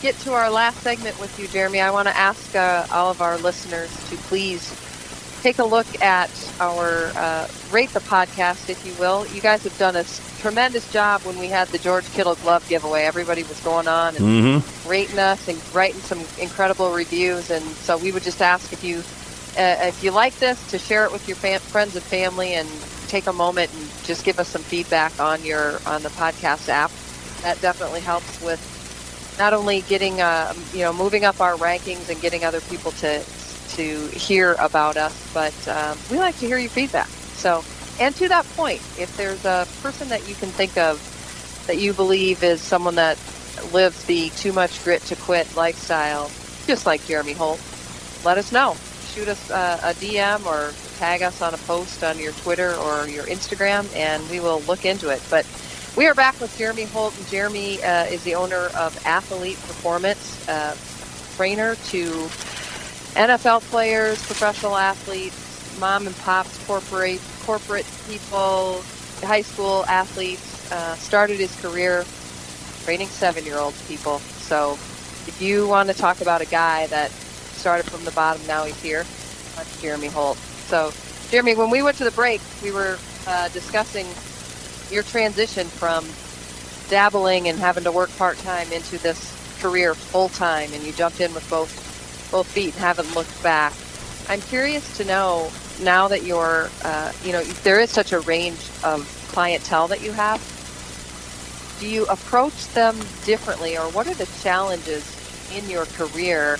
get 0.00 0.16
to 0.20 0.32
our 0.32 0.50
last 0.50 0.78
segment 0.78 1.18
with 1.20 1.38
you, 1.38 1.46
Jeremy, 1.48 1.80
I 1.80 1.90
want 1.90 2.08
to 2.08 2.16
ask 2.16 2.56
uh, 2.56 2.86
all 2.90 3.10
of 3.10 3.20
our 3.20 3.38
listeners 3.38 3.90
to 4.10 4.16
please 4.16 4.81
take 5.42 5.58
a 5.58 5.64
look 5.64 6.00
at 6.00 6.30
our 6.60 7.10
uh, 7.16 7.48
rate 7.72 7.90
the 7.90 8.00
podcast, 8.00 8.70
if 8.70 8.86
you 8.86 8.94
will. 8.94 9.26
You 9.28 9.40
guys 9.40 9.64
have 9.64 9.76
done 9.76 9.96
a 9.96 10.04
tremendous 10.38 10.90
job 10.92 11.22
when 11.22 11.38
we 11.38 11.48
had 11.48 11.68
the 11.68 11.78
George 11.78 12.04
Kittle 12.12 12.36
glove 12.36 12.66
giveaway. 12.68 13.02
Everybody 13.02 13.42
was 13.42 13.58
going 13.60 13.88
on 13.88 14.14
and 14.14 14.24
mm-hmm. 14.24 14.88
rating 14.88 15.18
us 15.18 15.48
and 15.48 15.60
writing 15.74 16.00
some 16.00 16.20
incredible 16.40 16.92
reviews. 16.92 17.50
And 17.50 17.64
so 17.64 17.98
we 17.98 18.12
would 18.12 18.22
just 18.22 18.40
ask 18.40 18.72
if 18.72 18.84
you 18.84 18.98
uh, 19.58 19.86
if 19.86 20.02
you 20.02 20.12
like 20.12 20.34
this 20.36 20.70
to 20.70 20.78
share 20.78 21.04
it 21.04 21.12
with 21.12 21.26
your 21.28 21.36
fam- 21.36 21.60
friends 21.60 21.94
and 21.94 22.04
family 22.04 22.54
and 22.54 22.68
take 23.08 23.26
a 23.26 23.32
moment 23.32 23.70
and 23.74 24.04
just 24.04 24.24
give 24.24 24.38
us 24.38 24.48
some 24.48 24.62
feedback 24.62 25.18
on 25.20 25.44
your 25.44 25.80
on 25.86 26.02
the 26.02 26.08
podcast 26.10 26.68
app. 26.68 26.90
That 27.42 27.60
definitely 27.60 28.00
helps 28.00 28.40
with 28.42 28.60
not 29.38 29.52
only 29.52 29.80
getting 29.82 30.20
uh, 30.20 30.54
you 30.72 30.80
know 30.80 30.92
moving 30.92 31.24
up 31.24 31.40
our 31.40 31.54
rankings 31.56 32.08
and 32.08 32.20
getting 32.20 32.44
other 32.44 32.60
people 32.60 32.92
to 32.92 33.24
to 33.76 34.06
hear 34.08 34.54
about 34.54 34.96
us, 34.96 35.32
but 35.32 35.68
um, 35.68 35.96
we 36.10 36.18
like 36.18 36.38
to 36.38 36.46
hear 36.46 36.58
your 36.58 36.70
feedback. 36.70 37.08
So, 37.08 37.64
and 38.00 38.14
to 38.16 38.28
that 38.28 38.44
point, 38.56 38.80
if 38.98 39.14
there's 39.16 39.44
a 39.44 39.66
person 39.82 40.08
that 40.08 40.28
you 40.28 40.34
can 40.34 40.48
think 40.48 40.76
of 40.76 41.00
that 41.66 41.78
you 41.78 41.92
believe 41.92 42.42
is 42.42 42.60
someone 42.60 42.94
that 42.96 43.18
lives 43.72 44.04
the 44.04 44.30
too 44.30 44.52
much 44.52 44.82
grit 44.84 45.02
to 45.02 45.16
quit 45.16 45.54
lifestyle, 45.56 46.30
just 46.66 46.86
like 46.86 47.04
Jeremy 47.06 47.32
Holt, 47.32 47.60
let 48.24 48.38
us 48.38 48.52
know. 48.52 48.76
Shoot 49.14 49.28
us 49.28 49.50
a 49.50 49.94
DM 49.94 50.46
or 50.46 50.72
tag 50.98 51.22
us 51.22 51.42
on 51.42 51.52
a 51.52 51.58
post 51.58 52.02
on 52.02 52.18
your 52.18 52.32
Twitter 52.32 52.74
or 52.76 53.06
your 53.08 53.24
Instagram, 53.24 53.92
and 53.94 54.28
we 54.30 54.40
will 54.40 54.60
look 54.62 54.84
into 54.84 55.10
it. 55.10 55.22
But 55.28 55.46
we 55.96 56.06
are 56.06 56.14
back 56.14 56.40
with 56.40 56.56
Jeremy 56.56 56.84
Holt, 56.84 57.14
Jeremy 57.28 57.82
uh, 57.82 58.04
is 58.04 58.24
the 58.24 58.34
owner 58.34 58.70
of 58.76 58.98
Athelite 59.04 59.60
Performance, 59.66 60.48
uh, 60.48 60.74
trainer 61.36 61.74
to 61.74 62.28
NFL 63.14 63.60
players, 63.62 64.24
professional 64.24 64.76
athletes, 64.76 65.78
mom 65.78 66.06
and 66.06 66.16
pops, 66.18 66.64
corporate 66.66 67.20
corporate 67.44 67.86
people, 68.08 68.82
high 69.22 69.42
school 69.42 69.84
athletes. 69.86 70.70
Uh, 70.72 70.94
started 70.94 71.38
his 71.38 71.54
career 71.60 72.04
training 72.84 73.08
seven-year-olds 73.08 73.86
people. 73.86 74.18
So, 74.18 74.72
if 75.28 75.42
you 75.42 75.68
want 75.68 75.90
to 75.90 75.94
talk 75.94 76.22
about 76.22 76.40
a 76.40 76.46
guy 76.46 76.86
that 76.86 77.10
started 77.10 77.84
from 77.90 78.04
the 78.04 78.10
bottom, 78.12 78.44
now 78.46 78.64
he's 78.64 78.80
here. 78.80 79.04
That's 79.56 79.82
Jeremy 79.82 80.08
Holt. 80.08 80.38
So, 80.38 80.92
Jeremy, 81.30 81.54
when 81.54 81.68
we 81.68 81.82
went 81.82 81.98
to 81.98 82.04
the 82.04 82.10
break, 82.12 82.40
we 82.62 82.70
were 82.72 82.98
uh, 83.26 83.48
discussing 83.50 84.06
your 84.92 85.02
transition 85.02 85.66
from 85.66 86.06
dabbling 86.88 87.48
and 87.48 87.58
having 87.58 87.84
to 87.84 87.92
work 87.92 88.14
part 88.16 88.38
time 88.38 88.72
into 88.72 88.98
this 88.98 89.32
career 89.60 89.94
full 89.94 90.28
time, 90.30 90.72
and 90.72 90.82
you 90.82 90.92
jumped 90.92 91.20
in 91.20 91.32
with 91.34 91.48
both 91.50 91.81
both 92.32 92.48
feet 92.48 92.72
and 92.72 92.82
haven't 92.82 93.14
looked 93.14 93.40
back. 93.42 93.72
I'm 94.28 94.40
curious 94.40 94.96
to 94.96 95.04
know 95.04 95.52
now 95.82 96.08
that 96.08 96.24
you're, 96.24 96.70
uh, 96.84 97.12
you 97.22 97.32
know, 97.32 97.42
there 97.62 97.78
is 97.78 97.90
such 97.90 98.12
a 98.12 98.20
range 98.20 98.58
of 98.82 99.06
clientele 99.28 99.88
that 99.88 100.02
you 100.02 100.12
have. 100.12 100.40
Do 101.78 101.88
you 101.88 102.06
approach 102.06 102.68
them 102.68 102.96
differently, 103.24 103.76
or 103.76 103.82
what 103.90 104.06
are 104.06 104.14
the 104.14 104.28
challenges 104.42 105.04
in 105.54 105.68
your 105.68 105.84
career 105.86 106.54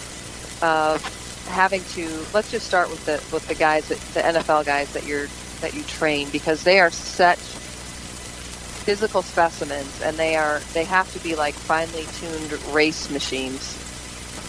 of 0.60 1.00
having 1.48 1.82
to? 1.94 2.24
Let's 2.34 2.50
just 2.50 2.66
start 2.66 2.90
with 2.90 3.04
the 3.06 3.22
with 3.34 3.46
the 3.48 3.54
guys, 3.54 3.88
that, 3.88 3.98
the 4.14 4.20
NFL 4.20 4.66
guys 4.66 4.92
that 4.92 5.06
you're 5.06 5.28
that 5.60 5.74
you 5.74 5.82
train, 5.84 6.28
because 6.30 6.64
they 6.64 6.80
are 6.80 6.90
such 6.90 7.38
physical 7.38 9.22
specimens, 9.22 10.02
and 10.02 10.16
they 10.16 10.34
are 10.34 10.60
they 10.72 10.84
have 10.84 11.10
to 11.12 11.20
be 11.20 11.36
like 11.36 11.54
finely 11.54 12.04
tuned 12.18 12.52
race 12.74 13.08
machines 13.10 13.78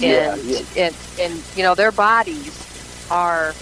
and 0.04 0.44
yeah, 0.44 0.62
yeah. 0.76 0.86
and 0.86 0.96
and 1.20 1.44
you 1.56 1.64
know 1.64 1.76
their 1.76 1.92
bodies 1.92 2.60
are 3.10 3.54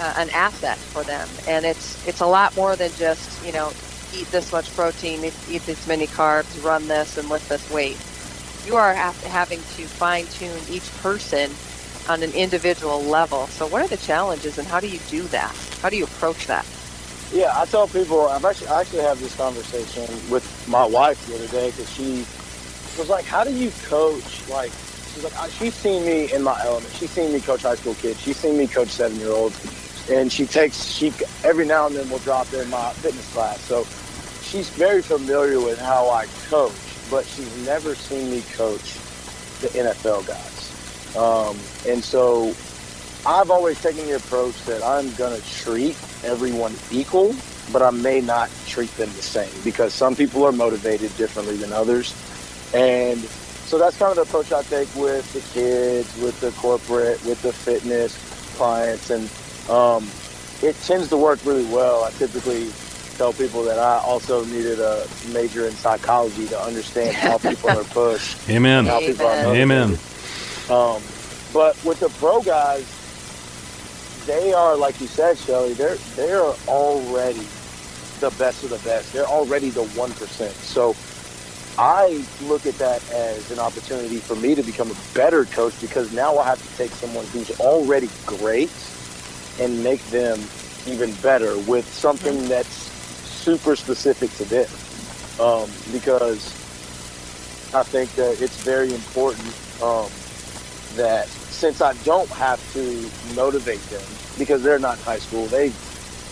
uh, 0.00 0.14
an 0.16 0.30
asset 0.30 0.78
for 0.78 1.02
them, 1.04 1.28
and 1.48 1.64
it's 1.64 2.06
it's 2.06 2.20
a 2.20 2.26
lot 2.26 2.54
more 2.56 2.76
than 2.76 2.90
just 2.96 3.44
you 3.44 3.52
know 3.52 3.72
eat 4.14 4.30
this 4.30 4.52
much 4.52 4.74
protein, 4.74 5.24
eat 5.24 5.62
this 5.66 5.86
many 5.86 6.06
carbs, 6.06 6.62
run 6.64 6.86
this, 6.88 7.18
and 7.18 7.28
lift 7.28 7.48
this 7.48 7.68
weight. 7.70 7.96
You 8.66 8.76
are 8.76 8.94
having 8.94 9.58
to 9.58 9.86
fine 9.86 10.26
tune 10.26 10.58
each 10.70 10.90
person 11.02 11.50
on 12.08 12.22
an 12.22 12.32
individual 12.32 13.02
level. 13.02 13.46
So, 13.48 13.66
what 13.66 13.82
are 13.82 13.88
the 13.88 13.96
challenges, 13.96 14.58
and 14.58 14.66
how 14.66 14.80
do 14.80 14.88
you 14.88 15.00
do 15.08 15.22
that? 15.24 15.54
How 15.82 15.90
do 15.90 15.96
you 15.96 16.04
approach 16.04 16.46
that? 16.46 16.66
Yeah, 17.32 17.52
I 17.54 17.66
tell 17.66 17.88
people 17.88 18.28
I've 18.28 18.44
actually 18.44 18.68
I 18.68 18.80
actually 18.80 19.02
have 19.02 19.20
this 19.20 19.34
conversation 19.36 20.02
with 20.30 20.44
my 20.68 20.84
wife 20.84 21.26
the 21.26 21.34
other 21.34 21.48
day 21.48 21.70
because 21.70 21.90
she 21.92 22.24
was 22.98 23.08
like, 23.08 23.24
"How 23.24 23.44
do 23.44 23.52
you 23.52 23.72
coach 23.88 24.48
like 24.48 24.72
she's 25.14 25.24
like, 25.24 25.50
she's 25.52 25.74
seen 25.74 26.04
me 26.04 26.32
in 26.32 26.42
my 26.42 26.60
element. 26.62 26.92
She's 26.94 27.10
seen 27.10 27.32
me 27.32 27.40
coach 27.40 27.62
high 27.62 27.76
school 27.76 27.94
kids. 27.94 28.20
She's 28.20 28.36
seen 28.36 28.58
me 28.58 28.66
coach 28.66 28.88
seven 28.88 29.18
year 29.18 29.30
olds, 29.30 29.58
and 30.10 30.30
she 30.30 30.46
takes 30.46 30.84
she 30.84 31.12
every 31.44 31.66
now 31.66 31.86
and 31.86 31.96
then 31.96 32.08
will 32.10 32.18
drop 32.18 32.52
in 32.52 32.68
my 32.70 32.90
fitness 32.94 33.32
class. 33.32 33.60
So 33.60 33.84
she's 34.42 34.68
very 34.70 35.02
familiar 35.02 35.60
with 35.60 35.80
how 35.80 36.10
I 36.10 36.26
coach, 36.48 36.72
but 37.10 37.24
she's 37.24 37.66
never 37.66 37.94
seen 37.94 38.30
me 38.30 38.42
coach 38.54 38.98
the 39.60 39.68
NFL 39.68 40.26
guys. 40.26 41.16
Um, 41.16 41.56
and 41.88 42.02
so 42.02 42.54
I've 43.26 43.50
always 43.50 43.80
taken 43.80 44.06
the 44.06 44.16
approach 44.16 44.60
that 44.64 44.82
I'm 44.82 45.12
gonna 45.14 45.40
treat 45.40 45.96
everyone 46.24 46.74
equal, 46.90 47.34
but 47.72 47.82
I 47.82 47.90
may 47.90 48.20
not 48.20 48.50
treat 48.66 48.94
them 48.96 49.08
the 49.10 49.22
same 49.22 49.50
because 49.62 49.94
some 49.94 50.16
people 50.16 50.44
are 50.44 50.52
motivated 50.52 51.16
differently 51.16 51.56
than 51.56 51.72
others. 51.72 52.14
And 52.74 53.24
so 53.64 53.78
that's 53.78 53.96
kind 53.96 54.10
of 54.10 54.16
the 54.16 54.22
approach 54.22 54.52
I 54.52 54.62
take 54.62 54.94
with 54.94 55.32
the 55.32 55.40
kids, 55.58 56.20
with 56.20 56.38
the 56.40 56.50
corporate, 56.52 57.24
with 57.24 57.40
the 57.42 57.52
fitness 57.52 58.16
clients, 58.56 59.10
and 59.10 59.30
um, 59.70 60.06
it 60.62 60.76
tends 60.82 61.08
to 61.08 61.16
work 61.16 61.44
really 61.44 61.64
well. 61.66 62.04
I 62.04 62.10
typically 62.12 62.70
tell 63.16 63.32
people 63.32 63.64
that 63.64 63.78
I 63.78 63.98
also 63.98 64.44
needed 64.44 64.80
a 64.80 65.06
major 65.32 65.66
in 65.66 65.72
psychology 65.72 66.46
to 66.48 66.60
understand 66.60 67.16
how 67.16 67.38
people 67.38 67.70
are 67.70 67.84
pushed. 67.92 68.48
Amen. 68.50 68.86
How 68.86 69.00
people 69.00 69.26
are 69.26 69.54
Amen. 69.54 69.98
Um, 70.68 71.02
but 71.52 71.82
with 71.84 72.00
the 72.00 72.08
pro 72.18 72.42
guys, 72.42 72.84
they 74.26 74.52
are 74.52 74.76
like 74.76 75.00
you 75.00 75.06
said, 75.06 75.38
Shelly. 75.38 75.74
They're 75.74 75.96
they 76.16 76.32
are 76.32 76.54
already 76.66 77.46
the 78.20 78.30
best 78.38 78.64
of 78.64 78.70
the 78.70 78.78
best. 78.78 79.12
They're 79.12 79.26
already 79.26 79.70
the 79.70 79.84
one 79.88 80.12
percent. 80.12 80.54
So 80.54 80.94
I 81.78 82.24
look 82.42 82.66
at 82.66 82.74
that 82.74 83.08
as 83.10 83.50
an 83.50 83.58
opportunity 83.58 84.18
for 84.18 84.36
me 84.36 84.54
to 84.54 84.62
become 84.62 84.90
a 84.90 84.96
better 85.12 85.44
coach 85.44 85.78
because 85.80 86.12
now 86.12 86.38
I 86.38 86.44
have 86.44 86.62
to 86.62 86.76
take 86.76 86.92
someone 86.92 87.26
who's 87.26 87.58
already 87.60 88.08
great 88.26 88.70
and 89.60 89.82
make 89.82 90.04
them 90.06 90.40
even 90.86 91.12
better 91.14 91.58
with 91.58 91.86
something 91.92 92.48
that's 92.48 92.68
super 92.68 93.74
specific 93.74 94.30
to 94.34 94.44
them. 94.44 94.68
Um, 95.40 95.68
because 95.92 96.46
I 97.74 97.82
think 97.82 98.14
that 98.14 98.40
it's 98.40 98.62
very 98.62 98.94
important 98.94 99.48
um, 99.82 100.08
that 100.94 101.26
since 101.26 101.80
I 101.80 101.94
don't 102.04 102.28
have 102.30 102.60
to 102.74 103.10
motivate 103.34 103.82
them 103.90 104.02
because 104.38 104.62
they're 104.62 104.78
not 104.78 104.98
in 104.98 105.04
high 105.04 105.18
school, 105.18 105.46
they 105.46 105.72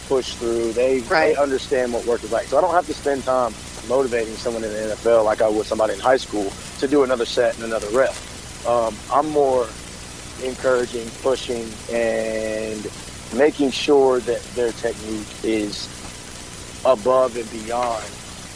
push 0.07 0.35
through. 0.35 0.73
They 0.73 1.01
right. 1.01 1.35
they 1.35 1.37
understand 1.37 1.93
what 1.93 2.07
work 2.07 2.23
is 2.23 2.31
like. 2.31 2.47
So 2.47 2.59
I 2.59 2.61
don't 2.61 2.75
have 2.75 2.87
to 2.87 2.95
spend 2.95 3.25
time 3.25 3.53
motivating 3.89 4.35
someone 4.35 4.65
in 4.65 4.73
the 4.73 4.79
NFL 4.95 5.25
like 5.25 5.43
I 5.43 5.49
would 5.49 5.67
somebody 5.67 5.95
in 5.95 6.01
high 6.01 6.17
school 6.17 6.53
to 6.79 6.89
do 6.89 7.03
another 7.05 7.25
set 7.25 7.55
and 7.57 7.65
another 7.65 7.89
rep. 7.91 8.15
Um, 8.67 8.95
I'm 9.13 9.29
more 9.31 9.67
encouraging, 10.43 11.09
pushing, 11.23 11.69
and 11.93 12.91
making 13.37 13.71
sure 13.71 14.21
that 14.21 14.43
their 14.55 14.73
technique 14.73 15.27
is 15.43 15.89
above 16.85 17.37
and 17.37 17.51
beyond 17.51 18.05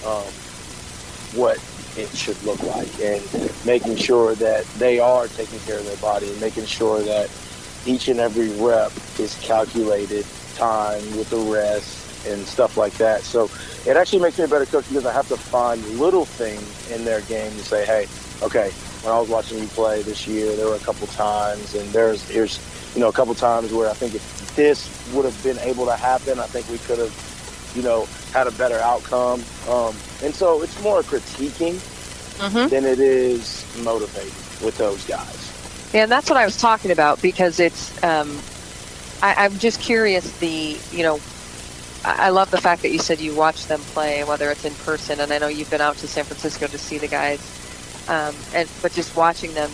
um, 0.05 0.33
what 1.35 1.59
it 1.97 2.09
should 2.11 2.41
look 2.45 2.63
like, 2.63 2.89
and 3.01 3.23
making 3.65 3.97
sure 3.97 4.35
that 4.35 4.65
they 4.79 4.99
are 4.99 5.29
taking 5.29 5.59
care 5.61 5.79
of 5.79 5.87
their 5.87 5.97
body, 5.97 6.31
and 6.31 6.41
making 6.41 6.67
sure 6.67 7.01
that 7.03 7.31
each 7.87 8.09
and 8.09 8.21
every 8.21 8.51
rep 8.61 8.93
is 9.19 9.35
calculated 9.41 10.27
time 10.55 11.03
with 11.17 11.31
the 11.31 11.39
rest 11.39 12.06
and 12.27 12.47
stuff 12.47 12.77
like 12.77 12.95
that. 12.95 13.23
So 13.23 13.51
it 13.87 13.97
actually 13.97 14.21
makes 14.21 14.39
me 14.39 14.45
a 14.45 14.49
better 14.49 14.67
coach 14.67 14.89
because 14.89 15.07
I 15.07 15.13
have 15.13 15.29
to 15.29 15.37
find 15.37 15.85
little 15.99 16.25
things 16.25 16.91
in 16.91 17.05
their 17.05 17.21
game 17.23 17.51
to 17.53 17.65
say, 17.65 17.85
hey, 17.85 18.07
okay, 18.43 18.71
when 19.03 19.15
I 19.15 19.21
was 19.21 19.29
watching 19.29 19.59
you 19.59 19.69
play 19.69 20.03
this 20.03 20.27
year, 20.27 20.55
there 20.57 20.67
were 20.67 20.75
a 20.75 20.81
couple 20.81 21.07
times, 21.09 21.75
and 21.75 21.89
there's 21.91 22.29
here's 22.29 22.59
you 22.95 23.01
know 23.01 23.09
a 23.09 23.13
couple 23.13 23.35
times 23.35 23.73
where 23.73 23.89
I 23.89 23.95
think 23.95 24.15
if 24.15 24.57
this 24.57 24.91
would 25.15 25.25
have 25.25 25.43
been 25.45 25.59
able 25.61 25.87
to 25.87 25.97
happen, 25.97 26.39
I 26.39 26.47
think 26.47 26.69
we 26.69 26.79
could 26.79 26.99
have 26.99 27.73
you 27.77 27.83
know 27.83 28.07
had 28.33 28.47
a 28.47 28.53
better 28.53 28.79
outcome. 28.79 29.43
Um, 29.69 29.95
and 30.23 30.35
so 30.35 30.63
it's 30.63 30.83
more 30.83 31.03
critiquing 31.03 31.75
mm-hmm. 32.39 32.69
than 32.69 32.85
it 32.85 32.99
is 32.99 33.65
motivating 33.85 34.35
with 34.65 34.77
those 34.79 35.05
guys. 35.07 35.93
Yeah, 35.95 36.03
and 36.03 36.13
that's 36.13 36.29
what 36.29 36.37
I 36.37 36.45
was 36.45 36.57
talking 36.57 36.91
about 36.91 37.23
because 37.23 37.61
it's. 37.61 38.03
Um, 38.03 38.39
I, 39.23 39.47
am 39.47 39.59
just 39.59 39.81
curious. 39.81 40.37
The 40.39 40.77
you 40.93 41.03
know, 41.03 41.21
I, 42.07 42.29
love 42.29 42.53
the 42.53 42.61
fact 42.61 42.83
that 42.83 42.91
you 42.91 42.99
said 42.99 43.21
you 43.21 43.35
watch 43.35 43.67
them 43.67 43.81
play, 43.81 44.23
whether 44.23 44.51
it's 44.51 44.65
in 44.65 44.75
person, 44.75 45.19
and 45.19 45.33
I 45.33 45.39
know 45.39 45.49
you've 45.49 45.71
been 45.71 45.81
out 45.81 45.97
to 45.97 46.07
San 46.07 46.25
Francisco 46.25 46.69
to 46.69 46.79
see 46.79 46.99
the 46.99 47.09
guys. 47.09 47.41
Um, 48.09 48.35
and 48.55 48.71
but 48.81 48.93
just 48.93 49.17
watching 49.17 49.53
them, 49.55 49.71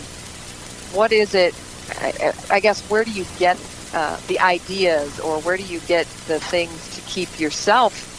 what 0.93 1.11
is 1.11 1.35
it? 1.35 1.53
I, 1.99 2.33
I 2.49 2.59
guess 2.59 2.81
where 2.89 3.03
do 3.03 3.11
you 3.11 3.25
get 3.37 3.59
uh, 3.93 4.19
the 4.27 4.39
ideas, 4.39 5.19
or 5.19 5.39
where 5.41 5.57
do 5.57 5.63
you 5.63 5.79
get 5.81 6.07
the 6.27 6.39
things 6.39 6.95
to 6.95 7.01
keep 7.01 7.39
yourself 7.39 8.09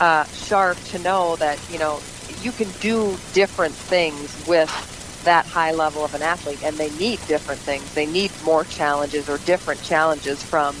uh, 0.00 0.24
sharp 0.24 0.78
to 0.84 0.98
know 0.98 1.36
that 1.36 1.58
you 1.70 1.78
know 1.78 2.00
you 2.42 2.52
can 2.52 2.68
do 2.80 3.16
different 3.32 3.74
things 3.74 4.44
with 4.46 4.70
that 5.24 5.46
high 5.46 5.72
level 5.72 6.04
of 6.04 6.14
an 6.14 6.20
athlete 6.20 6.62
and 6.62 6.76
they 6.76 6.90
need 6.98 7.18
different 7.26 7.60
things 7.60 7.94
they 7.94 8.04
need 8.04 8.30
more 8.44 8.64
challenges 8.64 9.28
or 9.28 9.38
different 9.38 9.82
challenges 9.82 10.42
from 10.42 10.76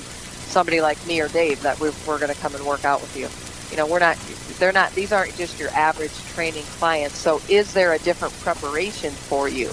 somebody 0.54 0.80
like 0.80 1.04
me 1.06 1.20
or 1.20 1.28
dave 1.28 1.60
that 1.62 1.78
we're, 1.80 1.92
we're 2.06 2.18
going 2.18 2.32
to 2.32 2.40
come 2.40 2.54
and 2.54 2.64
work 2.64 2.84
out 2.84 3.00
with 3.00 3.16
you 3.16 3.28
you 3.70 3.76
know 3.76 3.86
we're 3.90 3.98
not 3.98 4.16
they're 4.58 4.72
not 4.72 4.90
these 4.94 5.12
aren't 5.12 5.34
just 5.36 5.58
your 5.58 5.70
average 5.70 6.14
training 6.32 6.64
clients 6.78 7.16
so 7.16 7.40
is 7.48 7.74
there 7.74 7.92
a 7.92 7.98
different 7.98 8.32
preparation 8.40 9.10
for 9.10 9.48
you 9.48 9.68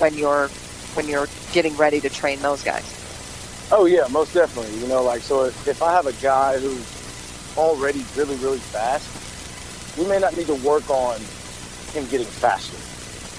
when 0.00 0.12
you're 0.14 0.48
when 0.94 1.06
you're 1.06 1.28
getting 1.52 1.76
ready 1.76 2.00
to 2.00 2.10
train 2.10 2.40
those 2.42 2.62
guys 2.62 3.68
oh 3.72 3.86
yeah 3.86 4.06
most 4.10 4.34
definitely 4.34 4.76
you 4.80 4.88
know 4.88 5.02
like 5.02 5.22
so 5.22 5.44
if, 5.44 5.68
if 5.68 5.80
i 5.82 5.92
have 5.92 6.06
a 6.06 6.12
guy 6.14 6.58
who's 6.58 7.00
already 7.56 8.04
really, 8.16 8.36
really 8.36 8.58
fast, 8.58 9.06
we 9.98 10.06
may 10.06 10.18
not 10.18 10.36
need 10.36 10.46
to 10.46 10.54
work 10.56 10.88
on 10.90 11.20
him 11.92 12.06
getting 12.08 12.26
faster. 12.26 12.76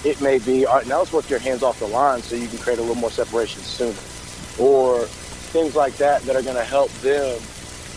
It 0.08 0.20
may 0.20 0.38
be, 0.38 0.66
all 0.66 0.76
right, 0.76 0.86
now 0.86 0.98
let's 0.98 1.12
work 1.12 1.30
your 1.30 1.38
hands 1.38 1.62
off 1.62 1.78
the 1.78 1.86
line 1.86 2.22
so 2.22 2.36
you 2.36 2.48
can 2.48 2.58
create 2.58 2.78
a 2.78 2.82
little 2.82 2.96
more 2.96 3.10
separation 3.10 3.62
sooner. 3.62 3.98
Or 4.58 5.06
things 5.52 5.76
like 5.76 5.96
that 5.98 6.22
that 6.22 6.34
are 6.34 6.42
going 6.42 6.56
to 6.56 6.64
help 6.64 6.90
them 7.02 7.38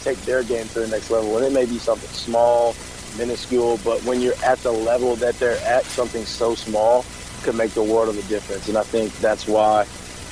take 0.04 0.18
their 0.22 0.44
game 0.44 0.68
to 0.70 0.82
the 0.82 0.88
next 0.88 1.10
level. 1.10 1.38
And 1.38 1.46
it 1.46 1.54
may 1.54 1.66
be 1.66 1.80
something 1.80 2.10
small, 2.10 2.76
minuscule, 3.18 3.80
but 3.84 4.04
when 4.04 4.22
you're 4.22 4.38
at 4.44 4.60
the 4.60 4.72
level 4.72 5.16
that 5.16 5.40
they're 5.40 5.58
at, 5.66 5.86
something 5.86 6.26
so 6.26 6.54
small 6.54 7.06
could 7.44 7.56
make 7.56 7.72
the 7.72 7.84
world 7.84 8.10
of 8.10 8.18
a 8.18 8.28
difference. 8.28 8.68
And 8.68 8.78
I 8.78 8.84
think 8.84 9.12
that's 9.20 9.48
why 9.48 9.88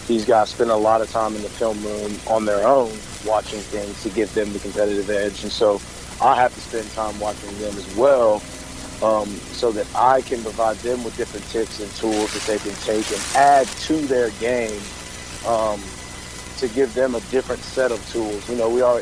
these 0.07 0.25
guys 0.25 0.49
spend 0.49 0.69
a 0.69 0.75
lot 0.75 1.01
of 1.01 1.09
time 1.09 1.35
in 1.35 1.41
the 1.41 1.49
film 1.49 1.81
room 1.83 2.13
on 2.27 2.45
their 2.45 2.67
own 2.67 2.91
watching 3.25 3.59
things 3.59 4.03
to 4.03 4.09
give 4.09 4.33
them 4.33 4.51
the 4.51 4.59
competitive 4.59 5.09
edge. 5.09 5.43
And 5.43 5.51
so 5.51 5.81
I 6.21 6.35
have 6.35 6.53
to 6.53 6.59
spend 6.59 6.89
time 6.91 7.17
watching 7.19 7.57
them 7.59 7.75
as 7.77 7.95
well 7.95 8.41
um, 9.01 9.27
so 9.53 9.71
that 9.71 9.87
I 9.95 10.21
can 10.21 10.41
provide 10.41 10.77
them 10.77 11.03
with 11.03 11.15
different 11.17 11.47
tips 11.47 11.79
and 11.79 11.89
tools 11.95 12.33
that 12.33 12.43
they 12.43 12.57
can 12.57 12.77
take 12.81 13.09
and 13.11 13.21
add 13.35 13.67
to 13.67 13.95
their 14.07 14.29
game 14.31 14.81
um, 15.47 15.81
to 16.57 16.67
give 16.69 16.93
them 16.93 17.15
a 17.15 17.19
different 17.31 17.61
set 17.61 17.91
of 17.91 18.11
tools. 18.11 18.47
You 18.49 18.55
know, 18.55 18.69
we 18.69 18.81
are 18.81 19.01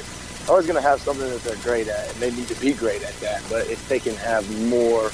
always 0.49 0.65
going 0.65 0.75
to 0.75 0.81
have 0.81 1.01
something 1.01 1.29
that 1.29 1.43
they're 1.43 1.55
great 1.57 1.87
at, 1.87 2.11
and 2.11 2.17
they 2.17 2.31
need 2.31 2.47
to 2.47 2.59
be 2.59 2.73
great 2.73 3.03
at 3.03 3.13
that. 3.21 3.41
But 3.49 3.67
if 3.69 3.87
they 3.87 3.99
can 3.99 4.15
have 4.15 4.49
more 4.67 5.11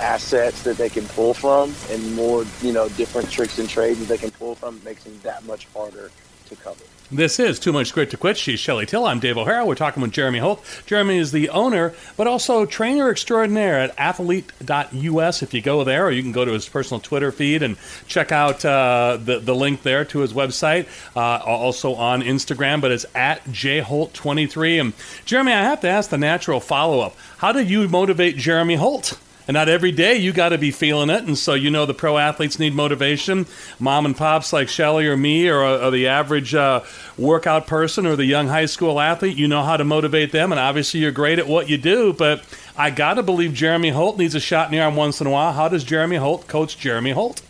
assets 0.00 0.62
that 0.62 0.76
they 0.76 0.88
can 0.88 1.06
pull 1.08 1.34
from 1.34 1.74
and 1.90 2.14
more, 2.14 2.44
you 2.62 2.72
know, 2.72 2.88
different 2.90 3.30
tricks 3.30 3.58
and 3.58 3.68
trades 3.68 3.98
that 4.00 4.06
they 4.06 4.18
can 4.18 4.30
pull 4.30 4.54
from, 4.54 4.76
it 4.76 4.84
makes 4.84 5.04
them 5.04 5.18
that 5.22 5.44
much 5.44 5.66
harder 5.74 6.10
to 6.50 6.56
cover. 6.56 6.84
This 7.12 7.40
is 7.40 7.58
Too 7.58 7.72
Much 7.72 7.92
Grit 7.92 8.10
to 8.10 8.16
Quit. 8.16 8.36
She's 8.36 8.60
Shelly 8.60 8.86
Till. 8.86 9.04
I'm 9.04 9.18
Dave 9.18 9.36
O'Hara. 9.36 9.64
We're 9.64 9.74
talking 9.74 10.00
with 10.00 10.12
Jeremy 10.12 10.38
Holt. 10.38 10.64
Jeremy 10.86 11.18
is 11.18 11.32
the 11.32 11.48
owner, 11.48 11.92
but 12.16 12.28
also 12.28 12.64
trainer 12.66 13.10
extraordinaire 13.10 13.80
at 13.80 13.96
athelite.us. 13.96 15.42
If 15.42 15.52
you 15.52 15.60
go 15.60 15.82
there, 15.82 16.06
or 16.06 16.12
you 16.12 16.22
can 16.22 16.30
go 16.30 16.44
to 16.44 16.52
his 16.52 16.68
personal 16.68 17.00
Twitter 17.00 17.32
feed 17.32 17.64
and 17.64 17.76
check 18.06 18.30
out 18.30 18.64
uh, 18.64 19.18
the, 19.20 19.40
the 19.40 19.56
link 19.56 19.82
there 19.82 20.04
to 20.04 20.20
his 20.20 20.32
website. 20.32 20.86
Uh, 21.16 21.42
also 21.44 21.94
on 21.94 22.22
Instagram, 22.22 22.80
but 22.80 22.92
it's 22.92 23.06
at 23.14 23.42
jholt23. 23.46 24.80
And 24.80 24.92
Jeremy, 25.24 25.52
I 25.52 25.62
have 25.62 25.80
to 25.80 25.88
ask 25.88 26.10
the 26.10 26.18
natural 26.18 26.60
follow 26.60 27.00
up 27.00 27.16
How 27.38 27.50
do 27.50 27.60
you 27.60 27.88
motivate 27.88 28.36
Jeremy 28.36 28.76
Holt? 28.76 29.18
And 29.50 29.56
not 29.56 29.68
every 29.68 29.90
day 29.90 30.14
you 30.14 30.32
got 30.32 30.50
to 30.50 30.58
be 30.58 30.70
feeling 30.70 31.10
it. 31.10 31.24
And 31.24 31.36
so, 31.36 31.54
you 31.54 31.72
know, 31.72 31.84
the 31.84 31.92
pro 31.92 32.18
athletes 32.18 32.60
need 32.60 32.72
motivation. 32.72 33.46
Mom 33.80 34.06
and 34.06 34.16
pops 34.16 34.52
like 34.52 34.68
Shelly 34.68 35.08
or 35.08 35.16
me 35.16 35.48
or, 35.48 35.64
or 35.64 35.90
the 35.90 36.06
average 36.06 36.54
uh, 36.54 36.82
workout 37.18 37.66
person 37.66 38.06
or 38.06 38.14
the 38.14 38.24
young 38.24 38.46
high 38.46 38.66
school 38.66 39.00
athlete, 39.00 39.36
you 39.36 39.48
know 39.48 39.64
how 39.64 39.76
to 39.76 39.82
motivate 39.82 40.30
them. 40.30 40.52
And 40.52 40.60
obviously 40.60 41.00
you're 41.00 41.10
great 41.10 41.40
at 41.40 41.48
what 41.48 41.68
you 41.68 41.78
do. 41.78 42.12
But 42.12 42.44
I 42.76 42.90
got 42.90 43.14
to 43.14 43.24
believe 43.24 43.52
Jeremy 43.52 43.90
Holt 43.90 44.18
needs 44.18 44.36
a 44.36 44.40
shot 44.40 44.68
in 44.68 44.70
the 44.70 44.84
arm 44.84 44.94
once 44.94 45.20
in 45.20 45.26
a 45.26 45.30
while. 45.30 45.52
How 45.52 45.66
does 45.66 45.82
Jeremy 45.82 46.18
Holt 46.18 46.46
coach 46.46 46.78
Jeremy 46.78 47.10
Holt? 47.10 47.42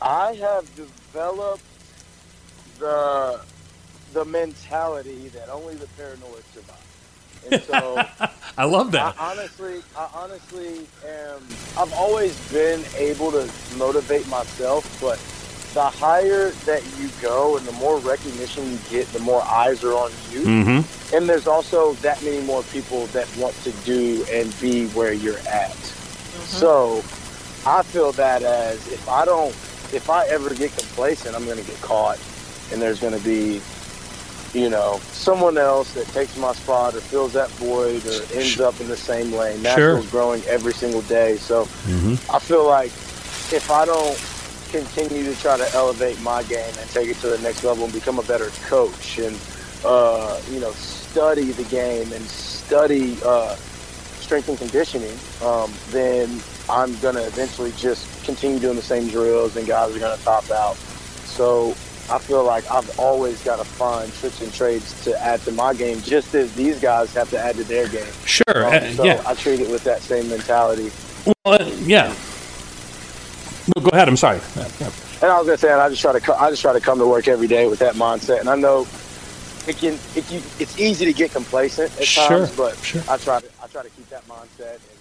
I 0.00 0.34
have 0.34 0.72
developed 0.76 1.64
the 2.78 3.40
the 4.12 4.24
mentality 4.24 5.30
that 5.30 5.48
only 5.48 5.74
the 5.74 5.88
paranoid 5.96 6.44
survive. 6.54 6.77
And 7.50 7.62
so 7.62 8.02
I 8.58 8.64
love 8.64 8.92
that. 8.92 9.16
I 9.18 9.30
honestly, 9.32 9.82
I 9.96 10.08
honestly 10.14 10.86
am. 11.06 11.40
I've 11.78 11.92
always 11.92 12.36
been 12.52 12.84
able 12.96 13.30
to 13.32 13.50
motivate 13.76 14.26
myself, 14.28 14.98
but 15.00 15.18
the 15.74 15.84
higher 15.84 16.50
that 16.66 16.82
you 16.98 17.08
go 17.20 17.56
and 17.56 17.66
the 17.66 17.72
more 17.72 17.98
recognition 17.98 18.68
you 18.70 18.78
get, 18.90 19.06
the 19.08 19.20
more 19.20 19.42
eyes 19.42 19.84
are 19.84 19.92
on 19.92 20.10
you. 20.30 20.40
Mm-hmm. 20.40 21.14
And 21.14 21.28
there's 21.28 21.46
also 21.46 21.92
that 21.94 22.22
many 22.24 22.40
more 22.40 22.62
people 22.64 23.06
that 23.08 23.28
want 23.36 23.54
to 23.62 23.70
do 23.84 24.24
and 24.30 24.52
be 24.60 24.88
where 24.88 25.12
you're 25.12 25.38
at. 25.38 25.70
Mm-hmm. 25.70 26.42
So 26.42 26.96
I 27.64 27.82
feel 27.82 28.12
that 28.12 28.42
as 28.42 28.86
if 28.88 29.08
I 29.08 29.24
don't, 29.24 29.50
if 29.92 30.10
I 30.10 30.26
ever 30.28 30.54
get 30.54 30.76
complacent, 30.76 31.36
I'm 31.36 31.44
going 31.44 31.58
to 31.58 31.64
get 31.64 31.80
caught, 31.80 32.18
and 32.72 32.80
there's 32.80 33.00
going 33.00 33.16
to 33.16 33.24
be 33.24 33.60
you 34.54 34.70
know, 34.70 34.98
someone 35.12 35.58
else 35.58 35.92
that 35.94 36.06
takes 36.08 36.36
my 36.36 36.52
spot 36.52 36.94
or 36.94 37.00
fills 37.00 37.34
that 37.34 37.50
void 37.50 38.04
or 38.06 38.36
ends 38.36 38.60
up 38.60 38.80
in 38.80 38.88
the 38.88 38.96
same 38.96 39.32
lane. 39.32 39.62
Nashville's 39.62 40.04
sure. 40.04 40.10
growing 40.10 40.42
every 40.44 40.72
single 40.72 41.02
day. 41.02 41.36
So 41.36 41.64
mm-hmm. 41.64 42.14
I 42.34 42.38
feel 42.38 42.66
like 42.66 42.90
if 43.52 43.70
I 43.70 43.84
don't 43.84 44.18
continue 44.70 45.24
to 45.24 45.40
try 45.40 45.56
to 45.56 45.68
elevate 45.74 46.20
my 46.22 46.42
game 46.44 46.74
and 46.78 46.90
take 46.90 47.08
it 47.08 47.16
to 47.18 47.28
the 47.28 47.38
next 47.38 47.64
level 47.64 47.84
and 47.84 47.92
become 47.92 48.18
a 48.18 48.22
better 48.22 48.50
coach 48.68 49.18
and, 49.18 49.36
uh, 49.84 50.40
you 50.50 50.60
know, 50.60 50.70
study 50.72 51.52
the 51.52 51.64
game 51.64 52.12
and 52.12 52.24
study 52.24 53.18
uh, 53.24 53.54
strength 53.56 54.48
and 54.48 54.58
conditioning, 54.58 55.16
um, 55.42 55.72
then 55.88 56.40
I'm 56.68 56.98
going 57.00 57.14
to 57.14 57.26
eventually 57.26 57.72
just 57.72 58.24
continue 58.24 58.58
doing 58.58 58.76
the 58.76 58.82
same 58.82 59.08
drills 59.08 59.56
and 59.56 59.66
guys 59.66 59.94
are 59.94 59.98
going 59.98 60.16
to 60.16 60.24
top 60.24 60.50
out. 60.50 60.76
So 61.24 61.74
I 62.10 62.18
feel 62.18 62.42
like 62.42 62.70
I've 62.70 62.98
always 62.98 63.42
got 63.44 63.58
to 63.58 63.64
find 63.64 64.12
tricks 64.14 64.40
and 64.40 64.52
trades 64.52 65.04
to 65.04 65.20
add 65.20 65.40
to 65.42 65.52
my 65.52 65.74
game, 65.74 66.00
just 66.00 66.34
as 66.34 66.54
these 66.54 66.80
guys 66.80 67.12
have 67.14 67.28
to 67.30 67.38
add 67.38 67.56
to 67.56 67.64
their 67.64 67.86
game. 67.88 68.10
Sure. 68.24 68.66
Um, 68.66 68.94
so 68.94 69.04
yeah. 69.04 69.22
I 69.26 69.34
treat 69.34 69.60
it 69.60 69.70
with 69.70 69.84
that 69.84 70.00
same 70.00 70.28
mentality. 70.28 70.90
Well, 71.26 71.34
uh, 71.44 71.70
yeah. 71.82 72.14
Well, 73.76 73.84
go 73.84 73.90
ahead. 73.92 74.08
I'm 74.08 74.16
sorry. 74.16 74.40
And 75.20 75.30
I 75.30 75.38
was 75.38 75.46
gonna 75.46 75.58
say, 75.58 75.72
I 75.72 75.88
just 75.88 76.00
try 76.00 76.18
to 76.18 76.34
I 76.34 76.50
just 76.50 76.62
try 76.62 76.72
to 76.72 76.80
come 76.80 76.98
to 76.98 77.06
work 77.06 77.28
every 77.28 77.48
day 77.48 77.66
with 77.66 77.80
that 77.80 77.94
mindset, 77.94 78.40
and 78.40 78.48
I 78.48 78.56
know 78.56 78.86
it 79.66 79.76
can 79.76 79.98
it 80.14 80.26
can, 80.26 80.42
it's 80.58 80.78
easy 80.78 81.04
to 81.04 81.12
get 81.12 81.32
complacent 81.32 81.94
at 81.98 82.06
sure. 82.06 82.28
times, 82.28 82.56
but 82.56 82.76
sure. 82.78 83.02
I 83.08 83.18
try 83.18 83.40
to 83.40 83.46
I 83.62 83.66
try 83.66 83.82
to 83.82 83.90
keep 83.90 84.08
that 84.08 84.26
mindset 84.26 84.74
and 84.74 84.97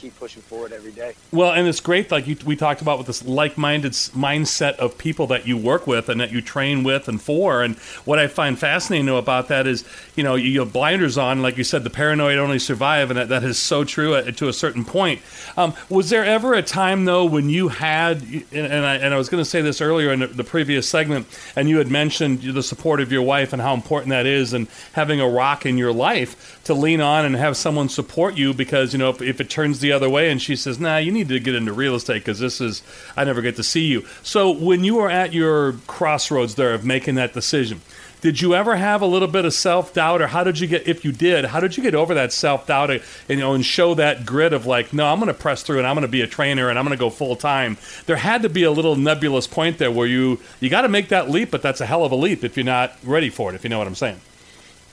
keep 0.00 0.18
pushing 0.18 0.42
forward 0.42 0.72
every 0.72 0.92
day. 0.92 1.14
Well, 1.30 1.52
and 1.52 1.68
it's 1.68 1.80
great, 1.80 2.10
like 2.10 2.26
you, 2.26 2.36
we 2.46 2.56
talked 2.56 2.80
about, 2.80 2.98
with 2.98 3.06
this 3.06 3.24
like-minded 3.24 3.92
mindset 3.92 4.76
of 4.76 4.96
people 4.96 5.26
that 5.28 5.46
you 5.46 5.56
work 5.56 5.86
with 5.86 6.08
and 6.08 6.20
that 6.20 6.32
you 6.32 6.40
train 6.40 6.82
with 6.82 7.08
and 7.08 7.20
for. 7.20 7.62
And 7.62 7.76
what 8.04 8.18
I 8.18 8.26
find 8.26 8.58
fascinating 8.58 9.08
about 9.08 9.48
that 9.48 9.66
is, 9.66 9.84
you 10.16 10.24
know, 10.24 10.36
you 10.36 10.60
have 10.60 10.72
blinders 10.72 11.18
on, 11.18 11.42
like 11.42 11.58
you 11.58 11.64
said, 11.64 11.84
the 11.84 11.90
paranoid 11.90 12.38
only 12.38 12.58
survive, 12.58 13.10
and 13.10 13.18
that, 13.18 13.28
that 13.28 13.44
is 13.44 13.58
so 13.58 13.84
true 13.84 14.14
at, 14.14 14.36
to 14.38 14.48
a 14.48 14.52
certain 14.52 14.84
point. 14.84 15.20
Um, 15.56 15.74
was 15.88 16.10
there 16.10 16.24
ever 16.24 16.54
a 16.54 16.62
time 16.62 17.04
though 17.04 17.24
when 17.24 17.50
you 17.50 17.68
had, 17.68 18.22
and 18.52 18.86
I, 18.86 18.96
and 18.96 19.12
I 19.12 19.18
was 19.18 19.28
going 19.28 19.42
to 19.42 19.48
say 19.48 19.60
this 19.60 19.80
earlier 19.80 20.12
in 20.12 20.20
the, 20.20 20.26
the 20.28 20.44
previous 20.44 20.88
segment, 20.88 21.26
and 21.56 21.68
you 21.68 21.78
had 21.78 21.88
mentioned 21.88 22.42
the 22.42 22.62
support 22.62 23.00
of 23.00 23.12
your 23.12 23.22
wife 23.22 23.52
and 23.52 23.60
how 23.60 23.74
important 23.74 24.10
that 24.10 24.26
is, 24.26 24.52
and 24.52 24.66
having 24.92 25.20
a 25.20 25.28
rock 25.28 25.66
in 25.66 25.76
your 25.76 25.92
life 25.92 26.62
to 26.64 26.74
lean 26.74 27.00
on 27.00 27.24
and 27.24 27.36
have 27.36 27.56
someone 27.56 27.88
support 27.88 28.36
you 28.36 28.54
because 28.54 28.92
you 28.92 28.98
know 28.98 29.10
if, 29.10 29.20
if 29.20 29.40
it 29.40 29.50
turns 29.50 29.80
the 29.80 29.89
other 29.92 30.08
way 30.08 30.30
and 30.30 30.40
she 30.40 30.56
says 30.56 30.78
nah 30.78 30.96
you 30.96 31.12
need 31.12 31.28
to 31.28 31.38
get 31.40 31.54
into 31.54 31.72
real 31.72 31.94
estate 31.94 32.20
because 32.20 32.38
this 32.38 32.60
is 32.60 32.82
i 33.16 33.24
never 33.24 33.42
get 33.42 33.56
to 33.56 33.62
see 33.62 33.86
you. 33.86 34.04
So 34.22 34.50
when 34.50 34.84
you 34.84 34.96
were 34.96 35.10
at 35.10 35.32
your 35.32 35.72
crossroads 35.86 36.54
there 36.54 36.74
of 36.74 36.84
making 36.84 37.16
that 37.16 37.32
decision 37.32 37.80
did 38.20 38.40
you 38.40 38.54
ever 38.54 38.76
have 38.76 39.00
a 39.00 39.06
little 39.06 39.28
bit 39.28 39.46
of 39.46 39.54
self-doubt 39.54 40.20
or 40.20 40.26
how 40.26 40.44
did 40.44 40.58
you 40.58 40.66
get 40.66 40.86
if 40.86 41.04
you 41.04 41.12
did 41.12 41.44
how 41.46 41.60
did 41.60 41.76
you 41.76 41.82
get 41.82 41.94
over 41.94 42.14
that 42.14 42.32
self-doubt 42.32 42.90
and, 42.90 43.02
you 43.28 43.36
know 43.36 43.54
and 43.54 43.64
show 43.64 43.94
that 43.94 44.26
grit 44.26 44.52
of 44.52 44.66
like 44.66 44.92
no 44.92 45.06
i'm 45.06 45.18
going 45.18 45.28
to 45.28 45.34
press 45.34 45.62
through 45.62 45.78
and 45.78 45.86
i'm 45.86 45.94
going 45.94 46.06
to 46.06 46.08
be 46.08 46.20
a 46.20 46.26
trainer 46.26 46.68
and 46.68 46.78
i'm 46.78 46.84
going 46.84 46.96
to 46.96 47.00
go 47.00 47.10
full-time. 47.10 47.76
There 48.06 48.16
had 48.16 48.42
to 48.42 48.48
be 48.48 48.62
a 48.64 48.70
little 48.70 48.96
nebulous 48.96 49.46
point 49.46 49.78
there 49.78 49.90
where 49.90 50.06
you 50.06 50.40
you 50.60 50.68
got 50.68 50.82
to 50.82 50.88
make 50.88 51.08
that 51.08 51.30
leap 51.30 51.50
but 51.50 51.62
that's 51.62 51.80
a 51.80 51.86
hell 51.86 52.04
of 52.04 52.12
a 52.12 52.16
leap 52.16 52.44
if 52.44 52.56
you're 52.56 52.64
not 52.64 52.96
ready 53.02 53.30
for 53.30 53.50
it 53.50 53.54
if 53.54 53.64
you 53.64 53.70
know 53.70 53.78
what 53.78 53.86
i'm 53.86 53.94
saying. 53.94 54.20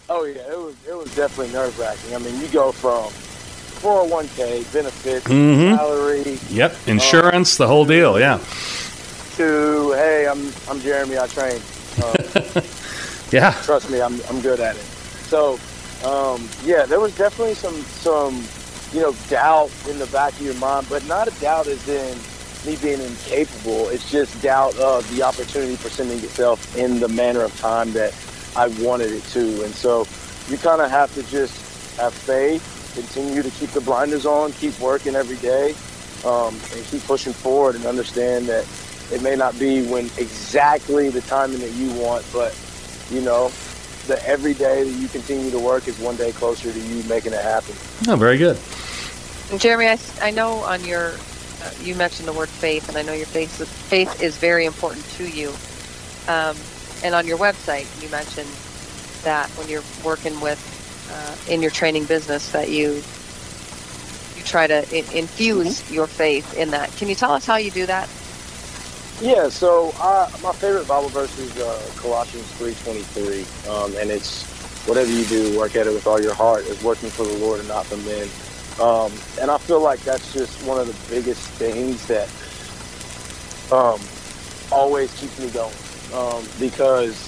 Oh 0.09 0.23
yeah, 0.23 0.41
it 0.49 0.57
was 0.57 0.75
it 0.87 0.95
was 0.95 1.13
definitely 1.15 1.53
nerve 1.53 1.77
wracking. 1.77 2.15
I 2.15 2.19
mean, 2.19 2.39
you 2.39 2.47
go 2.47 2.71
from 2.71 3.11
401k 3.79 4.73
benefits, 4.73 5.27
mm-hmm. 5.27 5.75
salary, 5.75 6.37
yep, 6.49 6.75
insurance, 6.87 7.59
um, 7.59 7.63
the 7.63 7.67
whole 7.67 7.85
deal, 7.85 8.19
yeah. 8.19 8.37
To 9.37 9.91
hey, 9.93 10.27
I'm 10.27 10.51
I'm 10.69 10.79
Jeremy, 10.79 11.17
I 11.17 11.27
train. 11.27 11.61
Um, 11.97 12.13
yeah, 13.31 13.51
trust 13.63 13.89
me, 13.89 13.99
I'm 13.99 14.21
I'm 14.29 14.39
good 14.41 14.59
at 14.59 14.75
it. 14.75 14.85
So, 15.29 15.59
um, 16.05 16.47
yeah, 16.63 16.85
there 16.85 16.99
was 16.99 17.15
definitely 17.17 17.55
some 17.55 17.73
some 17.81 18.43
you 18.93 19.01
know 19.01 19.15
doubt 19.29 19.71
in 19.89 19.97
the 19.97 20.05
back 20.07 20.33
of 20.33 20.41
your 20.41 20.53
mind, 20.55 20.85
but 20.89 21.05
not 21.07 21.27
a 21.27 21.31
doubt 21.41 21.65
as 21.65 21.89
in 21.89 22.17
me 22.65 22.75
being 22.81 23.01
incapable. 23.01 23.89
It's 23.89 24.11
just 24.11 24.41
doubt 24.41 24.77
of 24.77 25.09
the 25.15 25.23
opportunity 25.23 25.77
presenting 25.77 26.19
itself 26.19 26.77
in 26.77 26.99
the 26.99 27.07
manner 27.07 27.41
of 27.41 27.57
time 27.59 27.93
that 27.93 28.13
I 28.55 28.67
wanted 28.83 29.11
it 29.11 29.23
to. 29.23 29.63
And 29.63 29.73
so 29.73 30.05
you 30.49 30.57
kind 30.57 30.81
of 30.81 30.89
have 30.89 31.13
to 31.15 31.23
just 31.23 31.55
have 31.97 32.13
faith, 32.13 32.61
continue 32.97 33.43
to 33.43 33.51
keep 33.51 33.69
the 33.71 33.81
blinders 33.81 34.25
on, 34.25 34.51
keep 34.53 34.77
working 34.79 35.15
every 35.15 35.37
day, 35.37 35.75
um, 36.25 36.53
and 36.73 36.85
keep 36.85 37.03
pushing 37.03 37.33
forward 37.33 37.75
and 37.75 37.85
understand 37.85 38.47
that 38.47 38.67
it 39.11 39.21
may 39.21 39.35
not 39.35 39.57
be 39.59 39.85
when 39.87 40.05
exactly 40.17 41.09
the 41.09 41.21
timing 41.21 41.59
that 41.59 41.71
you 41.71 41.93
want, 41.93 42.25
but 42.33 42.57
you 43.11 43.21
know, 43.21 43.49
the 44.07 44.19
every 44.25 44.53
day 44.53 44.83
that 44.83 44.99
you 44.99 45.07
continue 45.09 45.51
to 45.51 45.59
work 45.59 45.87
is 45.87 45.99
one 45.99 46.15
day 46.15 46.31
closer 46.31 46.71
to 46.71 46.79
you 46.79 47.03
making 47.03 47.33
it 47.33 47.43
happen. 47.43 47.75
Oh, 48.07 48.15
very 48.15 48.37
good. 48.37 48.57
Jeremy, 49.57 49.87
I, 49.87 49.99
I 50.21 50.31
know 50.31 50.55
on 50.63 50.83
your, 50.83 51.13
uh, 51.63 51.71
you 51.81 51.95
mentioned 51.95 52.27
the 52.27 52.33
word 52.33 52.49
faith, 52.49 52.89
and 52.89 52.97
I 52.97 53.01
know 53.01 53.13
your 53.13 53.27
faith, 53.27 53.65
faith 53.89 54.21
is 54.21 54.37
very 54.37 54.65
important 54.65 55.05
to 55.11 55.29
you. 55.29 55.49
Um, 56.27 56.57
and 57.03 57.13
on 57.15 57.27
your 57.27 57.37
website, 57.37 57.85
you 58.01 58.09
mentioned 58.09 58.49
that 59.23 59.47
when 59.51 59.69
you're 59.69 59.83
working 60.03 60.39
with 60.41 60.59
uh, 61.11 61.35
in 61.49 61.61
your 61.61 61.71
training 61.71 62.05
business, 62.05 62.51
that 62.51 62.69
you 62.69 63.01
you 64.35 64.43
try 64.43 64.67
to 64.67 64.83
in- 64.95 65.17
infuse 65.17 65.81
mm-hmm. 65.81 65.93
your 65.93 66.07
faith 66.07 66.57
in 66.57 66.71
that. 66.71 66.91
Can 66.97 67.07
you 67.09 67.15
tell 67.15 67.31
us 67.31 67.45
how 67.45 67.57
you 67.57 67.71
do 67.71 67.85
that? 67.85 68.09
Yeah. 69.21 69.49
So 69.49 69.91
uh, 69.99 70.29
my 70.43 70.53
favorite 70.53 70.87
Bible 70.87 71.09
verse 71.09 71.37
is 71.39 71.57
uh, 71.57 71.91
Colossians 71.95 72.49
three 72.53 72.75
twenty 72.83 73.01
three, 73.01 73.45
um, 73.71 73.95
and 73.97 74.11
it's 74.11 74.45
whatever 74.87 75.11
you 75.11 75.25
do, 75.25 75.57
work 75.57 75.75
at 75.75 75.87
it 75.87 75.93
with 75.93 76.07
all 76.07 76.21
your 76.21 76.33
heart, 76.33 76.65
is 76.65 76.81
working 76.83 77.09
for 77.09 77.23
the 77.23 77.37
Lord 77.39 77.59
and 77.59 77.67
not 77.67 77.85
for 77.85 77.97
men. 77.97 78.27
Um, 78.79 79.11
and 79.41 79.49
I 79.49 79.57
feel 79.57 79.81
like 79.81 79.99
that's 80.01 80.33
just 80.33 80.63
one 80.65 80.79
of 80.79 80.87
the 80.87 81.15
biggest 81.15 81.41
things 81.57 82.05
that 82.07 82.29
um, 83.71 83.99
always 84.71 85.11
keeps 85.19 85.39
me 85.39 85.49
going 85.49 85.73
um, 86.13 86.45
because 86.59 87.26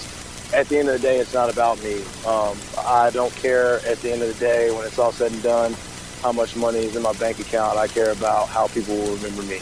at 0.52 0.68
the 0.68 0.78
end 0.78 0.88
of 0.88 0.94
the 0.94 1.00
day, 1.00 1.18
it's 1.18 1.34
not 1.34 1.50
about 1.50 1.82
me. 1.82 2.02
Um, 2.26 2.56
I 2.86 3.10
don't 3.12 3.34
care 3.36 3.76
at 3.86 3.98
the 4.02 4.12
end 4.12 4.22
of 4.22 4.28
the 4.28 4.40
day 4.44 4.70
when 4.70 4.86
it's 4.86 4.98
all 4.98 5.12
said 5.12 5.32
and 5.32 5.42
done 5.42 5.74
how 6.22 6.32
much 6.32 6.56
money 6.56 6.80
is 6.80 6.96
in 6.96 7.02
my 7.02 7.12
bank 7.14 7.38
account. 7.38 7.78
I 7.78 7.86
care 7.86 8.10
about 8.10 8.48
how 8.48 8.66
people 8.68 8.96
will 8.96 9.16
remember 9.16 9.42
me. 9.42 9.60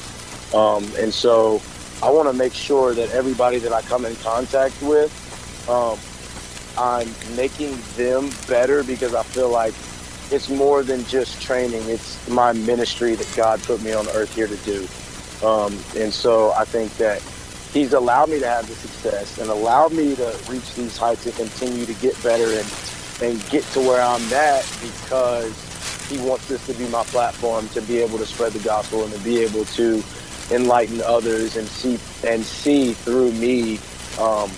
Um, 0.55 0.91
and 0.99 1.12
so 1.12 1.61
I 2.03 2.11
want 2.11 2.28
to 2.28 2.32
make 2.32 2.55
sure 2.55 2.95
that 2.95 3.11
everybody 3.11 3.59
that 3.59 3.72
I 3.72 3.82
come 3.82 4.05
in 4.05 4.16
contact 4.16 4.80
with, 4.82 5.12
um, 5.68 5.99
I'm 6.78 7.09
making 7.36 7.78
them 7.97 8.30
better 8.47 8.82
because 8.82 9.14
I 9.14 9.22
feel 9.24 9.51
like 9.51 9.74
it's 10.30 10.49
more 10.49 10.82
than 10.82 11.05
just 11.07 11.41
training. 11.43 11.82
It's 11.89 12.28
my 12.28 12.53
ministry 12.53 13.14
that 13.14 13.32
God 13.36 13.62
put 13.62 13.82
me 13.82 13.93
on 13.93 14.07
earth 14.09 14.34
here 14.34 14.47
to 14.47 14.57
do. 14.59 14.86
Um, 15.47 15.78
and 15.97 16.12
so 16.12 16.53
I 16.53 16.64
think 16.64 16.97
that 16.97 17.22
he's 17.72 17.92
allowed 17.92 18.30
me 18.30 18.38
to 18.40 18.46
have 18.48 18.66
the 18.66 18.74
success 18.74 19.38
and 19.38 19.50
allowed 19.50 19.92
me 19.92 20.14
to 20.16 20.38
reach 20.48 20.74
these 20.74 20.96
heights 20.96 21.26
and 21.26 21.34
continue 21.34 21.86
to 21.86 21.94
get 21.94 22.20
better 22.22 22.44
and 22.58 22.66
and 23.20 23.50
get 23.50 23.64
to 23.64 23.80
where 23.80 24.00
I'm 24.00 24.22
at 24.32 24.64
because 24.80 25.52
he 26.08 26.18
wants 26.18 26.46
this 26.48 26.64
to 26.66 26.74
be 26.74 26.88
my 26.88 27.02
platform 27.04 27.68
to 27.70 27.82
be 27.82 27.98
able 27.98 28.18
to 28.18 28.26
spread 28.26 28.52
the 28.52 28.60
gospel 28.60 29.02
and 29.02 29.12
to 29.12 29.18
be 29.20 29.38
able 29.38 29.64
to 29.64 30.02
enlighten 30.50 31.00
others 31.02 31.56
and 31.56 31.66
see 31.66 31.98
and 32.26 32.42
see 32.44 32.92
through 32.92 33.32
me 33.32 33.74
um, 34.18 34.48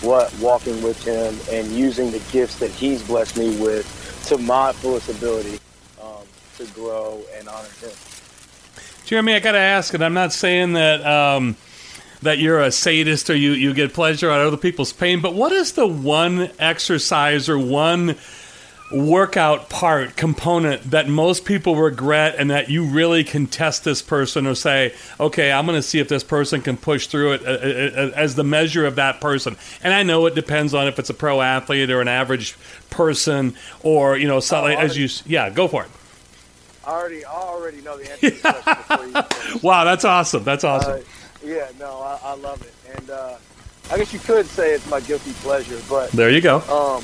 what 0.00 0.34
walking 0.40 0.82
with 0.82 1.02
him 1.04 1.36
and 1.54 1.70
using 1.72 2.10
the 2.10 2.22
gifts 2.32 2.58
that 2.58 2.70
he's 2.70 3.06
blessed 3.06 3.36
me 3.36 3.56
with 3.60 3.86
to 4.26 4.38
my 4.38 4.72
fullest 4.72 5.08
ability 5.10 5.58
um, 6.02 6.24
to 6.56 6.64
grow 6.72 7.22
and 7.36 7.48
honor 7.48 7.68
him. 7.80 7.90
Jeremy, 9.04 9.34
I 9.34 9.40
got 9.40 9.52
to 9.52 9.58
ask, 9.58 9.94
and 9.94 10.04
I'm 10.04 10.14
not 10.14 10.32
saying 10.32 10.72
that. 10.72 11.06
Um 11.06 11.56
that 12.22 12.38
you're 12.38 12.60
a 12.60 12.72
sadist 12.72 13.30
or 13.30 13.36
you, 13.36 13.52
you 13.52 13.74
get 13.74 13.92
pleasure 13.92 14.30
out 14.30 14.40
of 14.40 14.48
other 14.48 14.56
people's 14.56 14.92
pain. 14.92 15.20
But 15.20 15.34
what 15.34 15.52
is 15.52 15.72
the 15.72 15.86
one 15.86 16.50
exercise 16.58 17.48
or 17.48 17.58
one 17.58 18.16
workout 18.90 19.68
part 19.68 20.16
component 20.16 20.82
that 20.90 21.08
most 21.08 21.44
people 21.44 21.76
regret 21.76 22.36
and 22.38 22.50
that 22.50 22.70
you 22.70 22.84
really 22.84 23.22
can 23.22 23.46
test 23.46 23.84
this 23.84 24.00
person 24.00 24.46
or 24.46 24.54
say, 24.54 24.94
okay, 25.20 25.52
I'm 25.52 25.66
going 25.66 25.76
to 25.76 25.82
see 25.82 25.98
if 25.98 26.08
this 26.08 26.24
person 26.24 26.62
can 26.62 26.76
push 26.76 27.06
through 27.06 27.32
it 27.34 27.42
uh, 27.46 27.50
uh, 27.50 28.08
uh, 28.08 28.12
as 28.16 28.34
the 28.34 28.44
measure 28.44 28.86
of 28.86 28.96
that 28.96 29.20
person. 29.20 29.56
And 29.82 29.92
I 29.92 30.02
know 30.02 30.24
it 30.26 30.34
depends 30.34 30.72
on 30.74 30.88
if 30.88 30.98
it's 30.98 31.10
a 31.10 31.14
pro 31.14 31.40
athlete 31.42 31.90
or 31.90 32.00
an 32.00 32.08
average 32.08 32.56
person 32.88 33.56
or, 33.82 34.16
you 34.16 34.26
know, 34.26 34.40
oh, 34.50 34.66
as 34.66 34.96
you, 34.96 35.08
yeah, 35.26 35.50
go 35.50 35.68
for 35.68 35.84
it. 35.84 35.90
I 36.86 36.92
already, 36.92 37.24
I 37.24 37.32
already 37.32 37.80
know 37.82 37.98
the 37.98 38.10
answer 38.10 38.30
to 38.30 38.36
the 38.36 39.26
question 39.30 39.60
Wow, 39.62 39.84
that's 39.84 40.06
awesome. 40.06 40.44
That's 40.44 40.64
awesome. 40.64 41.00
Uh, 41.00 41.04
yeah, 41.44 41.68
no, 41.78 42.00
I, 42.02 42.18
I 42.22 42.34
love 42.34 42.60
it, 42.62 42.74
and 42.96 43.10
uh, 43.10 43.36
I 43.90 43.98
guess 43.98 44.12
you 44.12 44.18
could 44.18 44.46
say 44.46 44.72
it's 44.74 44.88
my 44.90 45.00
guilty 45.00 45.32
pleasure, 45.34 45.80
but 45.88 46.10
there 46.12 46.30
you 46.30 46.40
go. 46.40 46.56
Um, 46.62 47.02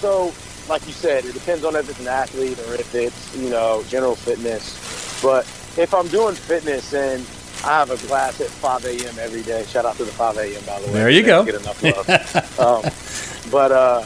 so, 0.00 0.32
like 0.68 0.86
you 0.86 0.92
said, 0.92 1.24
it 1.24 1.34
depends 1.34 1.64
on 1.64 1.74
if 1.76 1.88
it's 1.88 2.00
an 2.00 2.08
athlete 2.08 2.58
or 2.68 2.74
if 2.74 2.94
it's 2.94 3.36
you 3.36 3.50
know 3.50 3.82
general 3.88 4.14
fitness. 4.14 5.20
But 5.22 5.44
if 5.76 5.94
I'm 5.94 6.08
doing 6.08 6.34
fitness 6.34 6.92
and 6.92 7.26
I 7.64 7.78
have 7.78 7.90
a 7.90 7.96
class 7.96 8.42
at 8.42 8.48
5 8.48 8.84
a.m. 8.84 9.14
every 9.18 9.42
day. 9.42 9.64
Shout 9.64 9.86
out 9.86 9.96
to 9.96 10.04
the 10.04 10.12
5 10.12 10.36
a.m. 10.36 10.62
by 10.66 10.80
the 10.80 10.86
way. 10.88 10.92
There 10.92 11.08
you 11.08 11.22
go. 11.22 11.44
Get 11.46 11.54
enough 11.54 11.82
love. 11.82 12.60
um, 12.60 13.50
but 13.50 13.72
uh, 13.72 14.04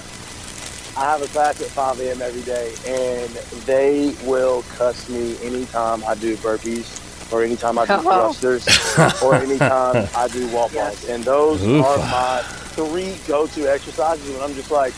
I 0.96 1.04
have 1.04 1.22
a 1.22 1.26
class 1.26 1.60
at 1.60 1.66
5 1.66 2.00
a.m. 2.00 2.22
every 2.22 2.42
day, 2.42 2.72
and 2.86 3.30
they 3.66 4.14
will 4.24 4.62
cuss 4.76 5.08
me 5.08 5.36
anytime 5.42 6.04
I 6.04 6.14
do 6.14 6.36
burpees 6.36 6.86
or 7.30 7.42
anytime 7.42 7.78
I 7.78 7.86
do 7.86 7.94
oh. 7.94 8.32
thrusters, 8.32 9.22
or 9.22 9.34
anytime 9.34 10.08
I 10.14 10.28
do 10.28 10.46
wall 10.48 10.68
balls. 10.68 10.74
Yes. 10.74 11.08
And 11.08 11.24
those 11.24 11.62
Oof. 11.64 11.84
are 11.84 11.98
my 11.98 12.42
three 12.42 13.16
go-to 13.26 13.70
exercises 13.70 14.30
when 14.32 14.42
I'm 14.42 14.54
just 14.54 14.70
like, 14.70 14.94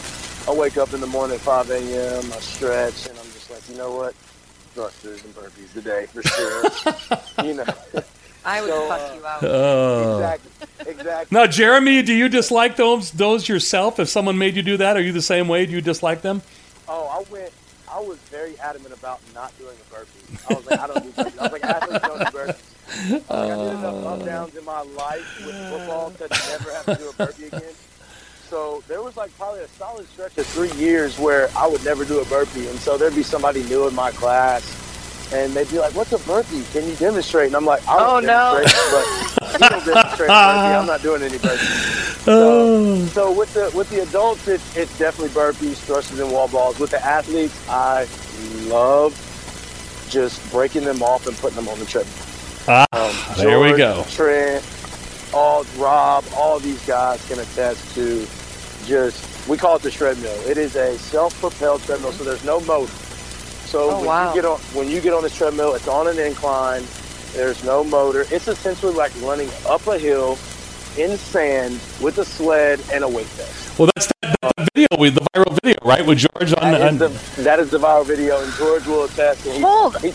I 0.48 0.52
wake 0.58 0.76
up 0.76 0.94
in 0.94 1.00
the 1.00 1.06
morning 1.06 1.36
at 1.36 1.42
5 1.42 1.70
a.m., 1.70 2.32
I 2.32 2.40
stretch, 2.40 3.08
and 3.08 3.18
I'm 3.18 3.24
just 3.26 3.50
like, 3.50 3.68
you 3.68 3.76
know 3.76 3.94
what? 3.94 4.14
Thrusters 4.74 5.24
and 5.24 5.34
burpees 5.34 5.72
today 5.72 6.06
for 6.06 6.22
sure. 6.22 7.44
you 7.46 7.54
know. 7.54 7.64
I 8.44 8.62
would 8.62 8.70
so, 8.70 8.88
fuck 8.88 9.00
uh, 9.00 9.14
you 9.14 9.26
out. 9.26 9.42
Oh. 9.42 10.14
Exactly. 10.14 10.92
Exactly. 10.92 11.38
Now, 11.38 11.46
Jeremy, 11.46 12.02
do 12.02 12.14
you 12.14 12.28
dislike 12.28 12.76
those 12.76 13.10
those 13.10 13.48
yourself? 13.48 14.00
If 14.00 14.08
someone 14.08 14.38
made 14.38 14.56
you 14.56 14.62
do 14.62 14.78
that, 14.78 14.96
are 14.96 15.02
you 15.02 15.12
the 15.12 15.20
same 15.20 15.46
way? 15.46 15.66
Do 15.66 15.72
you 15.72 15.82
dislike 15.82 16.22
them? 16.22 16.40
Oh, 16.88 17.06
I 17.06 17.30
went 17.30 17.52
I 17.92 18.00
was 18.00 18.18
very 18.30 18.58
adamant 18.60 18.94
about 18.94 19.20
not 19.34 19.56
doing 19.58 19.76
a 19.76 19.94
burpee. 19.94 20.38
I 20.48 20.54
was 20.54 20.66
like, 20.66 20.78
I 20.78 20.86
don't 20.86 21.02
do 21.02 21.10
burpees. 21.10 21.38
I 21.38 21.42
was 21.42 21.52
like, 21.52 21.64
athletes 21.64 22.06
don't 22.06 22.18
do 22.18 22.24
burpees. 22.24 22.70
I, 23.30 23.40
like, 23.40 23.50
I 23.50 23.56
did 23.56 23.78
enough 23.78 24.04
uh. 24.04 24.14
up 24.14 24.24
downs 24.24 24.56
in 24.56 24.64
my 24.64 24.82
life 24.82 25.46
with 25.46 25.56
football 25.70 26.10
to 26.10 26.28
never 26.28 26.72
have 26.72 26.84
to 26.86 26.94
do 26.96 27.10
a 27.10 27.12
burpee 27.14 27.46
again. 27.46 27.74
So 28.48 28.82
there 28.88 29.00
was 29.00 29.16
like 29.16 29.36
probably 29.38 29.60
a 29.60 29.68
solid 29.68 30.08
stretch 30.08 30.36
of 30.36 30.46
three 30.46 30.72
years 30.72 31.18
where 31.18 31.48
I 31.56 31.68
would 31.68 31.84
never 31.84 32.04
do 32.04 32.20
a 32.20 32.24
burpee, 32.24 32.66
and 32.66 32.78
so 32.80 32.98
there'd 32.98 33.14
be 33.14 33.22
somebody 33.22 33.62
new 33.64 33.86
in 33.86 33.94
my 33.94 34.10
class, 34.10 34.62
and 35.32 35.52
they'd 35.52 35.70
be 35.70 35.78
like, 35.78 35.94
"What's 35.94 36.12
a 36.12 36.18
burpee? 36.18 36.64
Can 36.72 36.88
you 36.88 36.94
demonstrate?" 36.96 37.48
And 37.48 37.56
I'm 37.56 37.64
like, 37.64 37.86
"I 37.88 37.96
oh 37.98 38.20
no, 38.20 38.62
but 38.62 39.52
you 39.52 39.58
don't 39.68 39.84
demonstrate 39.84 40.28
burpee. 40.28 40.32
I'm 40.32 40.86
not 40.86 41.02
doing 41.02 41.22
any 41.22 41.38
burpees." 41.38 42.00
So, 42.20 42.32
oh. 42.32 43.06
so 43.06 43.32
with 43.32 43.54
the 43.54 43.70
with 43.74 43.88
the 43.90 44.02
adults, 44.02 44.46
it's 44.48 44.76
it's 44.76 44.98
definitely 44.98 45.34
burpees, 45.34 45.76
thrusters, 45.76 46.20
and 46.20 46.30
wall 46.30 46.48
balls. 46.48 46.78
With 46.78 46.90
the 46.90 47.04
athletes, 47.04 47.58
I 47.68 48.06
love 48.68 49.14
just 50.10 50.50
breaking 50.50 50.84
them 50.84 51.02
off 51.02 51.26
and 51.26 51.36
putting 51.38 51.56
them 51.56 51.68
on 51.68 51.78
the 51.78 51.86
treadmill. 51.86 52.14
Ah, 52.68 52.86
um, 52.92 53.36
there 53.36 53.50
George, 53.50 53.72
we 53.72 53.78
go. 53.78 54.04
Trent, 54.10 54.64
all 55.32 55.64
Rob, 55.76 56.24
all 56.34 56.58
these 56.58 56.84
guys 56.86 57.26
can 57.26 57.38
attest 57.38 57.94
to 57.94 58.26
just 58.86 59.48
we 59.48 59.56
call 59.56 59.76
it 59.76 59.82
the 59.82 59.90
treadmill. 59.90 60.38
It 60.46 60.58
is 60.58 60.76
a 60.76 60.98
self-propelled 60.98 61.82
treadmill, 61.82 62.12
so 62.12 62.24
there's 62.24 62.44
no 62.44 62.60
motor. 62.60 62.92
So 63.70 63.88
oh, 63.88 63.96
when 63.98 64.06
wow. 64.06 64.28
you 64.30 64.34
get 64.34 64.44
on 64.44 64.58
when 64.74 64.90
you 64.90 65.00
get 65.00 65.12
on 65.12 65.22
this 65.22 65.36
treadmill, 65.36 65.74
it's 65.74 65.86
on 65.86 66.08
an 66.08 66.18
incline. 66.18 66.82
There's 67.34 67.62
no 67.62 67.84
motor. 67.84 68.22
It's 68.22 68.48
essentially 68.48 68.92
like 68.92 69.12
running 69.22 69.48
up 69.64 69.86
a 69.86 69.96
hill 69.96 70.32
in 70.98 71.16
sand 71.16 71.74
with 72.02 72.18
a 72.18 72.24
sled 72.24 72.80
and 72.92 73.04
a 73.04 73.08
weight 73.08 73.28
vest. 73.28 73.78
Well, 73.78 73.88
that's 73.94 74.12
that, 74.22 74.36
that 74.56 74.68
video, 74.74 74.88
with 74.98 75.14
the 75.14 75.20
viral 75.20 75.56
video, 75.62 75.76
right? 75.84 76.04
With 76.04 76.18
George 76.18 76.52
on, 76.54 76.72
that 76.72 76.82
on... 76.82 76.98
the 76.98 77.08
that 77.38 77.60
is 77.60 77.70
the 77.70 77.78
viral 77.78 78.04
video, 78.04 78.42
and 78.42 78.52
George 78.54 78.84
will 78.88 79.04
attest. 79.04 79.46
He, 79.46 79.60
Hold. 79.60 79.98
He, 79.98 80.12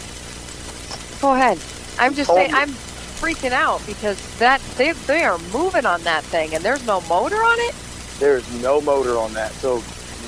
Go 1.22 1.34
ahead. 1.34 1.58
I'm 1.98 2.14
just 2.14 2.30
saying. 2.30 2.52
Me. 2.52 2.58
I'm 2.58 2.68
freaking 2.68 3.54
out 3.54 3.82
because 3.88 4.20
that 4.40 4.60
they 4.76 4.92
they 5.08 5.24
are 5.24 5.38
moving 5.54 5.86
on 5.86 6.02
that 6.02 6.26
thing, 6.26 6.54
and 6.56 6.62
there's 6.62 6.86
no 6.86 7.00
motor 7.08 7.38
on 7.38 7.58
it. 7.60 7.76
There's 8.20 8.62
no 8.62 8.82
motor 8.82 9.18
on 9.18 9.34
that. 9.36 9.54
So 9.54 9.82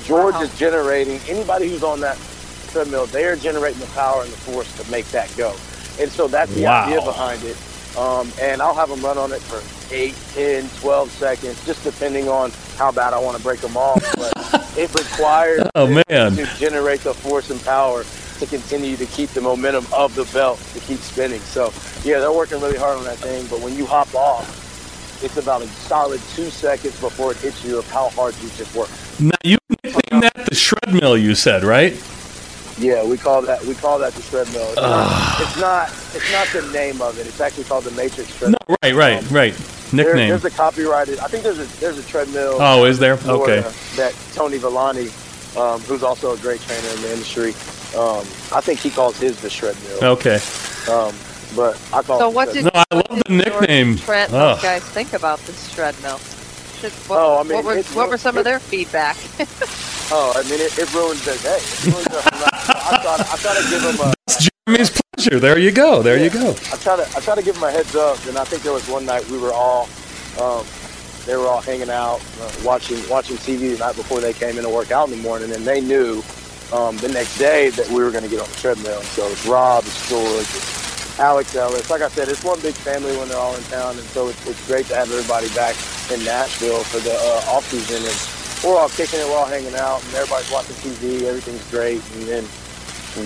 George 0.04 0.32
wow. 0.32 0.40
is 0.40 0.58
generating 0.58 1.20
anybody 1.28 1.68
who's 1.68 1.82
on 1.82 2.00
that 2.00 2.16
treadmill, 2.70 3.06
they 3.06 3.24
are 3.24 3.36
generating 3.36 3.80
the 3.80 3.86
power 3.86 4.22
and 4.22 4.32
the 4.32 4.36
force 4.36 4.70
to 4.82 4.90
make 4.90 5.06
that 5.10 5.34
go. 5.36 5.54
And 6.00 6.10
so 6.10 6.28
that's 6.28 6.54
the 6.54 6.62
wow. 6.62 6.86
idea 6.86 7.02
behind 7.02 7.42
it. 7.44 7.56
Um, 7.96 8.30
and 8.40 8.62
I'll 8.62 8.74
have 8.74 8.88
them 8.88 9.00
run 9.00 9.18
on 9.18 9.32
it 9.32 9.40
for 9.40 9.60
8, 9.92 10.14
10, 10.34 10.68
12 10.80 11.10
seconds, 11.10 11.66
just 11.66 11.82
depending 11.82 12.28
on 12.28 12.52
how 12.76 12.92
bad 12.92 13.12
I 13.12 13.18
want 13.18 13.36
to 13.36 13.42
break 13.42 13.60
them 13.60 13.76
off. 13.76 14.00
But 14.16 14.32
it 14.78 14.94
requires 14.94 15.66
oh, 15.74 15.86
man. 16.08 16.36
to 16.36 16.46
generate 16.58 17.00
the 17.00 17.14
force 17.14 17.50
and 17.50 17.62
power 17.64 18.04
to 18.38 18.46
continue 18.46 18.96
to 18.96 19.06
keep 19.06 19.30
the 19.30 19.40
momentum 19.40 19.84
of 19.92 20.14
the 20.14 20.24
belt 20.26 20.60
to 20.74 20.80
keep 20.80 20.98
spinning. 20.98 21.40
So, 21.40 21.72
yeah, 22.04 22.20
they're 22.20 22.32
working 22.32 22.60
really 22.60 22.78
hard 22.78 22.98
on 22.98 23.04
that 23.04 23.18
thing. 23.18 23.46
But 23.48 23.60
when 23.60 23.76
you 23.76 23.84
hop 23.84 24.14
off, 24.14 24.46
it's 25.22 25.36
about 25.36 25.62
a 25.62 25.66
solid 25.66 26.20
two 26.34 26.50
seconds 26.50 27.00
before 27.00 27.32
it 27.32 27.38
hits 27.38 27.64
you 27.64 27.78
of 27.78 27.90
how 27.90 28.10
hard 28.10 28.36
you 28.40 28.48
just 28.50 28.74
worked. 28.76 28.92
Now, 29.20 29.34
you 29.42 29.58
nicknamed 29.82 30.22
that 30.22 30.46
the 30.48 30.54
shred 30.54 30.94
mill, 30.94 31.18
you 31.18 31.34
said, 31.34 31.64
right? 31.64 32.00
Yeah, 32.78 33.04
we 33.04 33.18
call 33.18 33.42
that 33.42 33.64
we 33.64 33.74
call 33.74 33.98
that 33.98 34.12
the 34.12 34.22
shred 34.22 34.46
mill. 34.52 34.68
It's, 34.68 34.76
not, 34.76 35.40
it's 35.40 35.60
not 35.60 35.88
it's 36.14 36.32
not 36.32 36.46
the 36.62 36.72
name 36.72 37.02
of 37.02 37.18
it. 37.18 37.26
It's 37.26 37.40
actually 37.40 37.64
called 37.64 37.84
the 37.84 37.90
Matrix 37.92 38.32
Shred. 38.36 38.52
No, 38.52 38.76
right, 38.82 38.94
right, 38.94 39.18
um, 39.18 39.34
right. 39.34 39.52
Nickname. 39.92 40.16
There, 40.16 40.38
there's 40.38 40.44
a 40.44 40.50
copyrighted. 40.50 41.18
I 41.18 41.26
think 41.26 41.42
there's 41.42 41.58
a 41.58 41.80
there's 41.80 41.98
a 41.98 42.02
treadmill. 42.04 42.56
Oh, 42.60 42.84
is 42.84 42.98
there? 42.98 43.14
Okay. 43.26 43.62
That 43.96 44.14
Tony 44.34 44.58
Villani, 44.58 45.08
um, 45.56 45.80
who's 45.80 46.02
also 46.04 46.34
a 46.34 46.38
great 46.38 46.60
trainer 46.60 46.88
in 46.88 47.02
the 47.02 47.12
industry, 47.12 47.50
um, 47.98 48.20
I 48.52 48.60
think 48.60 48.78
he 48.78 48.90
calls 48.90 49.18
his 49.18 49.40
the 49.40 49.50
shred 49.50 49.76
mill. 49.82 50.12
Okay. 50.12 50.38
Um, 50.88 51.14
but 51.56 51.80
I 51.92 52.02
call. 52.02 52.18
So 52.20 52.30
what 52.30 52.52
did? 52.52 52.64
No, 52.64 52.70
I 52.74 52.84
love 52.94 53.22
the 53.26 53.32
nickname. 53.32 53.96
Trent, 53.96 54.30
those 54.30 54.62
guys 54.62 54.84
think 54.84 55.14
about 55.14 55.40
this 55.40 55.72
shred 55.72 56.00
mill. 56.02 56.20
Should, 56.80 56.92
what, 57.10 57.18
oh, 57.18 57.40
I 57.40 57.42
mean, 57.42 57.54
what 57.54 57.64
were, 57.64 57.82
what 57.94 58.08
were 58.08 58.16
some 58.16 58.36
it, 58.36 58.40
of 58.40 58.44
their 58.44 58.60
feedback? 58.60 59.16
oh, 60.12 60.32
I 60.36 60.42
mean, 60.48 60.60
it, 60.60 60.78
it 60.78 60.94
ruins 60.94 61.24
their 61.24 61.36
day. 61.38 61.58
It 61.58 61.86
ruins 61.86 62.06
their 62.06 62.20
I 62.20 63.00
thought 63.02 63.20
I 63.20 63.36
thought 63.36 63.56
to 63.56 63.68
give 63.68 63.82
them 63.82 63.94
a. 63.96 64.14
That's 64.26 64.48
Jeremy's 64.66 65.02
pleasure. 65.16 65.40
There 65.40 65.58
you 65.58 65.72
go. 65.72 66.02
There 66.02 66.16
yeah, 66.16 66.24
you 66.24 66.30
go. 66.30 66.50
I 66.50 66.76
try 66.76 66.96
to 66.96 67.02
I 67.16 67.20
try 67.20 67.34
to 67.34 67.42
give 67.42 67.56
them 67.56 67.64
a 67.64 67.72
heads 67.72 67.96
up, 67.96 68.24
and 68.26 68.38
I 68.38 68.44
think 68.44 68.62
there 68.62 68.72
was 68.72 68.88
one 68.88 69.04
night 69.04 69.28
we 69.28 69.38
were 69.38 69.52
all. 69.52 69.88
Um, 70.40 70.64
they 71.26 71.36
were 71.36 71.48
all 71.48 71.60
hanging 71.60 71.90
out, 71.90 72.22
uh, 72.40 72.52
watching 72.64 72.96
watching 73.08 73.36
TV 73.38 73.72
the 73.72 73.78
night 73.78 73.96
before 73.96 74.20
they 74.20 74.32
came 74.32 74.56
in 74.56 74.62
to 74.62 74.70
work 74.70 74.92
out 74.92 75.10
in 75.10 75.16
the 75.16 75.22
morning, 75.22 75.52
and 75.52 75.64
they 75.64 75.80
knew 75.80 76.22
um, 76.72 76.96
the 76.98 77.08
next 77.08 77.38
day 77.38 77.70
that 77.70 77.88
we 77.88 78.02
were 78.04 78.10
going 78.10 78.24
to 78.24 78.30
get 78.30 78.40
on 78.40 78.48
the 78.48 78.54
treadmill. 78.54 79.02
So 79.02 79.26
it's 79.26 79.46
Rob, 79.46 79.84
it's 79.84 80.08
George, 80.08 80.40
it's 80.40 80.87
Alex 81.18 81.54
Ellis. 81.54 81.90
Like 81.90 82.02
I 82.02 82.08
said, 82.08 82.28
it's 82.28 82.44
one 82.44 82.60
big 82.60 82.74
family 82.74 83.16
when 83.16 83.28
they're 83.28 83.38
all 83.38 83.54
in 83.56 83.62
town, 83.64 83.96
and 83.98 84.06
so 84.08 84.28
it's, 84.28 84.46
it's 84.46 84.66
great 84.66 84.86
to 84.86 84.94
have 84.94 85.10
everybody 85.10 85.48
back 85.54 85.74
in 86.12 86.24
Nashville 86.24 86.82
for 86.84 87.00
the 87.00 87.12
uh, 87.12 87.52
off 87.54 87.64
season. 87.70 87.98
And 87.98 88.64
we're 88.64 88.78
all 88.78 88.88
kicking 88.88 89.20
it, 89.20 89.26
we're 89.26 89.36
all 89.36 89.46
hanging 89.46 89.74
out, 89.74 90.04
and 90.04 90.14
everybody's 90.14 90.50
watching 90.50 90.76
TV. 90.76 91.22
Everything's 91.22 91.68
great, 91.70 92.02
and 92.14 92.22
then 92.24 92.44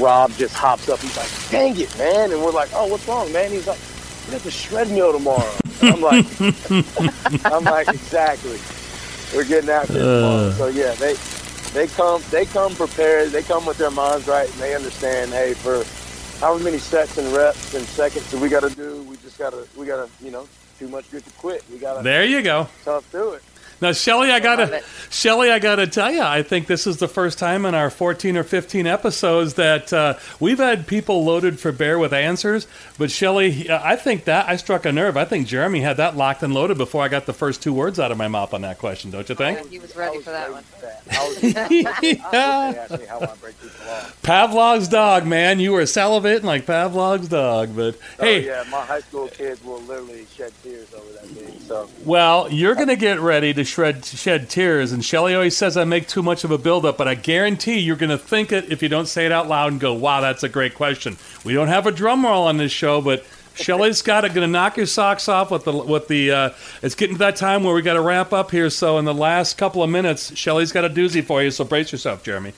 Rob 0.01 0.32
just 0.32 0.55
hops 0.55 0.88
up. 0.88 1.01
He's 1.01 1.16
like, 1.16 1.30
"Dang 1.51 1.78
it, 1.78 1.97
man!" 1.99 2.32
And 2.32 2.43
we're 2.43 2.51
like, 2.53 2.70
"Oh, 2.74 2.86
what's 2.86 3.07
wrong, 3.07 3.30
man?" 3.32 3.51
He's 3.51 3.66
like, 3.66 3.78
"We 4.26 4.32
got 4.32 4.43
the 4.43 4.51
shred 4.51 4.90
mill 4.90 5.12
tomorrow." 5.12 5.53
I'm 5.82 6.01
like, 6.01 6.26
"I'm 7.45 7.64
like, 7.64 7.88
exactly. 7.88 8.59
We're 9.34 9.45
getting 9.45 9.70
after 9.70 9.95
it 9.95 9.99
tomorrow." 9.99 10.49
Uh. 10.49 10.53
So 10.53 10.66
yeah, 10.68 10.95
they 10.95 11.14
they 11.72 11.86
come 11.88 12.22
they 12.30 12.47
come 12.47 12.74
prepared. 12.74 13.30
They 13.30 13.43
come 13.43 13.66
with 13.66 13.78
their 13.78 13.90
minds 13.90 14.26
right, 14.26 14.51
and 14.51 14.61
they 14.61 14.74
understand. 14.74 15.30
Hey, 15.32 15.55
for 15.55 15.84
however 16.43 16.64
many 16.64 16.78
sets 16.78 17.16
and 17.18 17.34
reps 17.34 17.72
and 17.72 17.84
seconds 17.86 18.28
that 18.32 18.40
we 18.40 18.49
got 18.49 18.64
to 18.64 18.74
do. 18.74 19.01
We 19.05 19.16
just 19.18 19.38
got 19.38 19.53
to, 19.53 19.64
we 19.76 19.86
got 19.86 20.05
to, 20.05 20.24
you 20.24 20.32
know, 20.32 20.49
too 20.76 20.88
much 20.88 21.09
good 21.11 21.24
to 21.24 21.30
quit. 21.34 21.64
We 21.70 21.78
got 21.78 21.99
to. 21.99 22.03
There 22.03 22.24
you 22.24 22.43
go. 22.43 22.68
Tough 22.84 23.11
do 23.12 23.30
it. 23.30 23.43
Now, 23.83 23.91
Shelly, 23.91 24.30
I 24.30 24.39
gotta, 24.39 24.80
Shelly, 25.11 25.51
I 25.51 25.59
gotta 25.59 25.89
tell 25.89 26.12
you, 26.12 26.22
I 26.22 26.45
think 26.45 26.68
this 26.68 26.87
is 26.87 26.99
the 26.99 27.09
first 27.09 27.37
time 27.37 27.66
in 27.66 27.74
our 27.74 27.91
14 27.91 28.37
or 28.37 28.45
15 28.45 28.87
episodes 28.87 29.55
that 29.55 29.93
uh, 29.93 30.14
we've 30.39 30.59
had 30.59 30.87
people 30.87 31.24
loaded 31.24 31.59
for 31.59 31.72
bear 31.72 31.99
with 31.99 32.12
answers. 32.12 32.68
But 32.97 33.11
Shelly, 33.11 33.68
I 33.68 33.97
think 33.97 34.22
that 34.26 34.49
I 34.49 34.55
struck 34.55 34.87
a 34.87 34.93
nerve. 34.93 35.16
I 35.16 35.24
think 35.24 35.49
Jeremy 35.49 35.80
had 35.80 35.97
that 35.97 36.16
locked 36.16 36.45
and 36.45 36.55
loaded 36.55 36.78
before 36.78 37.03
I 37.03 37.09
got 37.09 37.26
the 37.26 37.33
first 37.33 37.61
two 37.61 37.74
words 37.74 37.99
out 37.99 38.12
of 38.12 38.18
my 38.18 38.28
mouth 38.28 38.55
on 38.55 38.61
that 38.61 38.78
question. 38.78 39.11
Don't 39.11 39.28
you 39.28 39.35
think? 39.35 39.68
he 39.68 39.80
was 39.80 39.97
ready 39.97 40.20
for 40.20 40.30
that 40.30 40.53
one. 40.53 40.62
Pavlov's 44.22 44.89
dog, 44.89 45.26
man. 45.26 45.59
You 45.59 45.72
were 45.72 45.83
salivating 45.83 46.45
like 46.45 46.66
Pavlov's 46.66 47.28
dog. 47.28 47.74
But 47.74 47.97
oh, 48.18 48.24
hey, 48.24 48.47
yeah, 48.47 48.64
my 48.70 48.85
high 48.85 49.01
school 49.01 49.28
kids 49.28 49.62
will 49.64 49.80
literally 49.83 50.26
shed 50.35 50.53
tears 50.62 50.93
over 50.95 51.12
that 51.12 51.26
thing. 51.26 51.61
So 51.61 51.89
well, 52.05 52.51
you're 52.51 52.74
gonna 52.74 52.97
get 52.97 53.20
ready 53.20 53.53
to 53.55 53.64
shred 53.72 54.04
shed 54.04 54.50
tears. 54.50 54.92
And 54.92 55.04
Shelly 55.04 55.34
always 55.34 55.56
says 55.56 55.76
I 55.76 55.84
make 55.84 56.06
too 56.06 56.22
much 56.22 56.44
of 56.44 56.50
a 56.50 56.58
buildup, 56.58 56.98
but 56.98 57.08
I 57.08 57.14
guarantee 57.14 57.78
you're 57.78 57.96
going 57.96 58.10
to 58.10 58.18
think 58.18 58.52
it 58.52 58.70
if 58.70 58.82
you 58.82 58.88
don't 58.88 59.06
say 59.06 59.26
it 59.26 59.32
out 59.32 59.48
loud 59.48 59.72
and 59.72 59.80
go, 59.80 59.94
"Wow, 59.94 60.20
that's 60.20 60.42
a 60.42 60.48
great 60.48 60.74
question." 60.74 61.16
We 61.44 61.54
don't 61.54 61.68
have 61.68 61.86
a 61.86 61.92
drum 61.92 62.24
roll 62.24 62.46
on 62.46 62.58
this 62.58 62.72
show, 62.72 63.00
but 63.00 63.24
Shelly's 63.54 64.02
got 64.02 64.24
it. 64.24 64.34
Going 64.34 64.46
to 64.46 64.52
knock 64.52 64.76
your 64.76 64.86
socks 64.86 65.28
off 65.28 65.50
with 65.50 65.64
the 65.64 65.72
with 65.72 66.08
the. 66.08 66.30
Uh, 66.30 66.50
it's 66.82 66.94
getting 66.94 67.16
to 67.16 67.18
that 67.20 67.36
time 67.36 67.64
where 67.64 67.74
we 67.74 67.82
got 67.82 67.94
to 67.94 68.00
wrap 68.00 68.32
up 68.32 68.50
here. 68.50 68.70
So 68.70 68.98
in 68.98 69.04
the 69.04 69.14
last 69.14 69.58
couple 69.58 69.82
of 69.82 69.90
minutes, 69.90 70.36
Shelly's 70.36 70.72
got 70.72 70.84
a 70.84 70.90
doozy 70.90 71.24
for 71.24 71.42
you. 71.42 71.50
So 71.50 71.64
brace 71.64 71.90
yourself, 71.92 72.22
Jeremy. 72.22 72.52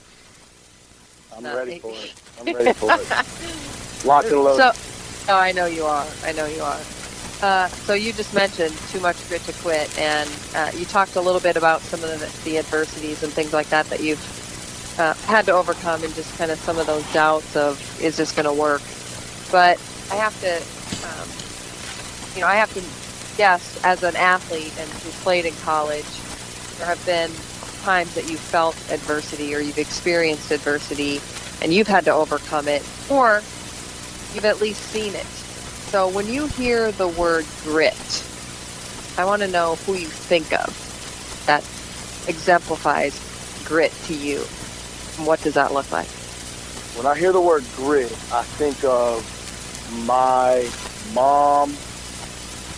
I'm 1.37 1.45
ready 1.45 1.79
for 1.79 1.93
it. 1.93 2.13
I'm 2.41 2.55
ready 2.55 2.73
for 2.73 2.91
it. 2.93 4.07
Lock 4.07 4.25
and 4.27 4.37
load. 4.37 4.57
So, 4.57 5.33
oh, 5.33 5.37
I 5.37 5.53
know 5.53 5.67
you 5.67 5.85
are. 5.85 6.07
I 6.25 6.33
know 6.33 6.47
you 6.47 6.61
are. 6.61 6.79
Uh, 7.45 7.69
so 7.69 7.93
you 7.93 8.11
just 8.11 8.33
mentioned 8.33 8.75
too 8.89 8.99
much 9.01 9.29
grit 9.29 9.43
to 9.43 9.53
quit, 9.61 9.99
and 9.99 10.31
uh, 10.55 10.71
you 10.75 10.87
talked 10.87 11.15
a 11.17 11.21
little 11.21 11.43
bit 11.43 11.59
about 11.59 11.83
some 11.83 12.03
of 12.03 12.09
the, 12.09 12.51
the 12.51 12.57
adversities 12.57 13.23
and 13.23 13.31
things 13.31 13.53
like 13.53 13.69
that 13.69 13.85
that 13.91 14.03
you've 14.03 14.99
uh, 14.99 15.13
had 15.27 15.45
to 15.45 15.53
overcome, 15.53 16.03
and 16.03 16.15
just 16.15 16.35
kind 16.39 16.51
of 16.51 16.59
some 16.61 16.79
of 16.79 16.87
those 16.87 17.05
doubts 17.13 17.55
of 17.55 17.79
is 18.01 18.17
this 18.17 18.33
going 18.33 18.47
to 18.47 18.53
work? 18.55 18.81
But 19.53 19.79
I 20.11 20.15
have 20.15 20.41
to, 20.41 20.57
um, 21.07 21.29
you 22.35 22.41
know, 22.41 22.47
I 22.47 22.55
have 22.55 22.73
to 22.73 23.37
guess 23.37 23.79
as 23.85 24.03
an 24.05 24.17
athlete 24.17 24.73
and 24.79 24.89
who 24.89 25.11
played 25.23 25.45
in 25.45 25.53
college, 25.57 26.09
there 26.79 26.87
have 26.87 27.05
been 27.05 27.31
times 27.83 28.15
that 28.15 28.31
you've 28.31 28.41
felt 28.41 28.75
adversity 28.91 29.55
or 29.55 29.61
you've 29.61 29.77
experienced 29.77 30.51
adversity, 30.51 31.21
and 31.61 31.75
you've 31.75 31.89
had 31.89 32.07
to 32.07 32.11
overcome 32.11 32.69
it, 32.69 32.83
or 33.11 33.43
you've 34.33 34.47
at 34.47 34.63
least 34.63 34.81
seen 34.81 35.15
it 35.15 35.44
so 35.95 36.09
when 36.09 36.27
you 36.27 36.49
hear 36.49 36.91
the 36.91 37.07
word 37.07 37.47
grit, 37.63 37.95
I 39.17 39.25
want 39.25 39.43
to 39.43 39.49
know 39.49 39.77
who 39.87 39.95
you 39.95 40.09
think 40.09 40.53
of 40.53 40.67
that 41.47 41.61
exemplifies 42.29 43.15
grit 43.65 43.93
to 44.07 44.13
you. 44.13 44.41
what 45.25 45.41
does 45.43 45.55
that 45.55 45.73
look 45.73 45.93
like? 45.93 46.09
When 46.97 47.07
I 47.07 47.17
hear 47.17 47.31
the 47.31 47.41
word 47.41 47.63
grit, 47.77 48.11
I 48.33 48.43
think 48.43 48.83
of 48.83 49.23
my 50.05 50.69
mom. 51.15 51.71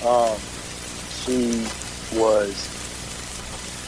Um, 0.07 0.37
she 1.09 1.64
was, 2.21 2.53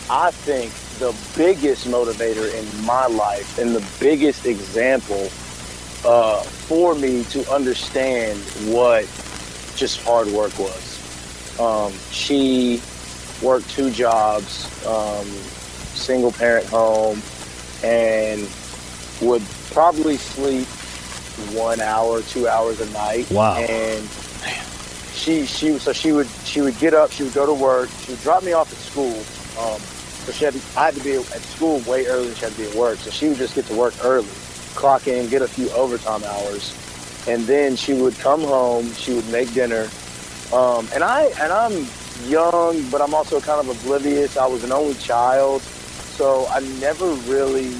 I 0.09 0.31
think, 0.31 0.72
the 1.01 1.14
biggest 1.37 1.87
motivator 1.87 2.51
in 2.55 2.87
my 2.87 3.07
life 3.09 3.59
and 3.59 3.74
the 3.74 3.87
biggest 4.01 4.47
example 4.47 5.29
uh, 6.05 6.42
for 6.42 6.94
me 6.94 7.24
to 7.24 7.51
understand 7.53 8.38
what 8.72 9.05
just 9.76 10.01
hard 10.03 10.28
work 10.28 10.57
was. 10.59 11.59
Um, 11.61 11.92
she 12.11 12.80
worked 13.42 13.68
two 13.70 13.90
jobs, 13.90 14.66
um, 14.86 15.26
single 15.94 16.32
parent 16.32 16.66
home, 16.66 17.20
and 17.82 18.49
would 19.20 19.42
probably 19.72 20.16
sleep 20.16 20.66
one 21.57 21.80
hour, 21.80 22.22
two 22.22 22.49
hours 22.49 22.80
a 22.80 22.90
night. 22.90 23.30
Wow. 23.30 23.57
And 23.57 24.09
she 25.12 25.46
she 25.46 25.78
so 25.78 25.92
she 25.92 26.12
would 26.12 26.28
she 26.44 26.61
would 26.61 26.78
get 26.78 26.94
up, 26.94 27.11
she 27.11 27.24
would 27.24 27.34
go 27.34 27.46
to 27.46 27.55
work, 27.55 27.90
she 28.05 28.12
would 28.12 28.20
drop 28.22 28.42
me 28.42 28.53
off 28.53 28.72
at 28.72 28.78
school. 28.78 29.14
Um, 29.62 29.80
so 29.80 30.32
she 30.32 30.44
had 30.44 30.55
to, 30.55 30.61
I 30.78 30.86
had 30.86 30.94
to 30.94 31.03
be 31.03 31.14
at 31.14 31.24
school 31.24 31.80
way 31.80 32.07
early 32.07 32.26
than 32.28 32.34
she 32.36 32.44
had 32.44 32.53
to 32.53 32.59
be 32.59 32.68
at 32.68 32.74
work. 32.74 32.99
So 32.99 33.11
she 33.11 33.28
would 33.28 33.38
just 33.38 33.55
get 33.55 33.64
to 33.66 33.74
work 33.74 33.94
early, 34.05 34.28
clock 34.79 35.09
in, 35.09 35.29
get 35.29 35.43
a 35.43 35.49
few 35.49 35.68
overtime 35.70 36.22
hours, 36.22 36.72
and 37.26 37.43
then 37.43 37.74
she 37.74 37.95
would 37.95 38.16
come 38.18 38.41
home. 38.41 38.89
She 38.93 39.12
would 39.12 39.29
make 39.31 39.53
dinner, 39.53 39.89
um, 40.53 40.89
and 40.95 41.03
I 41.03 41.24
and 41.41 41.53
I'm 41.53 41.87
young, 42.31 42.89
but 42.89 43.01
I'm 43.01 43.12
also 43.12 43.41
kind 43.41 43.61
of 43.61 43.68
oblivious. 43.68 44.37
I 44.37 44.47
was 44.47 44.62
an 44.62 44.70
only 44.70 44.95
child, 44.95 45.62
so 45.62 46.47
I 46.49 46.61
never 46.81 47.07
really 47.26 47.74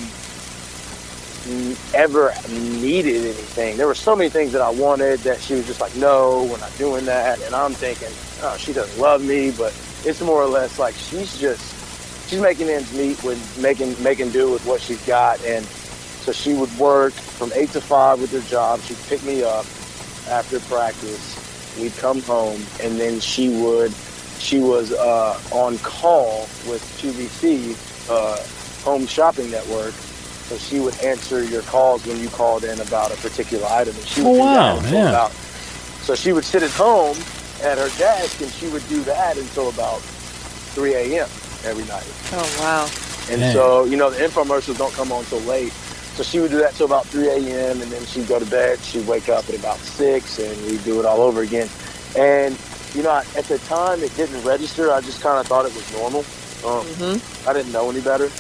ever 1.95 2.35
needed 2.51 3.23
anything. 3.23 3.77
There 3.77 3.87
were 3.87 3.95
so 3.95 4.15
many 4.17 4.29
things 4.29 4.53
that 4.53 4.61
I 4.61 4.71
wanted 4.71 5.21
that 5.21 5.41
she 5.41 5.55
was 5.55 5.67
just 5.67 5.81
like, 5.81 5.95
no, 5.97 6.47
we're 6.51 6.59
not 6.59 6.77
doing 6.77 7.07
that. 7.07 7.41
And 7.43 7.55
I'm 7.55 7.73
thinking, 7.73 8.09
oh, 8.43 8.57
she 8.59 8.73
doesn't 8.73 9.01
love 9.01 9.25
me, 9.25 9.53
but 9.53 9.73
it's 10.05 10.21
more 10.21 10.43
or 10.43 10.47
less 10.49 10.79
like 10.79 10.95
she's 10.95 11.39
just 11.39 12.29
she's 12.29 12.41
making 12.41 12.69
ends 12.69 12.93
meet 12.93 13.23
with 13.23 13.41
making 13.63 14.01
making 14.03 14.31
do 14.31 14.51
with 14.51 14.67
what 14.67 14.81
she's 14.81 15.05
got. 15.07 15.43
And 15.45 15.65
so 16.29 16.33
she 16.33 16.53
would 16.53 16.77
work 16.79 17.15
from 17.15 17.51
eight 17.55 17.71
to 17.71 17.81
five 17.81 18.21
with 18.21 18.33
her 18.33 18.47
job. 18.51 18.81
She'd 18.81 18.99
pick 19.09 19.25
me 19.25 19.43
up 19.43 19.65
after 20.29 20.61
practice. 20.61 21.79
We'd 21.81 21.97
come 21.97 22.21
home, 22.21 22.61
and 22.83 23.01
then 23.01 23.19
she 23.19 23.49
would 23.63 23.93
she 24.39 24.59
was 24.59 24.93
uh, 24.93 25.41
on 25.53 25.79
call 25.79 26.43
with 26.69 26.83
QVC, 27.01 28.11
uh, 28.11 28.85
Home 28.85 29.07
Shopping 29.07 29.51
Network 29.51 29.95
so 29.95 30.57
she 30.57 30.81
would 30.81 30.99
answer 31.03 31.45
your 31.45 31.63
calls 31.63 32.07
when 32.07 32.19
you 32.21 32.29
called 32.29 32.65
in 32.65 32.79
about 32.81 33.11
a 33.13 33.17
particular 33.17 33.67
item. 33.67 33.95
And 33.95 34.05
she 34.05 34.23
would 34.23 34.29
oh, 34.29 34.39
wow. 34.39 34.77
that 34.81 34.93
yeah. 34.93 35.09
about. 35.11 35.31
So 35.31 36.15
she 36.15 36.33
would 36.33 36.45
sit 36.45 36.63
at 36.63 36.71
home 36.71 37.17
at 37.63 37.77
her 37.77 37.91
desk 37.99 38.41
and 38.41 38.51
she 38.51 38.69
would 38.69 38.87
do 38.89 39.03
that 39.03 39.37
until 39.37 39.69
about 39.69 40.01
3 40.01 40.95
a.m. 40.95 41.29
every 41.65 41.85
night. 41.85 42.07
Oh, 42.33 42.57
wow. 42.61 42.89
And 43.31 43.43
Man. 43.43 43.53
so, 43.53 43.85
you 43.85 43.99
know, 43.99 44.09
the 44.09 44.25
infomercials 44.25 44.79
don't 44.79 44.95
come 44.95 45.13
on 45.13 45.21
until 45.21 45.41
late. 45.41 45.75
So 46.19 46.25
she 46.25 46.41
would 46.41 46.51
do 46.51 46.59
that 46.59 46.75
till 46.75 46.87
about 46.87 47.07
3 47.07 47.29
a.m. 47.29 47.81
and 47.81 47.93
then 47.93 48.05
she'd 48.07 48.27
go 48.27 48.41
to 48.41 48.47
bed. 48.47 48.81
She'd 48.81 49.07
wake 49.07 49.29
up 49.29 49.49
at 49.49 49.55
about 49.55 49.77
6 49.79 50.39
and 50.41 50.67
we'd 50.67 50.83
do 50.83 50.99
it 50.99 51.07
all 51.07 51.21
over 51.21 51.43
again. 51.43 51.69
And, 52.17 52.59
you 52.93 53.05
know, 53.05 53.23
at 53.37 53.45
the 53.45 53.59
time 53.69 54.03
it 54.03 54.13
didn't 54.17 54.43
register. 54.43 54.91
I 54.91 55.01
just 55.01 55.21
kind 55.21 55.39
of 55.39 55.47
thought 55.47 55.65
it 55.65 55.73
was 55.77 55.93
normal. 55.93 56.21
Um, 56.67 56.85
mm-hmm. 56.87 57.49
I 57.49 57.53
didn't 57.53 57.71
know 57.71 57.89
any 57.89 58.01
better. 58.01 58.33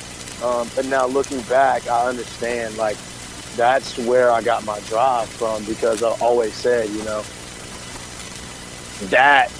Um, 0.42 0.68
but 0.74 0.86
now 0.86 1.06
looking 1.06 1.40
back, 1.42 1.86
I 1.86 2.08
understand 2.08 2.76
like 2.76 2.96
that's 3.54 3.96
where 3.98 4.32
I 4.32 4.42
got 4.42 4.64
my 4.64 4.80
drive 4.80 5.28
from 5.28 5.64
because 5.64 6.02
I 6.02 6.08
always 6.20 6.54
said, 6.54 6.90
you 6.90 7.04
know, 7.04 7.22
that 9.10 9.52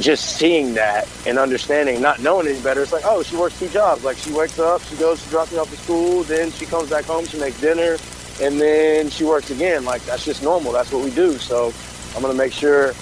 just 0.00 0.36
seeing 0.36 0.74
that 0.74 1.08
and 1.26 1.38
understanding, 1.38 2.00
not 2.00 2.20
knowing 2.20 2.46
any 2.46 2.60
better, 2.60 2.82
it's 2.82 2.92
like, 2.92 3.04
oh, 3.06 3.22
she 3.22 3.36
works 3.36 3.58
two 3.58 3.68
jobs. 3.68 4.04
Like 4.04 4.16
she 4.16 4.32
wakes 4.32 4.58
up, 4.58 4.82
she 4.82 4.96
goes, 4.96 5.22
she 5.22 5.30
drops 5.30 5.52
me 5.52 5.58
off 5.58 5.70
to 5.70 5.76
school, 5.76 6.22
then 6.24 6.50
she 6.52 6.66
comes 6.66 6.90
back 6.90 7.04
home, 7.04 7.26
she 7.26 7.38
makes 7.38 7.60
dinner, 7.60 7.96
and 8.40 8.60
then 8.60 9.10
she 9.10 9.24
works 9.24 9.50
again. 9.50 9.84
Like 9.84 10.04
that's 10.04 10.24
just 10.24 10.42
normal. 10.42 10.72
That's 10.72 10.92
what 10.92 11.04
we 11.04 11.10
do. 11.10 11.32
So 11.38 11.72
I'm 12.14 12.22
gonna 12.22 12.34
make 12.34 12.52
sure, 12.52 12.92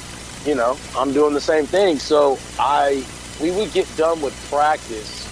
you 0.44 0.54
know, 0.54 0.76
I'm 0.96 1.12
doing 1.12 1.34
the 1.34 1.40
same 1.40 1.66
thing. 1.66 1.98
So 1.98 2.38
I, 2.58 3.04
we 3.40 3.50
would 3.52 3.72
get 3.72 3.86
done 3.96 4.20
with 4.20 4.34
practice 4.50 5.26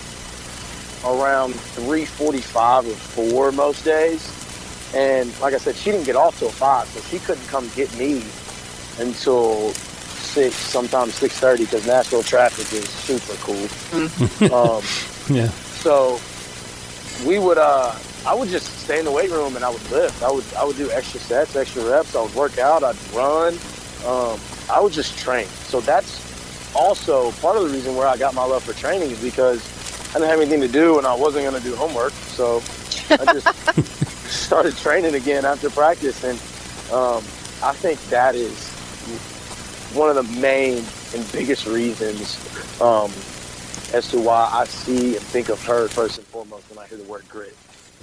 around 1.05 1.55
3:45 1.55 2.87
or 2.87 3.31
4 3.31 3.53
most 3.53 3.85
days. 3.85 4.33
And 4.95 5.39
like 5.41 5.53
I 5.55 5.59
said, 5.59 5.75
she 5.75 5.91
didn't 5.91 6.07
get 6.07 6.17
off 6.17 6.39
till 6.39 6.51
5, 6.51 6.89
so 6.89 7.01
she 7.03 7.19
couldn't 7.19 7.47
come 7.49 7.69
get 7.75 7.93
me 7.99 8.23
until 8.99 9.73
6, 10.37 10.55
sometimes 10.55 11.15
6:30 11.19 11.59
because 11.61 11.87
Nashville 11.87 12.23
traffic 12.23 12.71
is 12.75 12.87
super 12.91 13.35
cool. 13.41 14.53
um, 14.53 14.83
Yeah. 15.35 15.49
so 15.81 16.21
we 17.27 17.39
would 17.39 17.57
uh 17.59 17.95
I 18.27 18.35
would 18.35 18.49
just 18.51 18.67
stay 18.81 18.99
in 18.99 19.07
the 19.07 19.11
weight 19.11 19.31
room 19.31 19.57
and 19.57 19.65
I 19.65 19.71
would 19.71 19.91
lift. 19.91 20.23
I 20.23 20.31
would 20.31 20.45
I 20.59 20.65
would 20.65 20.77
do 20.77 20.91
extra 20.91 21.21
sets, 21.21 21.57
extra 21.57 21.83
reps. 21.91 22.15
I 22.15 22.21
would 22.23 22.35
work 22.35 22.59
out. 22.59 22.85
I'd 22.85 22.97
run. 23.15 23.55
Um, 24.07 24.39
I 24.71 24.79
would 24.81 24.93
just 24.93 25.17
train. 25.19 25.47
So 25.73 25.81
that's 25.81 26.21
also 26.77 27.31
part 27.41 27.57
of 27.57 27.63
the 27.65 27.71
reason 27.71 27.97
where 27.97 28.07
I 28.07 28.17
got 28.19 28.35
my 28.35 28.45
love 28.45 28.63
for 28.63 28.75
training 28.75 29.11
is 29.11 29.23
because 29.23 29.61
I 30.11 30.19
didn't 30.19 30.29
have 30.29 30.41
anything 30.41 30.61
to 30.61 30.69
do 30.69 30.99
and 30.99 31.07
I 31.07 31.15
wasn't 31.15 31.49
going 31.49 31.61
to 31.63 31.67
do 31.67 31.75
homework. 31.77 32.13
So 32.13 32.63
I 33.11 33.25
just 33.33 33.49
started 34.29 34.77
training 34.77 35.15
again 35.15 35.45
after 35.47 35.71
practice, 35.71 36.23
and 36.25 36.39
um, 36.93 37.23
I 37.63 37.73
think 37.73 37.99
that 38.11 38.35
is 38.35 38.53
one 39.97 40.15
of 40.15 40.17
the 40.17 40.41
main 40.41 40.85
and 41.15 41.33
biggest 41.33 41.67
reasons 41.67 42.37
um, 42.81 43.11
as 43.95 44.09
to 44.11 44.21
why 44.21 44.49
I 44.53 44.65
see 44.65 45.17
and 45.17 45.25
think 45.25 45.49
of 45.49 45.63
her 45.65 45.89
first 45.89 46.19
and 46.19 46.27
foremost 46.27 46.69
when 46.71 46.79
I 46.79 46.87
hear 46.87 46.99
the 46.99 47.05
word 47.05 47.25
grit. 47.29 47.57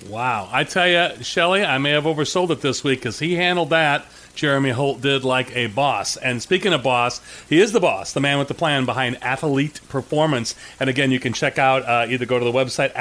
Wow. 0.10 0.50
I 0.52 0.64
tell 0.64 0.88
you, 0.88 1.24
Shelly, 1.24 1.64
I 1.64 1.78
may 1.78 1.92
have 1.92 2.04
oversold 2.04 2.50
it 2.50 2.62
this 2.62 2.84
week 2.84 3.00
because 3.00 3.20
he 3.20 3.36
handled 3.36 3.70
that. 3.70 4.06
Jeremy 4.36 4.72
Holt 4.72 5.02
did 5.02 5.24
like 5.24 5.56
a 5.56 5.68
boss. 5.68 6.18
And 6.18 6.42
speaking 6.42 6.74
of 6.74 6.82
boss, 6.84 7.22
he 7.48 7.62
is 7.62 7.72
the 7.72 7.80
boss, 7.80 8.14
the 8.14 8.20
man 8.20 8.40
with 8.40 8.48
the 8.48 8.56
plan 8.56 8.86
behind 8.86 9.18
Athelite 9.18 9.88
Performance. 9.90 10.56
And 10.80 10.90
again, 10.90 11.12
you 11.12 11.20
can 11.20 11.34
check 11.34 11.60
out 11.60 11.84
uh, 11.84 12.08
either 12.10 12.26
go 12.26 12.40
to 12.40 12.46
the 12.46 12.52
website 12.52 12.92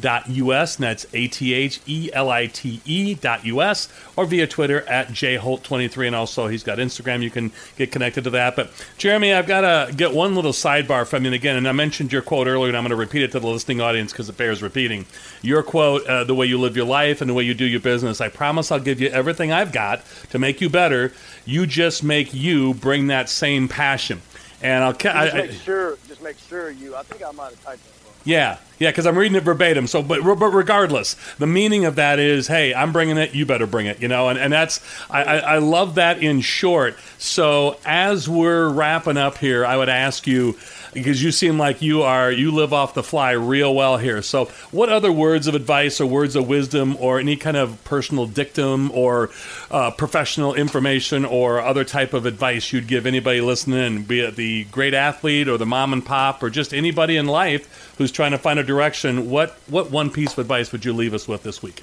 athelite.us, 0.00 0.76
and 0.76 0.84
that's 0.84 1.06
A 1.12 1.28
T 1.28 1.54
H 1.54 1.80
E 1.86 2.10
L 2.12 2.30
I 2.30 2.46
T 2.46 2.80
E 2.84 3.14
dot 3.14 3.44
US, 3.44 3.88
or 4.16 4.26
via 4.26 4.46
Twitter 4.46 4.82
at 4.88 5.08
jholt23. 5.08 6.06
And 6.06 6.16
also, 6.16 6.48
he's 6.48 6.62
got 6.62 6.78
Instagram. 6.78 7.22
You 7.22 7.30
can 7.30 7.52
get 7.76 7.92
connected 7.92 8.24
to 8.24 8.30
that. 8.30 8.56
But 8.56 8.70
Jeremy, 8.96 9.32
I've 9.32 9.46
got 9.46 9.60
to 9.62 9.92
get 9.94 10.12
one 10.12 10.34
little 10.34 10.52
sidebar 10.52 11.06
from 11.06 11.24
you 11.24 11.32
again. 11.32 11.56
And 11.56 11.68
I 11.68 11.72
mentioned 11.72 12.12
your 12.12 12.22
quote 12.22 12.46
earlier, 12.46 12.68
and 12.68 12.76
I'm 12.76 12.84
going 12.84 12.90
to 12.90 12.96
repeat 12.96 13.22
it 13.22 13.32
to 13.32 13.40
the 13.40 13.46
listening 13.46 13.80
audience 13.80 14.12
because 14.12 14.28
it 14.28 14.36
bears 14.36 14.62
repeating. 14.62 15.06
Your 15.42 15.62
quote, 15.62 16.06
uh, 16.06 16.24
the 16.24 16.34
way 16.34 16.46
you 16.46 16.58
live 16.58 16.76
your 16.76 16.86
life 16.86 17.20
and 17.20 17.28
the 17.28 17.34
way 17.34 17.44
you 17.44 17.54
do 17.54 17.66
your 17.66 17.80
business. 17.80 18.20
I 18.20 18.28
promise 18.28 18.70
I'll 18.70 18.80
give 18.80 19.00
you 19.00 19.08
everything 19.08 19.52
I've 19.52 19.72
got 19.72 20.02
to 20.30 20.38
make 20.38 20.60
you 20.60 20.68
better. 20.68 21.12
You 21.44 21.66
just 21.66 22.02
make 22.02 22.34
you 22.34 22.74
bring 22.74 23.08
that 23.08 23.28
same 23.28 23.68
passion. 23.68 24.22
And 24.60 24.82
I'll 24.82 24.92
Just 24.92 25.36
make 25.36 25.52
sure, 25.52 25.98
just 26.08 26.22
make 26.22 26.36
sure 26.36 26.70
you. 26.70 26.96
I 26.96 27.04
think 27.04 27.22
I 27.22 27.30
might 27.30 27.50
have 27.50 27.64
typed 27.64 27.84
that. 27.84 27.97
Yeah, 28.24 28.58
yeah, 28.78 28.90
because 28.90 29.06
I'm 29.06 29.18
reading 29.18 29.36
it 29.36 29.42
verbatim. 29.42 29.86
So, 29.86 30.02
but, 30.02 30.22
but 30.22 30.50
regardless, 30.50 31.16
the 31.38 31.46
meaning 31.46 31.84
of 31.84 31.96
that 31.96 32.18
is, 32.18 32.46
hey, 32.46 32.72
I'm 32.72 32.92
bringing 32.92 33.18
it. 33.18 33.34
You 33.34 33.44
better 33.44 33.66
bring 33.66 33.86
it. 33.86 34.00
You 34.00 34.08
know, 34.08 34.28
and, 34.28 34.38
and 34.38 34.52
that's 34.52 34.80
I, 35.10 35.24
I, 35.24 35.36
I 35.36 35.58
love 35.58 35.96
that 35.96 36.22
in 36.22 36.40
short. 36.40 36.96
So, 37.18 37.78
as 37.84 38.28
we're 38.28 38.68
wrapping 38.68 39.16
up 39.16 39.38
here, 39.38 39.66
I 39.66 39.76
would 39.76 39.88
ask 39.88 40.26
you 40.26 40.56
because 40.94 41.22
you 41.22 41.32
seem 41.32 41.58
like 41.58 41.82
you 41.82 42.02
are 42.02 42.30
you 42.30 42.50
live 42.50 42.72
off 42.72 42.94
the 42.94 43.02
fly 43.02 43.32
real 43.32 43.74
well 43.74 43.96
here. 43.96 44.22
So, 44.22 44.46
what 44.70 44.88
other 44.88 45.10
words 45.10 45.48
of 45.48 45.54
advice 45.56 46.00
or 46.00 46.06
words 46.06 46.36
of 46.36 46.48
wisdom 46.48 46.96
or 47.00 47.18
any 47.18 47.36
kind 47.36 47.56
of 47.56 47.82
personal 47.84 48.26
dictum 48.26 48.92
or 48.92 49.30
uh, 49.72 49.90
professional 49.90 50.54
information 50.54 51.24
or 51.24 51.60
other 51.60 51.84
type 51.84 52.14
of 52.14 52.26
advice 52.26 52.72
you'd 52.72 52.86
give 52.86 53.06
anybody 53.06 53.40
listening, 53.40 54.04
be 54.04 54.20
it 54.20 54.36
the 54.36 54.64
great 54.64 54.94
athlete 54.94 55.48
or 55.48 55.58
the 55.58 55.66
mom 55.66 55.92
and 55.92 56.06
pop 56.06 56.42
or 56.42 56.50
just 56.50 56.72
anybody 56.72 57.16
in 57.16 57.26
life 57.26 57.87
who's 57.98 58.12
trying 58.12 58.30
to 58.30 58.38
find 58.38 58.58
a 58.58 58.64
direction? 58.64 59.28
What 59.28 59.58
what 59.66 59.90
one 59.90 60.10
piece 60.10 60.32
of 60.32 60.38
advice 60.38 60.72
would 60.72 60.84
you 60.84 60.92
leave 60.92 61.12
us 61.12 61.28
with 61.28 61.42
this 61.42 61.62
week? 61.62 61.82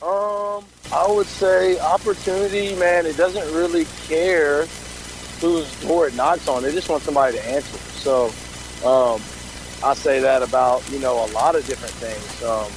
Um, 0.00 0.64
I 0.92 1.06
would 1.08 1.26
say 1.26 1.78
opportunity, 1.80 2.74
man. 2.76 3.04
It 3.04 3.16
doesn't 3.16 3.52
really 3.54 3.86
care 4.06 4.66
whose 5.40 5.80
door 5.82 6.06
it 6.06 6.14
knocks 6.14 6.48
on. 6.48 6.62
They 6.62 6.72
just 6.72 6.88
want 6.88 7.02
somebody 7.02 7.36
to 7.36 7.44
answer. 7.46 7.76
So, 7.98 8.26
um, 8.86 9.20
I 9.82 9.94
say 9.94 10.20
that 10.20 10.42
about 10.42 10.88
you 10.90 11.00
know 11.00 11.24
a 11.24 11.28
lot 11.32 11.56
of 11.56 11.66
different 11.66 11.94
things 11.94 12.42
um, 12.44 12.70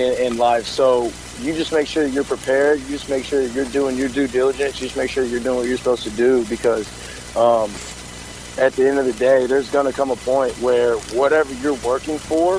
in, 0.00 0.32
in 0.32 0.38
life. 0.38 0.66
So 0.66 1.12
you 1.40 1.54
just 1.54 1.72
make 1.72 1.88
sure 1.88 2.06
you're 2.06 2.24
prepared. 2.24 2.80
You 2.80 2.88
just 2.88 3.10
make 3.10 3.24
sure 3.24 3.42
you're 3.42 3.64
doing 3.66 3.96
your 3.96 4.08
due 4.08 4.28
diligence. 4.28 4.80
You 4.80 4.86
just 4.86 4.96
make 4.96 5.10
sure 5.10 5.24
you're 5.24 5.40
doing 5.40 5.56
what 5.56 5.66
you're 5.66 5.76
supposed 5.76 6.04
to 6.04 6.10
do 6.10 6.44
because 6.44 6.86
um, 7.36 7.70
at 8.58 8.72
the 8.74 8.88
end 8.88 8.98
of 8.98 9.06
the 9.06 9.12
day, 9.14 9.46
there's 9.46 9.70
going 9.70 9.86
to 9.86 9.92
come 9.92 10.10
a 10.10 10.16
point 10.16 10.52
where 10.60 10.96
whatever 11.12 11.52
you're 11.54 11.74
working 11.74 12.18
for 12.18 12.56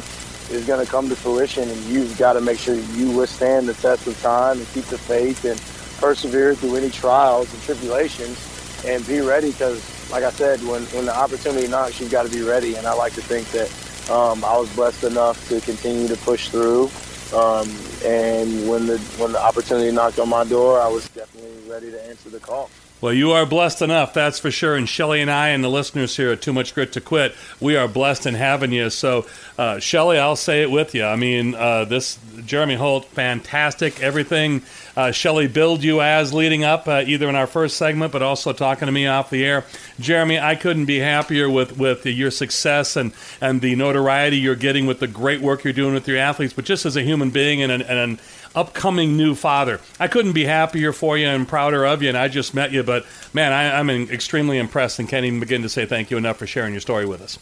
is 0.53 0.65
going 0.65 0.83
to 0.83 0.91
come 0.91 1.09
to 1.09 1.15
fruition, 1.15 1.67
and 1.69 1.83
you've 1.85 2.17
got 2.17 2.33
to 2.33 2.41
make 2.41 2.59
sure 2.59 2.75
you 2.75 3.11
withstand 3.11 3.67
the 3.67 3.73
test 3.75 4.05
of 4.05 4.19
time 4.21 4.57
and 4.57 4.67
keep 4.73 4.85
the 4.85 4.97
faith 4.97 5.45
and 5.45 5.59
persevere 5.99 6.53
through 6.53 6.75
any 6.75 6.89
trials 6.89 7.51
and 7.53 7.61
tribulations, 7.63 8.83
and 8.85 9.05
be 9.07 9.21
ready. 9.21 9.51
Because, 9.51 9.81
like 10.11 10.23
I 10.23 10.31
said, 10.31 10.61
when 10.63 10.83
when 10.87 11.05
the 11.05 11.15
opportunity 11.15 11.67
knocks, 11.67 11.99
you've 11.99 12.11
got 12.11 12.23
to 12.23 12.31
be 12.31 12.41
ready. 12.41 12.75
And 12.75 12.85
I 12.85 12.93
like 12.93 13.13
to 13.13 13.21
think 13.21 13.47
that 13.51 14.11
um, 14.11 14.43
I 14.43 14.57
was 14.57 14.73
blessed 14.75 15.05
enough 15.05 15.47
to 15.49 15.61
continue 15.61 16.07
to 16.07 16.17
push 16.17 16.49
through. 16.49 16.91
Um, 17.33 17.67
and 18.05 18.69
when 18.69 18.85
the 18.85 18.99
when 19.17 19.31
the 19.31 19.41
opportunity 19.41 19.91
knocked 19.91 20.19
on 20.19 20.29
my 20.29 20.43
door, 20.43 20.79
I 20.79 20.87
was 20.87 21.07
definitely 21.09 21.69
ready 21.69 21.89
to 21.89 22.07
answer 22.07 22.29
the 22.29 22.39
call. 22.39 22.69
Well, 23.05 23.13
you 23.13 23.33
are 23.33 23.45
blessed 23.45 23.83
enough, 23.83 24.15
that's 24.15 24.39
for 24.39 24.49
sure. 24.49 24.75
And 24.75 24.89
Shelly 24.89 25.21
and 25.21 25.29
I 25.29 25.49
and 25.49 25.63
the 25.63 25.69
listeners 25.69 26.17
here 26.17 26.31
at 26.31 26.41
Too 26.41 26.51
Much 26.51 26.73
Grit 26.73 26.93
to 26.93 27.01
Quit, 27.01 27.35
we 27.59 27.77
are 27.77 27.87
blessed 27.87 28.25
in 28.25 28.33
having 28.33 28.71
you. 28.71 28.89
So, 28.89 29.27
uh, 29.59 29.77
Shelly, 29.77 30.17
I'll 30.17 30.35
say 30.35 30.63
it 30.63 30.71
with 30.71 30.95
you. 30.95 31.05
I 31.05 31.15
mean, 31.15 31.53
uh, 31.53 31.85
this 31.85 32.17
Jeremy 32.47 32.73
Holt, 32.73 33.05
fantastic. 33.05 34.01
Everything 34.01 34.63
uh, 34.97 35.11
Shelly 35.11 35.47
billed 35.47 35.83
you 35.83 36.01
as 36.01 36.33
leading 36.33 36.63
up, 36.63 36.87
uh, 36.87 37.03
either 37.05 37.29
in 37.29 37.35
our 37.35 37.45
first 37.45 37.77
segment, 37.77 38.11
but 38.11 38.23
also 38.23 38.53
talking 38.53 38.87
to 38.87 38.91
me 38.91 39.05
off 39.05 39.29
the 39.29 39.45
air. 39.45 39.65
Jeremy, 39.99 40.39
I 40.39 40.55
couldn't 40.55 40.85
be 40.85 40.97
happier 40.97 41.47
with, 41.47 41.77
with 41.77 42.07
your 42.07 42.31
success 42.31 42.95
and, 42.95 43.13
and 43.39 43.61
the 43.61 43.75
notoriety 43.75 44.37
you're 44.37 44.55
getting 44.55 44.87
with 44.87 44.99
the 44.99 45.07
great 45.07 45.41
work 45.41 45.63
you're 45.63 45.73
doing 45.73 45.93
with 45.93 46.07
your 46.07 46.17
athletes, 46.17 46.53
but 46.53 46.65
just 46.65 46.87
as 46.87 46.95
a 46.95 47.03
human 47.03 47.29
being 47.29 47.61
and 47.61 47.71
an, 47.71 47.83
and 47.83 47.99
an 47.99 48.19
upcoming 48.55 49.17
new 49.17 49.35
father. 49.35 49.79
I 49.99 50.07
couldn't 50.07 50.33
be 50.33 50.45
happier 50.45 50.93
for 50.93 51.17
you 51.17 51.27
and 51.27 51.47
prouder 51.47 51.85
of 51.85 52.01
you, 52.01 52.09
and 52.09 52.17
I 52.17 52.27
just 52.27 52.53
met 52.53 52.71
you, 52.71 52.83
but 52.83 53.05
man, 53.33 53.51
I, 53.51 53.79
am 53.79 53.89
extremely 53.89 54.57
impressed 54.57 54.99
and 54.99 55.07
can't 55.07 55.25
even 55.25 55.39
begin 55.39 55.61
to 55.61 55.69
say 55.69 55.85
thank 55.85 56.09
you 56.09 56.17
enough 56.17 56.37
for 56.37 56.47
sharing 56.47 56.73
your 56.73 56.81
story 56.81 57.05
with 57.05 57.21
us. 57.21 57.37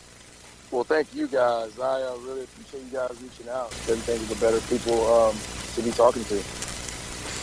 Well, 0.72 0.84
thank 0.84 1.14
you 1.14 1.28
guys. 1.28 1.80
I 1.80 2.01
uh, 2.01 2.18
really 2.22 2.43
appreciate 2.45 2.84
you 2.86 2.97
guys 2.97 3.16
reaching 3.22 3.47
out. 3.47 3.70
Couldn't 3.86 4.01
think 4.01 4.22
of 4.24 4.30
the 4.30 4.36
better 4.36 4.59
people 4.61 5.05
um, 5.05 5.36
to 5.76 5.82
be 5.84 5.91
talking 5.91 6.24
to. 6.26 6.36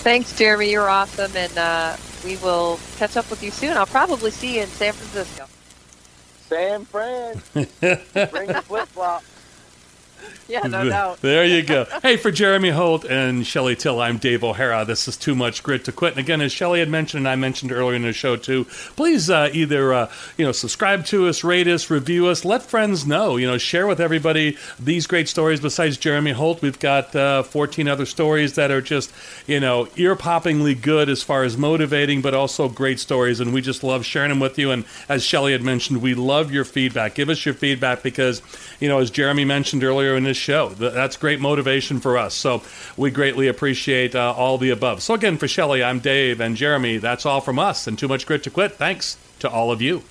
Thanks, 0.03 0.37
Jeremy. 0.37 0.71
You're 0.71 0.89
awesome, 0.89 1.31
and 1.37 1.57
uh, 1.57 1.97
we 2.25 2.37
will 2.39 2.81
catch 2.97 3.17
up 3.17 3.31
with 3.31 3.43
you 3.43 3.53
soon. 3.53 3.77
I'll 3.77 3.87
probably 3.87 4.33
see 4.33 4.57
you 4.57 4.63
in 4.63 4.69
San 4.69 4.93
Francisco. 4.95 5.47
San 6.49 6.85
Fran. 6.85 7.41
Bring 7.53 8.49
the 8.49 8.63
flip 8.67 8.89
flop. 8.89 9.23
Yeah, 10.51 10.67
no 10.67 10.89
doubt. 10.89 11.21
There 11.21 11.45
you 11.45 11.63
go. 11.63 11.87
hey, 12.03 12.17
for 12.17 12.33
Jeremy 12.33 12.71
Holt 12.71 13.05
and 13.05 13.47
Shelly 13.47 13.77
Till, 13.77 14.01
I'm 14.01 14.19
Dave 14.19 14.43
O'Hara. 14.43 14.85
This 14.85 15.07
is 15.07 15.17
Too 15.17 15.37
Much 15.37 15.63
Grit 15.63 15.85
to 15.85 15.93
Quit. 15.93 16.15
And 16.15 16.19
again, 16.19 16.41
as 16.41 16.51
Shelly 16.51 16.81
had 16.81 16.89
mentioned, 16.89 17.21
and 17.21 17.29
I 17.29 17.37
mentioned 17.37 17.71
earlier 17.71 17.95
in 17.95 18.03
the 18.03 18.13
show 18.13 18.35
too, 18.35 18.65
please 18.97 19.31
uh, 19.31 19.49
either 19.53 19.95
uh, 19.95 20.11
you 20.37 20.45
know 20.45 20.51
subscribe 20.51 21.05
to 21.07 21.29
us, 21.29 21.45
rate 21.45 21.69
us, 21.69 21.89
review 21.89 22.27
us, 22.27 22.45
let 22.45 22.65
friends 22.65 23.07
know. 23.07 23.37
You 23.37 23.47
know, 23.47 23.59
share 23.59 23.87
with 23.87 24.01
everybody 24.01 24.57
these 24.81 25.07
great 25.07 25.29
stories. 25.29 25.61
Besides 25.61 25.97
Jeremy 25.99 26.33
Holt, 26.33 26.63
we've 26.63 26.81
got 26.81 27.15
uh, 27.15 27.45
14 27.45 27.87
other 27.87 28.05
stories 28.05 28.55
that 28.55 28.73
are 28.73 28.81
just 28.81 29.13
you 29.47 29.61
know 29.61 29.87
ear 29.95 30.17
poppingly 30.17 30.75
good 30.75 31.09
as 31.09 31.23
far 31.23 31.45
as 31.45 31.57
motivating, 31.57 32.23
but 32.23 32.35
also 32.35 32.69
great 32.69 32.99
stories. 32.99 33.39
And 33.39 33.55
we 33.55 33.63
just 33.63 33.85
love 33.85 34.05
sharing 34.05 34.31
them 34.31 34.41
with 34.41 34.59
you. 34.59 34.73
And 34.73 34.85
as 35.09 35.23
Shelly 35.23 35.53
had 35.53 35.63
mentioned, 35.63 36.03
we 36.03 36.15
love 36.15 36.51
your 36.51 36.65
feedback. 36.65 37.15
Give 37.15 37.29
us 37.29 37.45
your 37.47 37.55
feedback 37.55 38.03
because 38.03 38.43
you 38.81 38.89
know, 38.89 38.99
as 38.99 39.11
Jeremy 39.11 39.45
mentioned 39.45 39.85
earlier 39.85 40.17
in 40.17 40.25
this 40.25 40.37
show, 40.37 40.71
that's 40.71 41.17
great 41.17 41.39
motivation 41.41 42.01
for 42.01 42.19
us. 42.19 42.35
So 42.35 42.63
we 42.97 43.11
greatly 43.11 43.47
appreciate 43.49 44.15
uh, 44.15 44.35
all 44.37 44.59
the 44.59 44.71
above. 44.71 45.03
So 45.03 45.15
again, 45.15 45.37
for 45.37 45.47
Shelly, 45.47 45.85
I'm 45.85 46.01
Dave 46.01 46.41
and 46.41 46.57
Jeremy. 46.57 46.99
That's 46.99 47.27
all 47.27 47.41
from 47.41 47.59
us 47.59 47.87
and 47.87 47.99
Too 47.99 48.09
Much 48.09 48.27
Grit 48.27 48.43
to 48.45 48.51
Quit. 48.51 48.73
Thanks 48.73 49.17
to 49.41 49.51
all 49.51 49.71
of 49.71 49.81
you. 49.83 50.03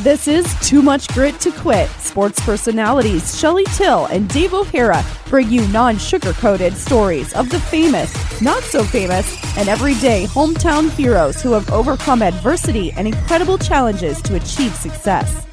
This 0.00 0.28
is 0.28 0.54
Too 0.60 0.82
Much 0.82 1.08
Grit 1.08 1.40
to 1.40 1.50
Quit. 1.50 1.88
Sports 1.88 2.38
personalities 2.40 3.38
Shelly 3.38 3.64
Till 3.76 4.04
and 4.06 4.28
Dave 4.28 4.52
O'Hara 4.52 5.02
bring 5.24 5.50
you 5.50 5.66
non 5.68 5.96
sugar 5.96 6.34
coated 6.34 6.74
stories 6.74 7.32
of 7.32 7.48
the 7.48 7.58
famous, 7.58 8.12
not 8.42 8.62
so 8.62 8.84
famous, 8.84 9.26
and 9.56 9.70
everyday 9.70 10.26
hometown 10.26 10.90
heroes 10.90 11.40
who 11.40 11.52
have 11.52 11.70
overcome 11.70 12.20
adversity 12.20 12.92
and 12.92 13.08
incredible 13.08 13.56
challenges 13.56 14.20
to 14.20 14.36
achieve 14.36 14.74
success. 14.74 15.46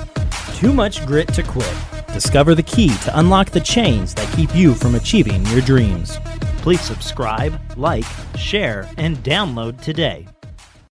Too 0.57 0.73
Much 0.73 1.05
Grit 1.05 1.33
to 1.35 1.43
Quit. 1.43 1.73
Discover 2.07 2.55
the 2.55 2.63
key 2.63 2.89
to 2.89 3.17
unlock 3.17 3.51
the 3.51 3.61
chains 3.61 4.13
that 4.15 4.31
keep 4.35 4.53
you 4.53 4.73
from 4.75 4.95
achieving 4.95 5.45
your 5.47 5.61
dreams. 5.61 6.17
Please 6.57 6.81
subscribe, 6.81 7.57
like, 7.77 8.05
share, 8.37 8.89
and 8.97 9.15
download 9.19 9.79
today. 9.79 10.27